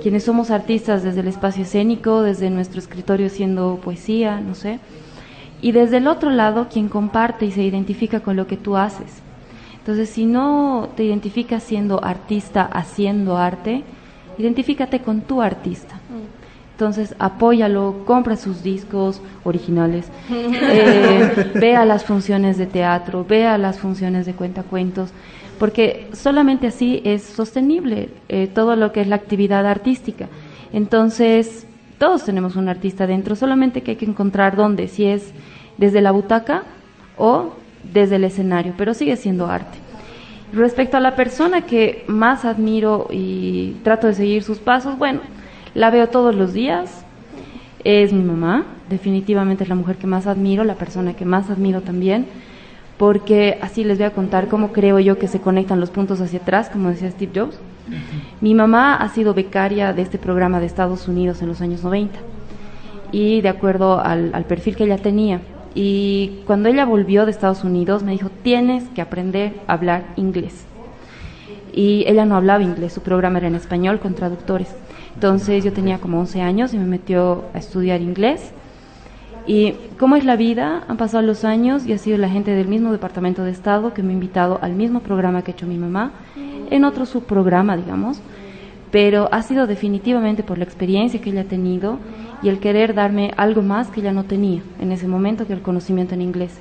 Quienes 0.00 0.22
somos 0.22 0.52
artistas 0.52 1.02
desde 1.02 1.20
el 1.20 1.28
espacio 1.28 1.64
escénico, 1.64 2.22
desde 2.22 2.50
nuestro 2.50 2.78
escritorio 2.78 3.26
haciendo 3.26 3.80
poesía, 3.82 4.40
no 4.40 4.54
sé, 4.54 4.78
y 5.60 5.72
desde 5.72 5.96
el 5.96 6.06
otro 6.06 6.30
lado 6.30 6.68
quien 6.68 6.88
comparte 6.88 7.46
y 7.46 7.50
se 7.50 7.62
identifica 7.62 8.20
con 8.20 8.36
lo 8.36 8.46
que 8.46 8.56
tú 8.56 8.76
haces. 8.76 9.22
Entonces, 9.78 10.08
si 10.10 10.26
no 10.26 10.90
te 10.96 11.04
identificas 11.04 11.62
siendo 11.62 12.02
artista 12.04 12.62
haciendo 12.62 13.36
arte, 13.36 13.82
identifícate 14.38 15.00
con 15.00 15.22
tu 15.22 15.42
artista. 15.42 15.98
Entonces, 16.76 17.14
apóyalo, 17.18 18.02
compra 18.04 18.36
sus 18.36 18.62
discos 18.62 19.22
originales, 19.44 20.10
eh, 20.30 21.52
vea 21.54 21.86
las 21.86 22.04
funciones 22.04 22.58
de 22.58 22.66
teatro, 22.66 23.24
vea 23.24 23.56
las 23.56 23.78
funciones 23.78 24.26
de 24.26 24.34
cuentacuentos, 24.34 25.08
porque 25.58 26.06
solamente 26.12 26.66
así 26.66 27.00
es 27.02 27.22
sostenible 27.22 28.10
eh, 28.28 28.46
todo 28.46 28.76
lo 28.76 28.92
que 28.92 29.00
es 29.00 29.08
la 29.08 29.16
actividad 29.16 29.64
artística. 29.64 30.28
Entonces, 30.70 31.66
todos 31.96 32.26
tenemos 32.26 32.56
un 32.56 32.68
artista 32.68 33.06
dentro, 33.06 33.36
solamente 33.36 33.80
que 33.80 33.92
hay 33.92 33.96
que 33.96 34.04
encontrar 34.04 34.54
dónde, 34.54 34.88
si 34.88 35.06
es 35.06 35.32
desde 35.78 36.02
la 36.02 36.10
butaca 36.10 36.64
o 37.16 37.54
desde 37.90 38.16
el 38.16 38.24
escenario, 38.24 38.74
pero 38.76 38.92
sigue 38.92 39.16
siendo 39.16 39.46
arte. 39.46 39.78
Respecto 40.52 40.98
a 40.98 41.00
la 41.00 41.16
persona 41.16 41.62
que 41.62 42.04
más 42.06 42.44
admiro 42.44 43.08
y 43.10 43.76
trato 43.82 44.08
de 44.08 44.12
seguir 44.12 44.42
sus 44.42 44.58
pasos, 44.58 44.98
bueno, 44.98 45.20
la 45.76 45.90
veo 45.90 46.08
todos 46.08 46.34
los 46.34 46.54
días, 46.54 47.04
es 47.84 48.10
mi 48.14 48.22
mamá, 48.22 48.64
definitivamente 48.88 49.62
es 49.62 49.68
la 49.68 49.74
mujer 49.74 49.96
que 49.96 50.06
más 50.06 50.26
admiro, 50.26 50.64
la 50.64 50.74
persona 50.74 51.12
que 51.12 51.26
más 51.26 51.50
admiro 51.50 51.82
también, 51.82 52.26
porque 52.96 53.58
así 53.60 53.84
les 53.84 53.98
voy 53.98 54.06
a 54.06 54.14
contar 54.14 54.48
cómo 54.48 54.72
creo 54.72 54.98
yo 55.00 55.18
que 55.18 55.28
se 55.28 55.38
conectan 55.38 55.78
los 55.78 55.90
puntos 55.90 56.22
hacia 56.22 56.38
atrás, 56.38 56.70
como 56.70 56.88
decía 56.88 57.10
Steve 57.10 57.30
Jobs. 57.34 57.58
Mi 58.40 58.54
mamá 58.54 58.94
ha 58.94 59.08
sido 59.10 59.34
becaria 59.34 59.92
de 59.92 60.00
este 60.00 60.16
programa 60.16 60.60
de 60.60 60.66
Estados 60.66 61.08
Unidos 61.08 61.42
en 61.42 61.48
los 61.48 61.60
años 61.60 61.84
90 61.84 62.18
y 63.12 63.42
de 63.42 63.48
acuerdo 63.50 64.00
al, 64.00 64.34
al 64.34 64.44
perfil 64.44 64.76
que 64.76 64.84
ella 64.84 64.96
tenía. 64.96 65.42
Y 65.74 66.40
cuando 66.46 66.70
ella 66.70 66.86
volvió 66.86 67.26
de 67.26 67.32
Estados 67.32 67.64
Unidos 67.64 68.02
me 68.02 68.12
dijo, 68.12 68.30
tienes 68.42 68.88
que 68.94 69.02
aprender 69.02 69.52
a 69.66 69.74
hablar 69.74 70.06
inglés. 70.16 70.64
Y 71.74 72.04
ella 72.08 72.24
no 72.24 72.34
hablaba 72.34 72.62
inglés, 72.62 72.94
su 72.94 73.02
programa 73.02 73.38
era 73.38 73.48
en 73.48 73.56
español 73.56 74.00
con 74.00 74.14
traductores. 74.14 74.74
Entonces 75.16 75.64
yo 75.64 75.72
tenía 75.72 75.96
como 75.96 76.20
11 76.20 76.42
años 76.42 76.74
y 76.74 76.78
me 76.78 76.84
metió 76.84 77.46
a 77.54 77.58
estudiar 77.58 78.02
inglés. 78.02 78.52
Y 79.46 79.72
cómo 79.98 80.16
es 80.16 80.26
la 80.26 80.36
vida, 80.36 80.84
han 80.88 80.98
pasado 80.98 81.22
los 81.22 81.42
años 81.44 81.86
y 81.86 81.94
ha 81.94 81.98
sido 81.98 82.18
la 82.18 82.28
gente 82.28 82.50
del 82.50 82.68
mismo 82.68 82.92
departamento 82.92 83.42
de 83.42 83.50
Estado 83.50 83.94
que 83.94 84.02
me 84.02 84.10
ha 84.10 84.12
invitado 84.12 84.58
al 84.60 84.74
mismo 84.74 85.00
programa 85.00 85.40
que 85.40 85.52
ha 85.52 85.54
hecho 85.54 85.66
mi 85.66 85.78
mamá, 85.78 86.10
en 86.70 86.84
otro 86.84 87.06
subprograma, 87.06 87.78
digamos, 87.78 88.20
pero 88.90 89.30
ha 89.32 89.40
sido 89.42 89.66
definitivamente 89.66 90.42
por 90.42 90.58
la 90.58 90.64
experiencia 90.64 91.20
que 91.20 91.30
ella 91.30 91.42
ha 91.42 91.44
tenido 91.44 91.98
y 92.42 92.50
el 92.50 92.58
querer 92.58 92.92
darme 92.92 93.32
algo 93.38 93.62
más 93.62 93.88
que 93.88 94.00
ella 94.00 94.12
no 94.12 94.24
tenía 94.24 94.60
en 94.80 94.92
ese 94.92 95.08
momento 95.08 95.46
que 95.46 95.54
el 95.54 95.62
conocimiento 95.62 96.14
en 96.14 96.20
inglés. 96.20 96.58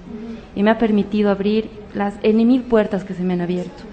Y 0.56 0.64
me 0.64 0.70
ha 0.70 0.78
permitido 0.78 1.30
abrir 1.30 1.70
las 1.94 2.14
N 2.24 2.46
mil 2.46 2.62
puertas 2.62 3.04
que 3.04 3.14
se 3.14 3.24
me 3.24 3.34
han 3.34 3.42
abierto. 3.42 3.84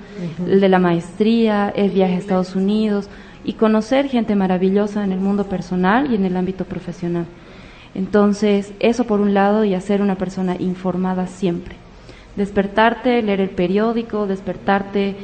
El 0.47 0.61
de 0.61 0.69
la 0.69 0.79
maestría, 0.79 1.73
el 1.75 1.91
viaje 1.91 2.15
a 2.15 2.19
Estados 2.19 2.55
Unidos 2.55 3.09
y 3.45 3.55
conocer 3.55 4.09
gente 4.09 4.37
maravillosa 4.37 5.05
en 5.05 5.13
el 5.13 5.21
mundo 5.21 5.45
personal 5.45 6.11
y 6.11 6.15
en 6.15 6.25
el 6.25 6.37
ámbito 6.37 6.65
profesional. 6.65 7.27
Entonces, 7.95 8.73
eso 8.81 9.05
por 9.05 9.21
un 9.21 9.35
lado 9.35 9.65
y 9.65 9.75
hacer 9.75 10.01
una 10.01 10.15
persona 10.15 10.57
informada 10.59 11.27
siempre. 11.27 11.77
Despertarte, 12.37 13.23
leer 13.23 13.41
el 13.41 13.51
periódico, 13.51 14.27
despertarte, 14.27 15.17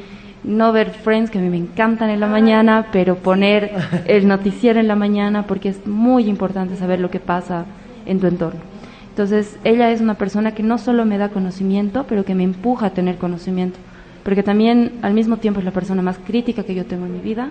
no 0.43 0.71
ver 0.71 0.91
Friends, 0.91 1.31
que 1.31 1.39
a 1.39 1.41
mí 1.41 1.49
me 1.49 1.57
encantan 1.57 2.09
en 2.09 2.19
la 2.19 2.27
mañana, 2.27 2.87
pero 2.91 3.15
poner 3.15 3.71
el 4.05 4.27
noticiero 4.27 4.79
en 4.79 4.87
la 4.87 4.95
mañana 4.95 5.47
porque 5.47 5.69
es 5.69 5.87
muy 5.87 6.27
importante 6.27 6.75
saber 6.75 6.99
lo 6.99 7.09
que 7.09 7.19
pasa 7.19 7.65
en 8.05 8.19
tu 8.19 8.27
entorno. 8.27 8.61
Entonces, 9.09 9.57
ella 9.63 9.91
es 9.91 9.99
una 9.99 10.13
persona 10.13 10.53
que 10.53 10.63
no 10.63 10.77
solo 10.77 11.03
me 11.05 11.17
da 11.17 11.29
conocimiento, 11.29 12.05
pero 12.07 12.23
que 12.23 12.35
me 12.35 12.43
empuja 12.43 12.85
a 12.85 12.89
tener 12.91 13.17
conocimiento, 13.17 13.77
porque 14.23 14.43
también 14.43 14.93
al 15.01 15.13
mismo 15.13 15.37
tiempo 15.37 15.59
es 15.59 15.65
la 15.65 15.71
persona 15.71 16.01
más 16.01 16.19
crítica 16.19 16.63
que 16.63 16.75
yo 16.75 16.85
tengo 16.85 17.05
en 17.05 17.13
mi 17.13 17.19
vida, 17.19 17.49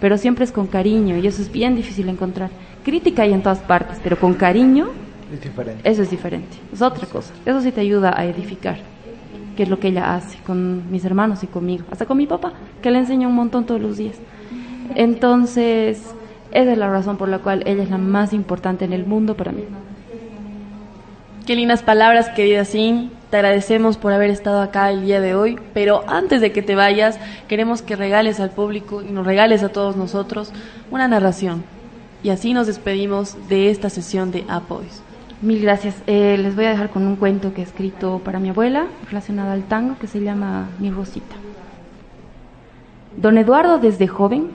pero 0.00 0.16
siempre 0.18 0.44
es 0.44 0.52
con 0.52 0.66
cariño 0.66 1.16
y 1.16 1.26
eso 1.26 1.42
es 1.42 1.50
bien 1.52 1.76
difícil 1.76 2.08
encontrar. 2.08 2.50
Crítica 2.84 3.22
hay 3.22 3.32
en 3.32 3.42
todas 3.42 3.58
partes, 3.60 3.98
pero 4.02 4.18
con 4.18 4.34
cariño 4.34 4.88
Es 5.32 5.40
diferente. 5.40 5.88
eso 5.88 6.02
es 6.02 6.10
diferente, 6.10 6.56
es 6.72 6.82
otra 6.82 7.06
cosa. 7.06 7.32
Eso 7.44 7.60
sí 7.60 7.70
te 7.70 7.80
ayuda 7.82 8.18
a 8.18 8.24
edificar, 8.24 8.78
que 9.56 9.64
es 9.64 9.68
lo 9.68 9.78
que 9.78 9.88
ella 9.88 10.14
hace 10.14 10.38
con 10.46 10.90
mis 10.90 11.04
hermanos 11.04 11.42
y 11.44 11.46
conmigo, 11.46 11.84
hasta 11.90 12.06
con 12.06 12.16
mi 12.16 12.26
papá, 12.26 12.52
que 12.82 12.90
le 12.90 12.98
enseña 12.98 13.28
un 13.28 13.34
montón 13.34 13.66
todos 13.66 13.80
los 13.80 13.96
días. 13.98 14.16
Entonces, 14.94 16.02
esa 16.50 16.72
es 16.72 16.78
la 16.78 16.88
razón 16.90 17.16
por 17.16 17.28
la 17.28 17.38
cual 17.38 17.62
ella 17.66 17.82
es 17.82 17.90
la 17.90 17.98
más 17.98 18.32
importante 18.32 18.84
en 18.84 18.92
el 18.92 19.06
mundo 19.06 19.36
para 19.36 19.52
mí. 19.52 19.64
Qué 21.50 21.56
lindas 21.56 21.82
palabras, 21.82 22.28
querida 22.28 22.64
Sin. 22.64 23.10
Te 23.28 23.38
agradecemos 23.38 23.96
por 23.96 24.12
haber 24.12 24.30
estado 24.30 24.62
acá 24.62 24.88
el 24.88 25.04
día 25.04 25.20
de 25.20 25.34
hoy, 25.34 25.58
pero 25.74 26.04
antes 26.06 26.40
de 26.40 26.52
que 26.52 26.62
te 26.62 26.76
vayas, 26.76 27.18
queremos 27.48 27.82
que 27.82 27.96
regales 27.96 28.38
al 28.38 28.50
público 28.50 29.02
y 29.02 29.06
nos 29.06 29.26
regales 29.26 29.64
a 29.64 29.70
todos 29.70 29.96
nosotros 29.96 30.52
una 30.92 31.08
narración. 31.08 31.64
Y 32.22 32.30
así 32.30 32.54
nos 32.54 32.68
despedimos 32.68 33.36
de 33.48 33.68
esta 33.68 33.90
sesión 33.90 34.30
de 34.30 34.44
Apoys. 34.46 35.02
Mil 35.42 35.60
gracias. 35.60 35.96
Eh, 36.06 36.38
les 36.38 36.54
voy 36.54 36.66
a 36.66 36.70
dejar 36.70 36.90
con 36.90 37.04
un 37.04 37.16
cuento 37.16 37.52
que 37.52 37.62
he 37.62 37.64
escrito 37.64 38.20
para 38.24 38.38
mi 38.38 38.50
abuela 38.50 38.86
relacionado 39.08 39.50
al 39.50 39.64
tango 39.64 39.98
que 39.98 40.06
se 40.06 40.20
llama 40.20 40.68
Mi 40.78 40.92
Rosita. 40.92 41.34
Don 43.16 43.38
Eduardo 43.38 43.78
desde 43.78 44.06
joven 44.06 44.52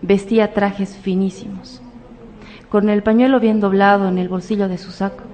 vestía 0.00 0.54
trajes 0.54 0.94
finísimos, 0.96 1.82
con 2.68 2.88
el 2.88 3.02
pañuelo 3.02 3.40
bien 3.40 3.58
doblado 3.58 4.08
en 4.08 4.18
el 4.18 4.28
bolsillo 4.28 4.68
de 4.68 4.78
su 4.78 4.92
saco, 4.92 5.24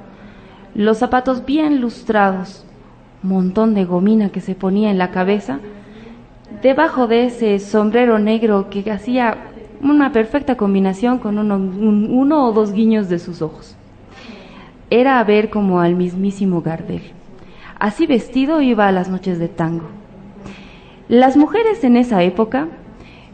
los 0.75 0.99
zapatos 0.99 1.45
bien 1.45 1.81
lustrados, 1.81 2.65
montón 3.23 3.75
de 3.75 3.85
gomina 3.85 4.31
que 4.31 4.41
se 4.41 4.55
ponía 4.55 4.91
en 4.91 4.99
la 4.99 5.11
cabeza, 5.11 5.61
debajo 6.63 7.07
de 7.07 7.27
ese 7.27 7.59
sombrero 7.59 8.19
negro 8.19 8.69
que 8.71 8.91
hacía 8.91 9.37
una 9.83 10.13
perfecta 10.13 10.57
combinación 10.57 11.19
con 11.19 11.39
uno, 11.39 11.57
un- 11.57 12.09
uno 12.11 12.47
o 12.47 12.53
dos 12.53 12.73
guiños 12.73 13.09
de 13.09 13.19
sus 13.19 13.43
ojos. 13.43 13.77
Era 14.91 15.19
a 15.19 15.25
ver 15.25 15.51
como 15.51 15.81
al 15.81 15.95
mismísimo 15.95 16.63
Gardel. 16.63 17.03
Así 17.79 18.07
vestido 18.07 18.61
iba 18.61 18.87
a 18.87 18.93
las 18.93 19.09
noches 19.09 19.39
de 19.39 19.49
tango. 19.49 19.87
Las 21.09 21.37
mujeres 21.37 21.83
en 21.85 21.97
esa 21.97 22.23
época 22.23 22.69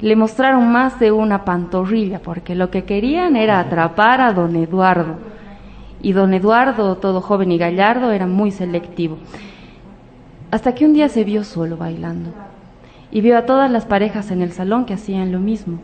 le 0.00 0.16
mostraron 0.16 0.70
más 0.72 0.98
de 1.00 1.12
una 1.12 1.44
pantorrilla, 1.44 2.20
porque 2.20 2.54
lo 2.54 2.70
que 2.70 2.84
querían 2.84 3.36
era 3.36 3.58
atrapar 3.60 4.20
a 4.20 4.32
don 4.32 4.56
Eduardo. 4.56 5.16
Y 6.00 6.12
don 6.12 6.32
Eduardo, 6.34 6.96
todo 6.96 7.20
joven 7.20 7.52
y 7.52 7.58
gallardo, 7.58 8.12
era 8.12 8.26
muy 8.26 8.50
selectivo. 8.50 9.18
Hasta 10.50 10.74
que 10.74 10.84
un 10.84 10.92
día 10.92 11.08
se 11.08 11.24
vio 11.24 11.44
solo 11.44 11.76
bailando 11.76 12.30
y 13.10 13.20
vio 13.20 13.38
a 13.38 13.46
todas 13.46 13.70
las 13.70 13.86
parejas 13.86 14.30
en 14.30 14.42
el 14.42 14.52
salón 14.52 14.84
que 14.84 14.94
hacían 14.94 15.32
lo 15.32 15.38
mismo. 15.38 15.78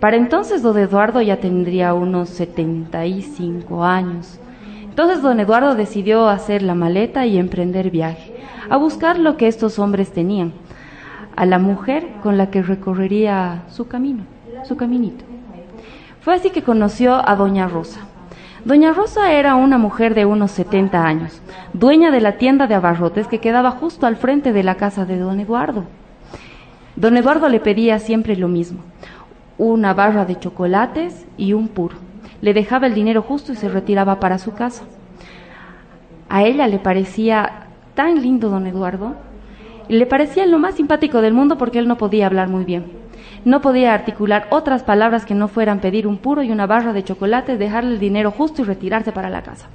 Para 0.00 0.16
entonces 0.16 0.62
don 0.62 0.78
Eduardo 0.78 1.22
ya 1.22 1.38
tendría 1.38 1.94
unos 1.94 2.28
75 2.30 3.84
años. 3.84 4.38
Entonces 4.82 5.22
don 5.22 5.40
Eduardo 5.40 5.74
decidió 5.74 6.28
hacer 6.28 6.62
la 6.62 6.74
maleta 6.74 7.26
y 7.26 7.38
emprender 7.38 7.90
viaje, 7.90 8.34
a 8.68 8.76
buscar 8.76 9.18
lo 9.18 9.36
que 9.36 9.48
estos 9.48 9.78
hombres 9.78 10.12
tenían, 10.12 10.52
a 11.36 11.46
la 11.46 11.58
mujer 11.58 12.06
con 12.22 12.38
la 12.38 12.50
que 12.50 12.62
recorrería 12.62 13.64
su 13.68 13.88
camino, 13.88 14.24
su 14.64 14.76
caminito. 14.76 15.24
Fue 16.20 16.34
así 16.34 16.50
que 16.50 16.62
conoció 16.62 17.26
a 17.28 17.34
doña 17.34 17.66
Rosa. 17.66 18.00
Doña 18.64 18.94
Rosa 18.94 19.30
era 19.30 19.56
una 19.56 19.76
mujer 19.76 20.14
de 20.14 20.24
unos 20.24 20.50
70 20.52 21.04
años, 21.04 21.42
dueña 21.74 22.10
de 22.10 22.22
la 22.22 22.38
tienda 22.38 22.66
de 22.66 22.74
abarrotes 22.74 23.26
que 23.26 23.38
quedaba 23.38 23.72
justo 23.72 24.06
al 24.06 24.16
frente 24.16 24.54
de 24.54 24.62
la 24.62 24.76
casa 24.76 25.04
de 25.04 25.18
don 25.18 25.38
Eduardo. 25.38 25.84
Don 26.96 27.18
Eduardo 27.18 27.50
le 27.50 27.60
pedía 27.60 27.98
siempre 27.98 28.36
lo 28.36 28.48
mismo, 28.48 28.80
una 29.58 29.92
barra 29.92 30.24
de 30.24 30.38
chocolates 30.38 31.26
y 31.36 31.52
un 31.52 31.68
puro. 31.68 31.96
Le 32.40 32.54
dejaba 32.54 32.86
el 32.86 32.94
dinero 32.94 33.20
justo 33.20 33.52
y 33.52 33.56
se 33.56 33.68
retiraba 33.68 34.18
para 34.18 34.38
su 34.38 34.54
casa. 34.54 34.84
A 36.30 36.44
ella 36.44 36.66
le 36.66 36.78
parecía 36.78 37.66
tan 37.94 38.22
lindo 38.22 38.48
don 38.48 38.66
Eduardo, 38.66 39.14
le 39.88 40.06
parecía 40.06 40.46
lo 40.46 40.58
más 40.58 40.76
simpático 40.76 41.20
del 41.20 41.34
mundo 41.34 41.58
porque 41.58 41.80
él 41.80 41.86
no 41.86 41.98
podía 41.98 42.24
hablar 42.24 42.48
muy 42.48 42.64
bien. 42.64 43.03
No 43.44 43.60
podía 43.60 43.92
articular 43.92 44.46
otras 44.50 44.82
palabras 44.82 45.26
que 45.26 45.34
no 45.34 45.48
fueran 45.48 45.80
pedir 45.80 46.06
un 46.06 46.16
puro 46.16 46.42
y 46.42 46.50
una 46.50 46.66
barra 46.66 46.92
de 46.92 47.04
chocolate, 47.04 47.58
dejarle 47.58 47.92
el 47.92 47.98
dinero 47.98 48.30
justo 48.30 48.62
y 48.62 48.64
retirarse 48.64 49.12
para 49.12 49.28
la 49.28 49.42
casa. 49.42 49.66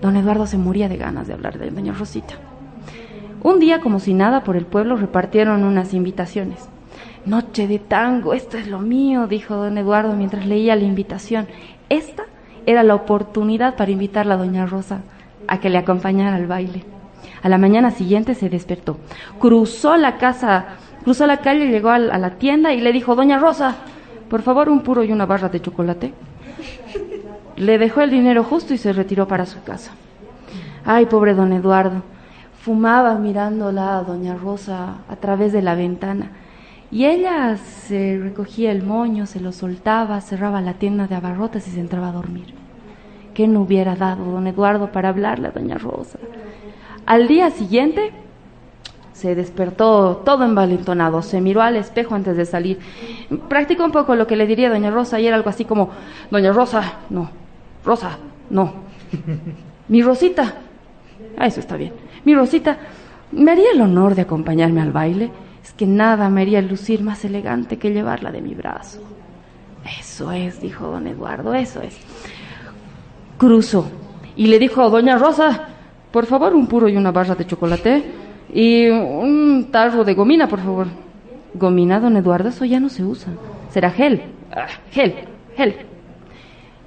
Don 0.00 0.16
Eduardo 0.16 0.46
se 0.46 0.58
moría 0.58 0.88
de 0.88 0.96
ganas 0.96 1.26
de 1.26 1.34
hablar 1.34 1.58
de 1.58 1.70
doña 1.70 1.92
Rosita. 1.92 2.34
Un 3.42 3.58
día, 3.58 3.80
como 3.80 3.98
si 3.98 4.14
nada, 4.14 4.44
por 4.44 4.56
el 4.56 4.66
pueblo 4.66 4.96
repartieron 4.96 5.64
unas 5.64 5.94
invitaciones. 5.94 6.68
Noche 7.24 7.66
de 7.66 7.80
tango, 7.80 8.34
esto 8.34 8.56
es 8.56 8.68
lo 8.68 8.78
mío, 8.78 9.26
dijo 9.26 9.56
don 9.56 9.78
Eduardo 9.78 10.14
mientras 10.14 10.46
leía 10.46 10.76
la 10.76 10.84
invitación. 10.84 11.48
Esta 11.88 12.24
era 12.66 12.82
la 12.82 12.94
oportunidad 12.94 13.74
para 13.74 13.90
invitarla 13.90 14.34
a 14.34 14.38
doña 14.38 14.66
Rosa 14.66 15.00
a 15.48 15.58
que 15.58 15.70
le 15.70 15.78
acompañara 15.78 16.36
al 16.36 16.46
baile. 16.46 16.84
A 17.42 17.48
la 17.48 17.58
mañana 17.58 17.90
siguiente 17.90 18.34
se 18.34 18.48
despertó, 18.48 18.98
cruzó 19.38 19.96
la 19.96 20.18
casa, 20.18 20.66
cruzó 21.06 21.24
la 21.28 21.36
calle, 21.36 21.68
llegó 21.68 21.90
a 21.90 22.00
la 22.00 22.30
tienda 22.30 22.74
y 22.74 22.80
le 22.80 22.90
dijo, 22.90 23.14
Doña 23.14 23.38
Rosa, 23.38 23.76
por 24.28 24.42
favor 24.42 24.68
un 24.68 24.80
puro 24.80 25.04
y 25.04 25.12
una 25.12 25.24
barra 25.24 25.48
de 25.48 25.62
chocolate. 25.62 26.12
Le 27.54 27.78
dejó 27.78 28.00
el 28.00 28.10
dinero 28.10 28.42
justo 28.42 28.74
y 28.74 28.76
se 28.76 28.92
retiró 28.92 29.28
para 29.28 29.46
su 29.46 29.62
casa. 29.62 29.92
Ay, 30.84 31.06
pobre 31.06 31.34
don 31.34 31.52
Eduardo, 31.52 32.02
fumaba 32.60 33.14
mirándola 33.14 33.98
a 33.98 34.02
Doña 34.02 34.34
Rosa 34.34 34.96
a 35.08 35.14
través 35.14 35.52
de 35.52 35.62
la 35.62 35.76
ventana. 35.76 36.32
Y 36.90 37.04
ella 37.04 37.56
se 37.56 38.18
recogía 38.20 38.72
el 38.72 38.82
moño, 38.82 39.26
se 39.26 39.38
lo 39.38 39.52
soltaba, 39.52 40.20
cerraba 40.20 40.60
la 40.60 40.74
tienda 40.74 41.06
de 41.06 41.14
abarrotes 41.14 41.68
y 41.68 41.70
se 41.70 41.78
entraba 41.78 42.08
a 42.08 42.12
dormir. 42.12 42.52
¿Qué 43.32 43.46
no 43.46 43.60
hubiera 43.60 43.94
dado 43.94 44.24
don 44.24 44.48
Eduardo 44.48 44.90
para 44.90 45.10
hablarle 45.10 45.46
a 45.46 45.52
Doña 45.52 45.78
Rosa? 45.78 46.18
Al 47.06 47.28
día 47.28 47.50
siguiente 47.50 48.12
se 49.16 49.34
despertó 49.34 50.20
todo 50.26 50.44
envalentonado, 50.44 51.22
se 51.22 51.40
miró 51.40 51.62
al 51.62 51.76
espejo 51.76 52.14
antes 52.14 52.36
de 52.36 52.44
salir. 52.44 52.78
Practicó 53.48 53.86
un 53.86 53.90
poco 53.90 54.14
lo 54.14 54.26
que 54.26 54.36
le 54.36 54.46
diría 54.46 54.68
Doña 54.68 54.90
Rosa 54.90 55.18
y 55.18 55.26
era 55.26 55.36
algo 55.36 55.48
así 55.48 55.64
como, 55.64 55.88
Doña 56.30 56.52
Rosa, 56.52 56.98
no, 57.08 57.30
Rosa, 57.82 58.18
no. 58.50 58.74
Mi 59.88 60.02
Rosita, 60.02 60.56
ah, 61.38 61.46
eso 61.46 61.60
está 61.60 61.78
bien. 61.78 61.94
Mi 62.26 62.34
Rosita, 62.34 62.76
¿me 63.32 63.52
haría 63.52 63.70
el 63.72 63.80
honor 63.80 64.14
de 64.14 64.22
acompañarme 64.22 64.82
al 64.82 64.92
baile? 64.92 65.30
Es 65.64 65.72
que 65.72 65.86
nada 65.86 66.28
me 66.28 66.42
haría 66.42 66.60
lucir 66.60 67.02
más 67.02 67.24
elegante 67.24 67.78
que 67.78 67.92
llevarla 67.92 68.30
de 68.30 68.42
mi 68.42 68.54
brazo. 68.54 69.00
Eso 69.98 70.30
es, 70.30 70.60
dijo 70.60 70.88
don 70.88 71.06
Eduardo, 71.06 71.54
eso 71.54 71.80
es. 71.80 71.96
Cruzó 73.38 73.88
y 74.36 74.48
le 74.48 74.58
dijo 74.58 74.90
Doña 74.90 75.16
Rosa, 75.16 75.68
por 76.12 76.26
favor, 76.26 76.54
un 76.54 76.66
puro 76.66 76.86
y 76.86 76.98
una 76.98 77.12
barra 77.12 77.34
de 77.34 77.46
chocolate 77.46 78.15
y 78.52 78.88
un 78.88 79.68
tarro 79.70 80.04
de 80.04 80.14
gomina, 80.14 80.48
por 80.48 80.60
favor. 80.60 80.86
Gomina, 81.54 82.00
don 82.00 82.16
Eduardo, 82.16 82.50
eso 82.50 82.64
ya 82.64 82.80
no 82.80 82.88
se 82.88 83.04
usa. 83.04 83.32
Será 83.70 83.90
gel. 83.90 84.22
Ah, 84.52 84.66
gel, 84.90 85.14
gel. 85.56 85.76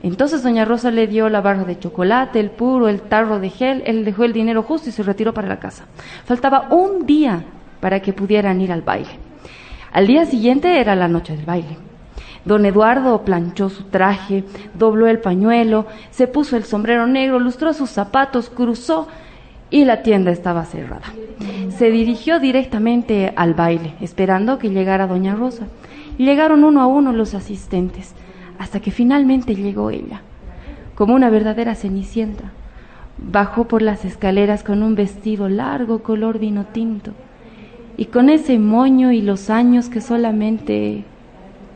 Entonces 0.02 0.44
doña 0.44 0.64
Rosa 0.64 0.92
le 0.92 1.08
dio 1.08 1.28
la 1.28 1.42
barra 1.42 1.66
de 1.66 1.78
chocolate, 1.78 2.40
el 2.40 2.52
puro, 2.52 2.88
el 2.88 3.02
tarro 3.02 3.40
de 3.40 3.50
gel, 3.50 3.84
él 3.86 4.06
dejó 4.06 4.24
el 4.24 4.32
dinero 4.32 4.64
justo 4.64 4.90
y 4.90 4.94
se 4.94 5.04
retiró 5.04 5.34
para 5.34 5.50
la 5.50 5.60
casa. 5.60 5.86
Faltaba 6.24 6.68
un 6.70 7.06
día 7.06 7.44
para 7.82 8.00
que 8.00 8.14
pudieran 8.14 8.62
ir 8.62 8.72
al 8.72 8.82
baile. 8.82 9.20
Al 9.92 10.08
día 10.08 10.26
siguiente 10.26 10.80
era 10.80 10.96
la 10.96 11.08
noche 11.08 11.36
del 11.36 11.46
baile. 11.46 11.78
Don 12.46 12.66
Eduardo 12.66 13.26
planchó 13.26 13.70
su 13.70 13.84
traje, 13.84 14.46
dobló 14.74 15.08
el 15.08 15.20
pañuelo, 15.20 15.88
se 16.12 16.28
puso 16.28 16.56
el 16.56 16.64
sombrero 16.64 17.06
negro, 17.06 17.38
lustró 17.40 17.74
sus 17.74 17.90
zapatos, 17.90 18.50
cruzó 18.50 19.08
y 19.70 19.86
la 19.86 20.02
tienda 20.02 20.32
estaba 20.32 20.66
cerrada. 20.66 21.14
Se 21.78 21.92
dirigió 21.92 22.40
directamente 22.40 23.34
al 23.36 23.54
baile, 23.54 23.94
esperando 24.02 24.58
que 24.58 24.70
llegara 24.70 25.08
doña 25.08 25.36
Rosa. 25.36 25.68
Llegaron 26.18 26.64
uno 26.64 26.82
a 26.82 26.88
uno 26.88 27.14
los 27.14 27.34
asistentes, 27.34 28.14
hasta 28.58 28.80
que 28.80 28.92
finalmente 28.92 29.56
llegó 29.56 29.90
ella, 29.90 30.22
como 30.96 31.16
una 31.16 31.30
verdadera 31.30 31.76
cenicienta. 31.76 32.52
Bajó 33.18 33.66
por 33.66 33.82
las 33.82 34.06
escaleras 34.06 34.64
con 34.64 34.84
un 34.84 34.96
vestido 34.96 35.50
largo 35.50 36.00
color 36.04 36.40
vino 36.40 36.66
tinto 36.66 37.12
y 38.00 38.06
con 38.06 38.30
ese 38.30 38.60
moño 38.60 39.12
y 39.12 39.22
los 39.22 39.50
años 39.50 39.90
que 39.90 40.00
solamente 40.00 41.04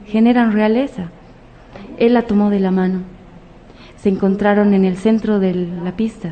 generan 0.08 0.54
realeza. 0.54 1.10
Él 1.98 2.14
la 2.14 2.22
tomó 2.22 2.50
de 2.50 2.62
la 2.62 2.72
mano. 2.72 3.02
Se 4.04 4.10
encontraron 4.10 4.74
en 4.74 4.84
el 4.84 4.98
centro 4.98 5.40
de 5.40 5.54
la 5.56 5.94
pista 5.94 6.32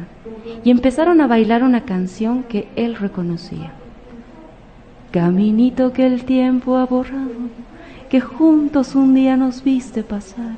y 0.66 0.72
empezaron 0.72 1.22
a 1.22 1.28
bailar 1.28 1.64
una 1.64 1.86
canción 1.86 2.44
que 2.44 2.68
él 2.76 2.96
reconocía. 2.96 3.72
Caminito 5.12 5.94
que 5.94 6.06
el 6.06 6.26
tiempo 6.26 6.76
ha 6.76 6.86
borrado, 6.86 7.32
que 8.10 8.20
juntos 8.20 8.94
un 8.94 9.16
día 9.16 9.38
nos 9.38 9.64
viste 9.64 10.04
pasar. 10.04 10.58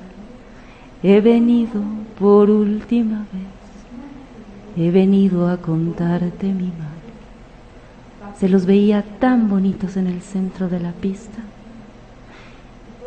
He 1.04 1.22
venido 1.22 1.84
por 2.18 2.50
última 2.50 3.28
vez, 3.32 4.88
he 4.88 4.90
venido 4.90 5.48
a 5.48 5.58
contarte 5.58 6.48
mi 6.48 6.64
mal. 6.64 8.34
Se 8.40 8.50
los 8.50 8.66
veía 8.66 9.04
tan 9.20 9.52
bonitos 9.52 9.98
en 9.98 10.08
el 10.08 10.22
centro 10.22 10.68
de 10.68 10.80
la 10.80 10.94
pista. 10.94 11.42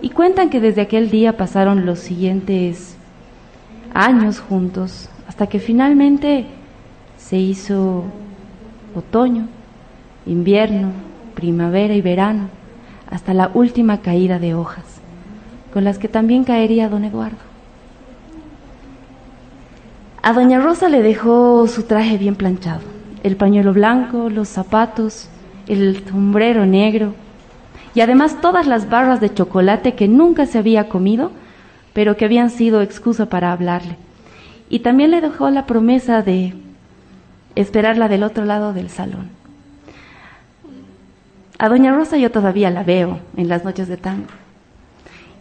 Y 0.01 0.11
cuentan 0.11 0.49
que 0.49 0.61
desde 0.61 0.83
aquel 0.83 1.11
día 1.11 1.37
pasaron 1.37 1.87
los 1.87 1.99
siguientes 1.99 2.96
años 3.97 4.41
juntos, 4.41 5.09
hasta 5.29 5.47
que 5.47 5.59
finalmente 5.59 6.47
se 7.17 7.37
hizo 7.37 8.05
otoño, 8.95 9.49
invierno, 10.27 10.91
primavera 11.35 11.95
y 11.95 12.03
verano, 12.03 12.49
hasta 13.11 13.35
la 13.35 13.51
última 13.55 13.99
caída 13.99 14.39
de 14.39 14.55
hojas, 14.55 14.85
con 15.73 15.85
las 15.85 15.99
que 15.99 16.09
también 16.09 16.45
caería 16.45 16.89
don 16.89 17.05
Eduardo. 17.05 17.39
A 20.23 20.33
doña 20.33 20.61
Rosa 20.61 20.89
le 20.89 21.03
dejó 21.03 21.67
su 21.69 21.85
traje 21.85 22.19
bien 22.19 22.35
planchado, 22.35 22.83
el 23.23 23.37
pañuelo 23.37 23.73
blanco, 23.73 24.29
los 24.29 24.49
zapatos, 24.49 25.29
el 25.69 26.05
sombrero 26.09 26.67
negro 26.67 27.15
y 27.95 28.01
además 28.01 28.41
todas 28.41 28.67
las 28.67 28.91
barras 28.91 29.21
de 29.21 29.33
chocolate 29.33 29.95
que 29.95 30.07
nunca 30.07 30.47
se 30.47 30.59
había 30.59 30.89
comido, 30.89 31.31
pero 31.97 32.19
que 32.19 32.27
habían 32.27 32.51
sido 32.51 32.83
excusa 32.83 33.31
para 33.31 33.53
hablarle. 33.53 33.97
Y 34.69 34.81
también 34.81 35.11
le 35.11 35.23
dejó 35.23 35.49
la 35.49 35.65
promesa 35.65 36.21
de 36.21 36.53
esperarla 37.55 38.09
del 38.09 38.23
otro 38.23 38.45
lado 38.45 38.75
del 38.75 38.91
salón. 38.91 39.31
A 41.59 41.71
Doña 41.71 41.97
Rosa 41.97 42.19
yo 42.19 42.31
todavía 42.31 42.69
la 42.69 42.85
veo 42.85 43.21
en 43.39 43.49
las 43.49 43.65
noches 43.65 43.89
de 43.89 43.97
tango. 43.97 44.27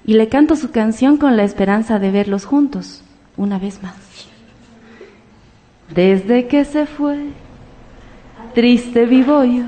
Y 0.05 0.13
le 0.13 0.29
canto 0.29 0.55
su 0.55 0.71
canción 0.71 1.17
con 1.17 1.35
la 1.35 1.43
esperanza 1.43 1.99
de 1.99 2.11
verlos 2.11 2.45
juntos 2.45 3.03
una 3.35 3.59
vez 3.59 3.83
más. 3.83 3.97
Desde 5.93 6.47
que 6.47 6.63
se 6.63 6.85
fue, 6.85 7.19
triste 8.53 9.05
vivo 9.05 9.43
yo, 9.43 9.65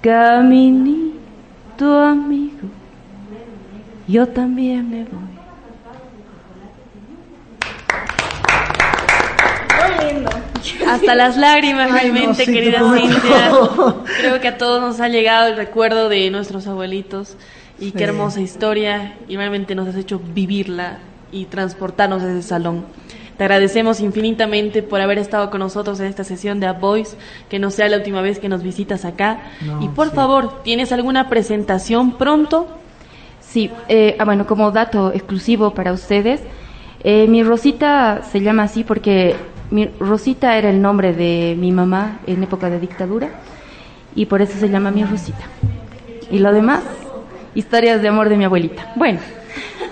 caminito 0.00 2.00
amigo, 2.00 2.70
yo 4.08 4.26
también 4.28 4.90
me 4.90 5.04
voy. 5.04 5.36
Hasta 10.88 11.14
las 11.14 11.36
lágrimas, 11.36 11.90
Ay, 11.92 12.08
no, 12.08 12.14
realmente, 12.14 12.44
sí, 12.44 12.46
te 12.46 12.52
querida. 12.52 12.80
Cintia. 12.94 13.50
Creo 14.20 14.40
que 14.40 14.48
a 14.48 14.58
todos 14.58 14.80
nos 14.80 15.00
ha 15.00 15.08
llegado 15.08 15.48
el 15.48 15.56
recuerdo 15.56 16.08
de 16.08 16.30
nuestros 16.30 16.66
abuelitos 16.66 17.36
y 17.78 17.92
qué 17.92 18.04
hermosa 18.04 18.40
historia 18.40 19.14
y 19.28 19.36
realmente 19.36 19.74
nos 19.74 19.88
has 19.88 19.96
hecho 19.96 20.20
vivirla 20.34 20.98
y 21.32 21.46
transportarnos 21.46 22.22
a 22.22 22.30
ese 22.30 22.42
salón. 22.42 22.84
Te 23.36 23.44
agradecemos 23.44 24.00
infinitamente 24.00 24.82
por 24.82 25.00
haber 25.02 25.18
estado 25.18 25.50
con 25.50 25.60
nosotros 25.60 26.00
en 26.00 26.06
esta 26.06 26.24
sesión 26.24 26.58
de 26.58 26.66
A 26.66 26.72
Voice, 26.72 27.16
que 27.50 27.58
no 27.58 27.70
sea 27.70 27.88
la 27.88 27.98
última 27.98 28.22
vez 28.22 28.38
que 28.38 28.48
nos 28.48 28.62
visitas 28.62 29.04
acá. 29.04 29.40
No, 29.60 29.82
y 29.82 29.88
por 29.88 30.08
sí. 30.08 30.16
favor, 30.16 30.62
¿tienes 30.62 30.90
alguna 30.92 31.28
presentación 31.28 32.16
pronto? 32.16 32.66
Sí, 33.48 33.70
eh, 33.88 34.16
ah, 34.18 34.24
bueno, 34.24 34.46
como 34.46 34.70
dato 34.70 35.12
exclusivo 35.12 35.72
para 35.72 35.92
ustedes, 35.92 36.42
eh, 37.02 37.26
mi 37.28 37.42
Rosita 37.42 38.22
se 38.22 38.40
llama 38.40 38.64
así 38.64 38.82
porque 38.82 39.36
mi 39.70 39.88
Rosita 40.00 40.58
era 40.58 40.68
el 40.68 40.82
nombre 40.82 41.12
de 41.12 41.56
mi 41.58 41.70
mamá 41.72 42.18
en 42.26 42.42
época 42.42 42.68
de 42.68 42.80
dictadura 42.80 43.30
y 44.14 44.26
por 44.26 44.42
eso 44.42 44.58
se 44.58 44.68
llama 44.68 44.90
mi 44.90 45.04
Rosita. 45.04 45.44
Y 46.30 46.40
lo 46.40 46.52
demás, 46.52 46.82
historias 47.54 48.02
de 48.02 48.08
amor 48.08 48.28
de 48.28 48.36
mi 48.36 48.44
abuelita. 48.44 48.92
Bueno, 48.96 49.20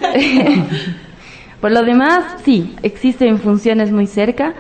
por 1.61 1.71
lo 1.71 1.83
demás, 1.83 2.25
sí, 2.45 2.75
existen 2.83 3.39
funciones 3.39 3.93
muy 3.93 4.09
cerca. 4.09 4.55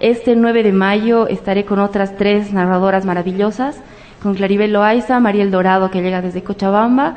Este 0.00 0.36
9 0.36 0.62
de 0.62 0.72
mayo 0.72 1.28
estaré 1.28 1.64
con 1.64 1.80
otras 1.80 2.16
tres 2.16 2.52
narradoras 2.52 3.04
maravillosas, 3.04 3.80
con 4.22 4.34
Claribel 4.34 4.72
Loaiza, 4.72 5.20
Mariel 5.20 5.50
Dorado 5.50 5.90
que 5.90 6.00
llega 6.00 6.22
desde 6.22 6.42
Cochabamba 6.42 7.16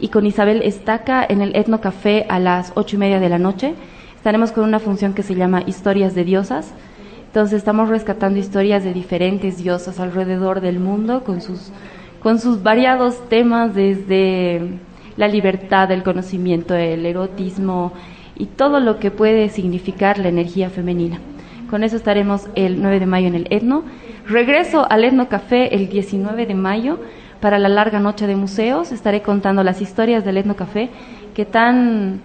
y 0.00 0.08
con 0.08 0.26
Isabel 0.26 0.62
Estaca 0.62 1.24
en 1.28 1.42
el 1.42 1.54
Etno 1.54 1.80
Café 1.80 2.26
a 2.28 2.38
las 2.38 2.72
ocho 2.74 2.96
y 2.96 2.98
media 2.98 3.20
de 3.20 3.28
la 3.28 3.38
noche. 3.38 3.74
Estaremos 4.16 4.52
con 4.52 4.64
una 4.64 4.78
función 4.78 5.14
que 5.14 5.22
se 5.22 5.34
llama 5.34 5.62
Historias 5.66 6.14
de 6.14 6.24
Diosas. 6.24 6.72
Entonces 7.26 7.58
estamos 7.58 7.88
rescatando 7.88 8.38
historias 8.38 8.82
de 8.82 8.92
diferentes 8.92 9.58
diosas 9.58 10.00
alrededor 10.00 10.60
del 10.60 10.80
mundo 10.80 11.22
con 11.22 11.40
sus, 11.40 11.70
con 12.22 12.40
sus 12.40 12.62
variados 12.62 13.28
temas 13.28 13.74
desde 13.74 14.78
la 15.16 15.28
libertad, 15.28 15.90
el 15.92 16.02
conocimiento, 16.02 16.74
el 16.74 17.06
erotismo 17.06 17.92
y 18.36 18.46
todo 18.46 18.80
lo 18.80 18.98
que 18.98 19.10
puede 19.10 19.48
significar 19.48 20.18
la 20.18 20.28
energía 20.28 20.70
femenina. 20.70 21.20
Con 21.68 21.84
eso 21.84 21.96
estaremos 21.96 22.48
el 22.56 22.82
9 22.82 22.98
de 22.98 23.06
mayo 23.06 23.28
en 23.28 23.34
el 23.36 23.46
Etno. 23.50 23.84
Regreso 24.26 24.90
al 24.90 25.04
Etno 25.04 25.28
Café 25.28 25.74
el 25.74 25.88
19 25.88 26.46
de 26.46 26.54
mayo 26.54 26.98
para 27.40 27.58
la 27.58 27.68
larga 27.68 27.98
noche 27.98 28.26
de 28.26 28.36
museos. 28.36 28.92
Estaré 28.92 29.22
contando 29.22 29.62
las 29.62 29.80
historias 29.80 30.24
del 30.24 30.36
Etno 30.36 30.56
Café 30.56 30.90
que 31.34 31.44
tan 31.44 32.20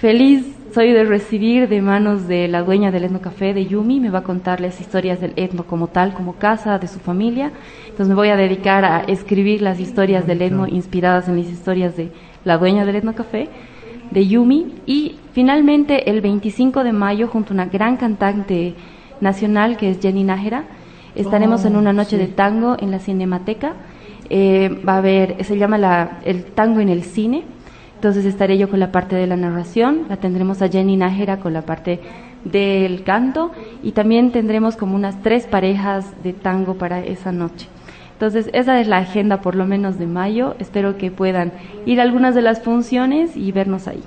feliz 0.00 0.58
soy 0.72 0.92
de 0.92 1.04
recibir 1.04 1.68
de 1.68 1.80
manos 1.80 2.28
de 2.28 2.46
la 2.46 2.62
dueña 2.62 2.90
del 2.90 3.04
Etno 3.04 3.20
Café, 3.20 3.54
de 3.54 3.66
Yumi. 3.66 4.00
Me 4.00 4.10
va 4.10 4.20
a 4.20 4.22
contar 4.22 4.60
las 4.60 4.80
historias 4.80 5.20
del 5.20 5.32
Etno 5.36 5.64
como 5.64 5.88
tal, 5.88 6.12
como 6.12 6.34
casa, 6.34 6.78
de 6.78 6.88
su 6.88 6.98
familia. 6.98 7.52
Entonces 7.84 8.08
me 8.08 8.14
voy 8.14 8.28
a 8.28 8.36
dedicar 8.36 8.84
a 8.84 9.00
escribir 9.00 9.62
las 9.62 9.80
historias 9.80 10.26
del 10.26 10.42
Etno 10.42 10.68
inspiradas 10.68 11.28
en 11.28 11.38
las 11.38 11.46
historias 11.46 11.96
de 11.96 12.12
la 12.44 12.58
dueña 12.58 12.84
del 12.84 12.96
Etno 12.96 13.14
Café, 13.14 13.48
de 14.10 14.26
Yumi. 14.26 14.74
Y 14.86 15.16
finalmente 15.32 16.10
el 16.10 16.20
25 16.20 16.84
de 16.84 16.92
mayo, 16.92 17.28
junto 17.28 17.52
a 17.52 17.54
una 17.54 17.66
gran 17.66 17.96
cantante 17.96 18.74
nacional 19.20 19.76
que 19.78 19.90
es 19.90 20.00
Jenny 20.00 20.22
Nájera, 20.22 20.64
estaremos 21.14 21.64
en 21.64 21.76
una 21.76 21.92
noche 21.92 22.18
de 22.18 22.26
tango 22.26 22.76
en 22.78 22.90
la 22.90 22.98
Cinemateca. 22.98 23.74
Eh, 24.30 24.82
va 24.86 24.94
a 24.94 24.98
haber, 24.98 25.44
se 25.44 25.56
llama 25.56 25.78
la, 25.78 26.18
el 26.24 26.44
tango 26.44 26.80
en 26.80 26.88
el 26.88 27.02
cine. 27.04 27.44
Entonces 27.94 28.24
estaré 28.24 28.58
yo 28.58 28.68
con 28.68 28.78
la 28.78 28.92
parte 28.92 29.16
de 29.16 29.26
la 29.26 29.36
narración, 29.36 30.02
la 30.08 30.18
tendremos 30.18 30.62
a 30.62 30.68
Jenny 30.68 30.96
Nájera 30.96 31.38
con 31.38 31.52
la 31.52 31.62
parte 31.62 32.00
del 32.44 33.02
canto 33.02 33.50
y 33.82 33.90
también 33.90 34.30
tendremos 34.30 34.76
como 34.76 34.94
unas 34.94 35.20
tres 35.22 35.46
parejas 35.46 36.06
de 36.22 36.32
tango 36.32 36.74
para 36.74 37.00
esa 37.00 37.32
noche. 37.32 37.66
Entonces 38.12 38.50
esa 38.52 38.80
es 38.80 38.86
la 38.86 38.98
agenda 38.98 39.40
por 39.40 39.54
lo 39.54 39.66
menos 39.66 39.98
de 39.98 40.06
mayo. 40.06 40.54
Espero 40.58 40.96
que 40.96 41.10
puedan 41.10 41.52
ir 41.86 42.00
a 42.00 42.04
algunas 42.04 42.34
de 42.34 42.42
las 42.42 42.62
funciones 42.62 43.36
y 43.36 43.50
vernos 43.50 43.88
ahí. 43.88 44.02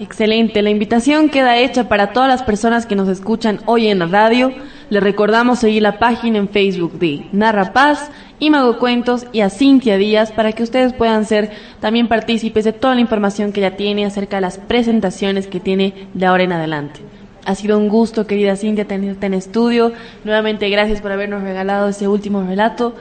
Excelente, 0.00 0.62
la 0.62 0.70
invitación 0.70 1.28
queda 1.28 1.58
hecha 1.58 1.90
para 1.90 2.14
todas 2.14 2.26
las 2.26 2.42
personas 2.42 2.86
que 2.86 2.96
nos 2.96 3.06
escuchan 3.06 3.60
hoy 3.66 3.88
en 3.88 3.98
la 3.98 4.06
radio. 4.06 4.50
Les 4.88 5.02
recordamos 5.02 5.58
seguir 5.58 5.82
la 5.82 5.98
página 5.98 6.38
en 6.38 6.48
Facebook 6.48 6.98
de 6.98 7.26
Narra 7.32 7.74
Paz, 7.74 8.10
Imago 8.38 8.78
Cuentos 8.78 9.26
y 9.30 9.40
a 9.40 9.50
Cintia 9.50 9.98
Díaz 9.98 10.32
para 10.32 10.52
que 10.52 10.62
ustedes 10.62 10.94
puedan 10.94 11.26
ser 11.26 11.50
también 11.80 12.08
partícipes 12.08 12.64
de 12.64 12.72
toda 12.72 12.94
la 12.94 13.02
información 13.02 13.52
que 13.52 13.60
ella 13.60 13.76
tiene 13.76 14.06
acerca 14.06 14.38
de 14.38 14.40
las 14.40 14.56
presentaciones 14.56 15.46
que 15.46 15.60
tiene 15.60 16.08
de 16.14 16.24
ahora 16.24 16.44
en 16.44 16.52
adelante. 16.52 17.00
Ha 17.44 17.54
sido 17.54 17.76
un 17.76 17.90
gusto, 17.90 18.26
querida 18.26 18.56
Cintia, 18.56 18.86
tenerte 18.86 19.26
en 19.26 19.34
estudio. 19.34 19.92
Nuevamente, 20.24 20.70
gracias 20.70 21.02
por 21.02 21.12
habernos 21.12 21.42
regalado 21.42 21.90
ese 21.90 22.08
último 22.08 22.42
relato. 22.42 22.94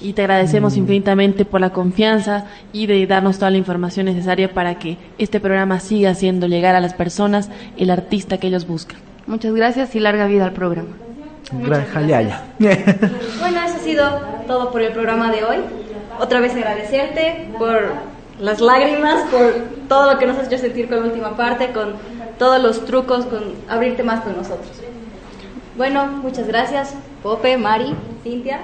Y 0.00 0.12
te 0.12 0.22
agradecemos 0.22 0.76
infinitamente 0.76 1.44
por 1.44 1.60
la 1.60 1.70
confianza 1.70 2.46
y 2.72 2.86
de 2.86 3.06
darnos 3.06 3.38
toda 3.38 3.50
la 3.50 3.58
información 3.58 4.06
necesaria 4.06 4.52
para 4.52 4.78
que 4.78 4.98
este 5.18 5.40
programa 5.40 5.80
siga 5.80 6.10
haciendo 6.10 6.46
llegar 6.46 6.74
a 6.74 6.80
las 6.80 6.94
personas 6.94 7.50
el 7.76 7.90
artista 7.90 8.38
que 8.38 8.48
ellos 8.48 8.66
buscan. 8.66 8.98
Muchas 9.26 9.54
gracias 9.54 9.94
y 9.94 10.00
larga 10.00 10.26
vida 10.26 10.44
al 10.44 10.52
programa. 10.52 10.90
Gracias. 11.52 12.40
Bueno, 13.40 13.60
eso 13.64 13.76
ha 13.76 13.78
sido 13.78 14.20
todo 14.46 14.70
por 14.72 14.82
el 14.82 14.92
programa 14.92 15.30
de 15.30 15.44
hoy. 15.44 15.56
Otra 16.18 16.40
vez 16.40 16.54
agradecerte 16.54 17.50
por 17.58 17.92
las 18.40 18.60
lágrimas, 18.60 19.22
por 19.30 19.54
todo 19.88 20.12
lo 20.12 20.18
que 20.18 20.26
nos 20.26 20.38
has 20.38 20.48
hecho 20.48 20.58
sentir 20.58 20.88
con 20.88 21.00
la 21.00 21.06
última 21.06 21.36
parte, 21.36 21.72
con 21.72 21.94
todos 22.38 22.62
los 22.62 22.84
trucos, 22.84 23.26
con 23.26 23.54
abrirte 23.68 24.02
más 24.02 24.22
con 24.22 24.36
nosotros. 24.36 24.70
Bueno, 25.76 26.06
muchas 26.06 26.46
gracias, 26.46 26.94
Pope, 27.22 27.56
Mari, 27.56 27.94
Cintia. 28.22 28.60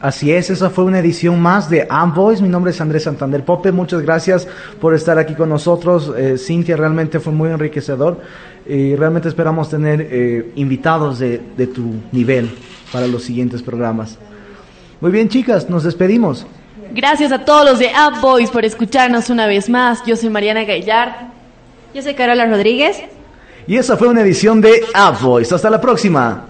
Así 0.00 0.30
es, 0.32 0.48
esa 0.48 0.70
fue 0.70 0.84
una 0.84 1.00
edición 1.00 1.40
más 1.42 1.68
de 1.68 1.88
Voice. 2.14 2.40
Mi 2.40 2.48
nombre 2.48 2.70
es 2.70 2.80
Andrés 2.80 3.02
Santander 3.02 3.44
Pope. 3.44 3.72
Muchas 3.72 4.00
gracias 4.02 4.46
por 4.80 4.94
estar 4.94 5.18
aquí 5.18 5.34
con 5.34 5.48
nosotros. 5.48 6.12
Eh, 6.16 6.38
Cintia, 6.38 6.76
realmente 6.76 7.18
fue 7.18 7.32
muy 7.32 7.50
enriquecedor 7.50 8.20
y 8.64 8.94
realmente 8.94 9.28
esperamos 9.28 9.70
tener 9.70 10.06
eh, 10.08 10.52
invitados 10.54 11.18
de, 11.18 11.40
de 11.56 11.66
tu 11.66 11.94
nivel 12.12 12.48
para 12.92 13.08
los 13.08 13.24
siguientes 13.24 13.60
programas. 13.60 14.18
Muy 15.00 15.10
bien, 15.10 15.28
chicas, 15.28 15.68
nos 15.68 15.82
despedimos. 15.82 16.46
Gracias 16.94 17.32
a 17.32 17.44
todos 17.44 17.64
los 17.64 17.78
de 17.80 17.86
Up 17.86 18.20
Boys 18.20 18.50
por 18.50 18.64
escucharnos 18.64 19.30
una 19.30 19.46
vez 19.46 19.68
más. 19.68 20.04
Yo 20.06 20.14
soy 20.16 20.30
Mariana 20.30 20.64
Gaillar. 20.64 21.28
Yo 21.92 22.02
soy 22.02 22.14
Carola 22.14 22.46
Rodríguez. 22.46 22.98
Y 23.66 23.76
esa 23.76 23.96
fue 23.96 24.08
una 24.08 24.20
edición 24.22 24.60
de 24.60 24.82
Up 24.94 25.20
Boys. 25.20 25.52
Hasta 25.52 25.68
la 25.68 25.80
próxima. 25.80 26.46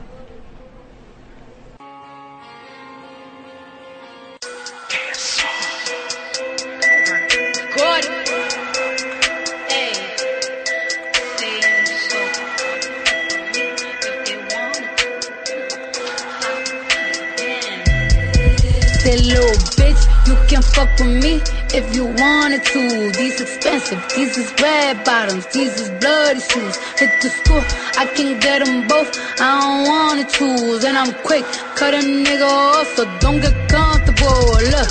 Wanted 22.49 22.65
to. 22.65 23.11
These 23.19 23.41
expensive, 23.43 24.01
these 24.17 24.39
is 24.39 24.51
red 24.63 25.05
bottoms, 25.05 25.47
these 25.49 25.75
is 25.81 25.91
bloody 26.01 26.41
shoes. 26.41 26.77
Hit 26.99 27.11
the 27.21 27.29
school, 27.29 27.63
I 27.99 28.07
can 28.17 28.41
get 28.41 28.65
them 28.65 28.89
both. 28.89 29.11
I 29.39 29.61
don't 29.61 29.89
wanna 29.93 30.25
choose, 30.25 30.85
and 30.85 30.97
I'm 30.97 31.13
quick, 31.25 31.45
cut 31.77 31.93
a 31.93 31.99
nigga 31.99 32.49
off, 32.49 32.87
so 32.97 33.05
don't 33.21 33.41
get 33.41 33.55
comfortable. 33.69 34.41
Look, 34.73 34.89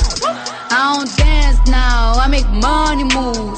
I 0.69 0.93
don't 0.93 1.09
dance 1.17 1.59
now, 1.67 2.13
I 2.23 2.27
make 2.27 2.47
money 2.49 3.05
move. 3.05 3.57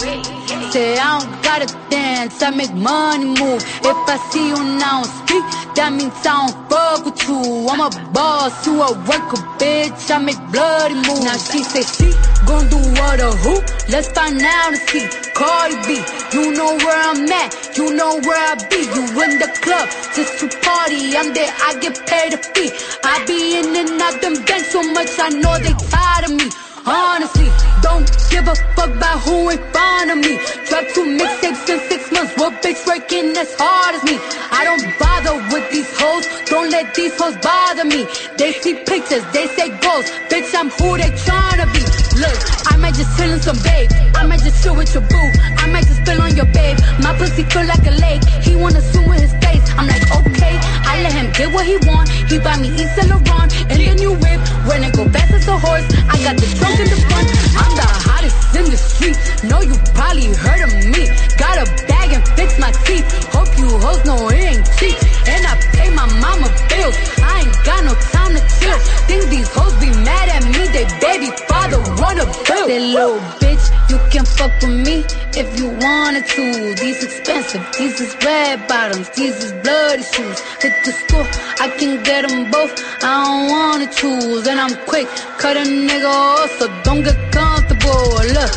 Say 0.72 0.98
I 0.98 1.20
don't 1.20 1.44
gotta 1.44 1.68
dance, 1.90 2.42
I 2.42 2.52
make 2.52 2.74
money 2.74 3.26
move. 3.26 3.62
If 3.84 3.98
I 4.16 4.18
see 4.32 4.48
you 4.48 4.64
now 4.80 5.04
speak, 5.04 5.44
that 5.76 5.92
means 5.92 6.14
I 6.26 6.48
don't 6.48 6.56
fuck 6.70 7.06
with 7.06 7.28
you. 7.28 7.68
I'm 7.68 7.82
a 7.82 7.90
boss, 8.14 8.66
you 8.66 8.82
a 8.82 8.94
worker, 9.10 9.42
bitch. 9.60 10.10
I 10.10 10.20
make 10.20 10.40
bloody 10.52 10.96
moves. 10.96 11.26
Now 11.26 11.38
she 11.38 11.64
say 11.64 11.84
she 11.84 12.29
gon' 12.50 12.68
do 12.68 12.82
what 12.98 13.22
or 13.22 13.36
who? 13.46 13.56
Let's 13.94 14.10
find 14.18 14.42
out 14.42 14.74
and 14.74 14.82
see. 14.90 15.06
Cardi 15.38 15.78
B, 15.88 15.90
you 16.34 16.52
know 16.58 16.72
where 16.84 17.02
I'm 17.10 17.32
at, 17.42 17.78
you 17.78 17.94
know 17.94 18.20
where 18.26 18.42
I 18.52 18.56
be. 18.72 18.82
You 18.96 19.04
in 19.24 19.34
the 19.38 19.50
club 19.62 19.88
just 20.16 20.34
to 20.42 20.48
party. 20.66 21.16
I'm 21.16 21.34
there, 21.34 21.54
I 21.68 21.78
get 21.80 21.96
paid 22.10 22.34
a 22.34 22.40
fee. 22.54 22.72
I 23.04 23.24
be 23.30 23.38
in 23.60 23.76
and 23.82 24.02
out 24.02 24.20
them 24.22 24.36
bands 24.46 24.68
so 24.70 24.82
much, 24.98 25.12
I 25.20 25.30
know 25.30 25.56
they 25.60 25.76
tired 25.94 26.26
of 26.26 26.34
me. 26.42 26.50
Honestly, 26.86 27.50
don't 27.82 28.08
give 28.30 28.48
a 28.48 28.56
fuck 28.76 28.90
about 28.96 29.20
who 29.22 29.50
in 29.50 29.58
front 29.72 30.12
of 30.12 30.18
me. 30.18 30.38
Drop 30.68 30.86
two 30.94 31.06
mixtapes 31.18 31.68
in 31.70 31.80
six 31.90 32.12
months. 32.12 32.34
What 32.38 32.62
bitch 32.62 32.86
working 32.88 33.36
as 33.38 33.54
hard 33.58 33.96
as 33.96 34.04
me? 34.04 34.18
I 34.52 34.64
don't 34.64 34.84
bother 35.00 35.36
with 35.54 35.70
these 35.72 35.90
hoes. 36.00 36.26
Don't 36.46 36.70
let 36.70 36.94
these 36.96 37.16
hoes 37.20 37.36
bother 37.38 37.86
me. 37.86 38.08
They 38.38 38.54
see 38.54 38.76
pictures, 38.86 39.24
they 39.34 39.48
say 39.48 39.70
goals. 39.80 40.06
Bitch, 40.30 40.54
I'm 40.56 40.70
who 40.70 40.98
they 40.98 41.12
tryna 41.26 41.68
be. 41.74 41.82
Look, 42.20 42.40
I 42.72 42.78
might 42.78 42.96
just 42.96 43.18
chill 43.18 43.32
in 43.32 43.42
some 43.42 43.60
babe. 43.64 43.90
I 44.16 44.26
might 44.26 44.42
just 44.42 44.64
chill 44.64 44.76
with 44.76 44.94
your 44.94 45.04
boo. 45.04 45.30
I 45.58 45.68
might 45.68 45.86
just 45.86 46.02
spill 46.02 46.22
on 46.22 46.36
your 46.36 46.48
babe. 46.48 46.78
My 47.02 47.16
pussy 47.18 47.44
feel 47.44 47.66
like 47.66 47.86
a 47.86 47.96
lake. 48.00 48.24
He 48.44 48.56
wanna 48.56 48.82
swim 48.82 49.10
with 49.10 49.22
his 49.22 49.34
face. 49.44 49.64
I'm 49.78 49.88
like, 49.88 50.04
okay. 50.20 50.60
I 50.90 51.04
let 51.04 51.14
him 51.14 51.30
get 51.38 51.54
what 51.54 51.66
he 51.66 51.78
want. 51.86 52.10
He 52.10 52.40
buy 52.40 52.58
me 52.58 52.70
East 52.74 52.96
Saint 52.98 53.10
Laurent 53.14 53.54
and 53.70 53.78
the 53.78 53.94
new 54.02 54.14
whip. 54.18 54.42
When 54.66 54.84
it 54.84 54.94
go 54.98 55.06
fast 55.14 55.32
as 55.38 55.48
a 55.48 55.58
horse, 55.58 55.86
I 56.10 56.18
got 56.26 56.36
the 56.42 56.50
trunk 56.58 56.82
in 56.82 56.90
the 56.90 57.00
front. 57.06 57.30
I'm 57.62 57.74
the 57.78 57.88
hottest 58.10 58.38
in 58.58 58.66
the 58.66 58.78
street. 58.78 59.18
Know 59.46 59.62
you 59.62 59.78
probably 59.94 60.34
heard 60.34 60.66
of 60.66 60.74
me. 60.90 61.06
Got 61.38 61.62
a 61.62 61.66
bag 61.86 62.10
and 62.18 62.26
fix 62.34 62.58
my 62.58 62.72
teeth. 62.90 63.06
Hope 63.30 63.54
you 63.62 63.70
hoes 63.78 64.04
know 64.04 64.30
it 64.30 64.42
ain't 64.42 64.66
cheap. 64.82 64.98
And 65.30 65.46
I 65.46 65.69
my 66.00 66.08
mama 66.24 66.48
bills. 66.72 66.96
I 67.20 67.44
ain't 67.44 67.58
got 67.66 67.84
no 67.84 67.94
time 68.16 68.32
to 68.32 68.44
chill. 68.60 68.80
Think 69.08 69.30
these 69.30 69.50
hoes 69.52 69.76
be 69.84 69.92
mad 70.08 70.28
at 70.30 70.44
me. 70.46 70.64
They 70.72 70.88
baby 71.04 71.30
father 71.48 71.80
wanna 72.00 72.26
bill. 72.48 72.68
That 72.72 72.84
little 72.96 73.20
bitch, 73.42 73.66
you 73.92 73.98
can 74.12 74.24
fuck 74.24 74.54
with 74.62 74.76
me 74.88 75.04
if 75.36 75.48
you 75.60 75.68
wanted 75.84 76.26
to. 76.36 76.44
These 76.76 77.04
expensive, 77.04 77.64
these 77.78 78.00
is 78.00 78.16
red 78.24 78.68
bottoms, 78.68 79.10
these 79.10 79.36
is 79.44 79.52
bloody 79.64 80.04
shoes. 80.04 80.40
Hit 80.64 80.74
the 80.86 80.92
school, 81.02 81.26
I 81.60 81.68
can 81.78 82.02
get 82.04 82.28
them 82.28 82.50
both. 82.52 82.74
I 83.04 83.14
don't 83.26 83.46
wanna 83.56 83.88
choose, 83.92 84.48
and 84.48 84.60
I'm 84.60 84.76
quick, 84.86 85.08
cut 85.38 85.58
a 85.58 85.66
nigga 85.68 86.08
off, 86.08 86.52
so 86.60 86.66
don't 86.84 87.04
get 87.04 87.20
comfortable. 87.32 88.08
Look, 88.38 88.54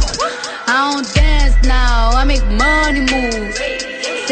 I 0.68 0.78
don't 0.92 1.06
dance 1.14 1.56
now, 1.66 2.10
I 2.20 2.24
make 2.24 2.44
money 2.62 3.00
move. 3.00 3.81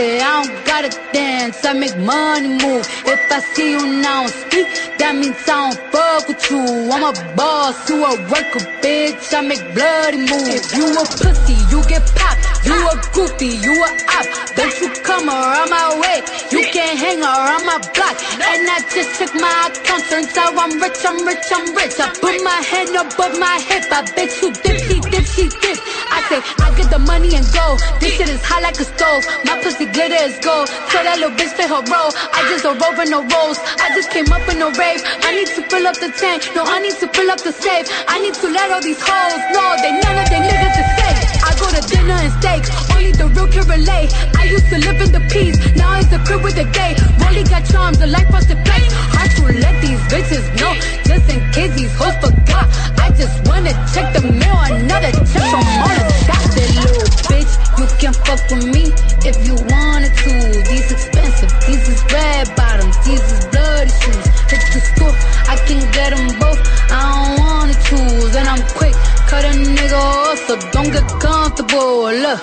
I 0.01 0.45
don't 0.45 0.65
gotta 0.65 0.89
dance, 1.13 1.63
I 1.63 1.75
make 1.75 1.95
money 1.99 2.49
move. 2.49 2.87
If 3.05 3.31
I 3.31 3.41
see 3.41 3.73
you 3.73 4.01
now 4.01 4.27
speak, 4.29 4.67
that 4.97 5.15
means 5.15 5.37
I 5.47 5.73
don't 5.73 5.93
fuck 5.93 6.27
with 6.27 6.51
you. 6.51 6.91
I'm 6.91 7.05
a 7.05 7.13
boss, 7.37 7.77
you 7.91 8.03
a 8.03 8.17
worker, 8.33 8.65
bitch. 8.81 9.35
I 9.35 9.43
make 9.43 9.63
bloody 9.75 10.19
moves. 10.19 10.49
If 10.49 10.75
you 10.75 10.87
a 10.89 11.05
pussy, 11.05 11.53
you 11.71 11.85
get 11.87 12.01
popped. 12.17 12.50
You 12.65 12.77
a 12.77 12.95
goofy, 13.13 13.57
you 13.65 13.73
a 13.73 13.89
op. 14.17 14.27
Don't 14.57 14.77
you 14.81 14.89
come 15.03 15.29
around 15.29 15.71
my 15.71 15.97
way. 15.97 16.21
You 16.53 16.61
can't 16.73 16.99
hang 16.99 17.23
around 17.25 17.65
my 17.65 17.79
block. 17.97 18.17
And 18.37 18.69
I 18.69 18.85
just 18.93 19.17
check 19.17 19.33
my 19.33 19.73
account, 19.73 20.05
turns 20.13 20.37
out 20.37 20.53
I'm 20.61 20.77
rich, 20.77 21.01
I'm 21.01 21.25
rich, 21.25 21.49
I'm 21.49 21.67
rich. 21.75 21.97
I 21.97 22.13
put 22.21 22.37
my 22.45 22.61
hand 22.61 22.93
above 22.93 23.39
my 23.41 23.57
hip. 23.65 23.89
I 23.89 24.05
bet 24.13 24.29
you 24.43 24.53
dipsy, 24.53 25.01
dipsy, 25.09 25.49
dip. 25.63 25.79
I 26.13 26.21
say 26.29 26.41
I 26.61 26.69
get 26.77 26.91
the 26.91 26.99
money 27.01 27.33
and 27.35 27.47
go. 27.57 27.81
This 27.99 28.21
shit 28.21 28.29
is 28.29 28.45
hot 28.45 28.63
like 28.63 28.77
a 28.77 28.85
stove. 28.85 29.25
My 29.49 29.57
pussy 29.63 29.87
glitter 29.87 30.21
is 30.29 30.37
gold. 30.45 30.69
Tell 30.93 31.05
that 31.05 31.17
little 31.17 31.33
bitch 31.33 31.57
play 31.57 31.65
her 31.65 31.81
role. 31.81 32.13
I 32.37 32.45
just 32.53 32.65
roll 32.69 32.93
for 32.93 33.09
no 33.09 33.25
rolls. 33.25 33.59
I 33.81 33.89
just 33.97 34.11
came 34.13 34.29
up 34.29 34.45
in 34.53 34.61
a 34.61 34.69
rave. 34.77 35.01
I 35.25 35.33
need 35.33 35.49
to 35.57 35.63
fill 35.65 35.87
up 35.89 35.97
the 35.97 36.13
tank. 36.13 36.45
No, 36.55 36.69
I 36.69 36.81
need 36.85 36.97
to 37.01 37.09
fill 37.09 37.31
up 37.31 37.41
the 37.41 37.53
safe. 37.57 37.89
I 38.07 38.21
need 38.21 38.35
to 38.35 38.49
let 38.53 38.71
all 38.71 38.83
these 38.83 39.01
hoes 39.01 39.43
know 39.49 39.69
they 39.81 39.97
none 39.97 40.19
of 40.21 40.29
they 40.29 40.45
niggas 40.45 40.77
is. 40.77 41.00
I 41.43 41.55
go 41.59 41.71
to 41.71 41.81
dinner 41.87 42.15
and 42.15 42.33
steak. 42.41 42.63
Only 42.95 43.13
the 43.13 43.29
real 43.29 43.49
can 43.49 43.67
relate. 43.69 44.11
Used 44.51 44.69
to 44.71 44.79
live 44.79 45.01
in 45.01 45.13
the 45.13 45.23
peace. 45.31 45.55
Now 45.77 45.95
it's 45.99 46.11
the 46.11 46.19
crib 46.27 46.43
with 46.43 46.57
the 46.57 46.67
gay. 46.75 46.99
Rolly 47.23 47.45
got 47.47 47.63
charms, 47.71 47.99
the 47.99 48.09
life 48.09 48.27
was 48.35 48.47
the 48.51 48.59
place. 48.67 48.91
Hard 49.15 49.31
to 49.39 49.43
let 49.63 49.79
these 49.79 50.01
bitches 50.11 50.43
know. 50.59 50.75
Just 51.07 51.31
in 51.31 51.39
case 51.55 51.71
these 51.79 51.95
hoes 51.95 52.19
forgot. 52.19 52.67
I 52.99 53.15
just 53.15 53.47
wanna 53.47 53.71
check 53.95 54.11
the 54.11 54.27
mail. 54.27 54.59
Another 54.67 55.15
check 55.31 55.47
from 55.55 55.63
all 55.87 55.95
the. 55.95 56.03
That 56.27 56.43
little 56.83 57.07
bitch, 57.31 57.53
you 57.79 57.87
can 58.03 58.13
fuck 58.27 58.43
with 58.51 58.67
me 58.75 58.91
if 59.23 59.39
you 59.47 59.55
wanted 59.71 60.11
to. 60.19 60.33
These 60.67 60.91
expensive, 60.99 61.51
these 61.71 61.87
is 61.87 62.03
red 62.11 62.51
bottoms, 62.59 62.99
these 63.07 63.23
is 63.23 63.47
bloody 63.55 63.95
shoes. 64.03 64.27
Hit 64.51 64.63
the 64.75 64.81
school, 64.83 65.15
I 65.47 65.55
can 65.63 65.79
get 65.95 66.11
them 66.11 66.27
both. 66.43 66.59
I 66.91 66.99
don't 67.07 67.39
wanna 67.39 67.77
choose, 67.87 68.35
and 68.35 68.49
I'm 68.51 68.67
quick, 68.75 68.99
cut 69.31 69.47
a 69.47 69.55
nigga 69.55 69.95
off, 69.95 70.39
so 70.51 70.59
don't 70.75 70.91
get 70.91 71.07
comfortable. 71.23 72.11
Look, 72.11 72.41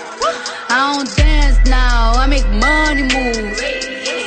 I 0.70 0.96
don't 0.96 1.16
dance 1.16 1.60
now, 1.66 2.14
I 2.16 2.28
make 2.28 2.48
money 2.50 3.04
move. 3.04 3.58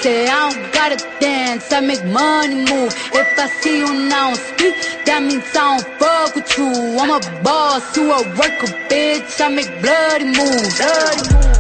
Say 0.02 0.28
I 0.28 0.50
don't 0.50 0.72
gotta 0.72 0.96
dance, 1.20 1.72
I 1.72 1.80
make 1.80 2.04
money 2.04 2.56
move. 2.70 2.92
If 3.12 3.38
I 3.38 3.46
see 3.60 3.78
you 3.78 4.08
now 4.08 4.32
speak, 4.34 4.74
that 5.04 5.22
means 5.22 5.44
I 5.54 5.78
don't 5.78 5.98
fuck 5.98 6.34
with 6.34 6.58
you. 6.58 6.98
I'm 6.98 7.10
a 7.10 7.42
boss, 7.42 7.96
you 7.96 8.10
a 8.10 8.22
worker, 8.38 8.72
bitch. 8.88 9.40
I 9.40 9.48
make 9.48 9.70
bloody. 9.82 10.10
Bloody 10.20 10.24
moves. 10.24 11.59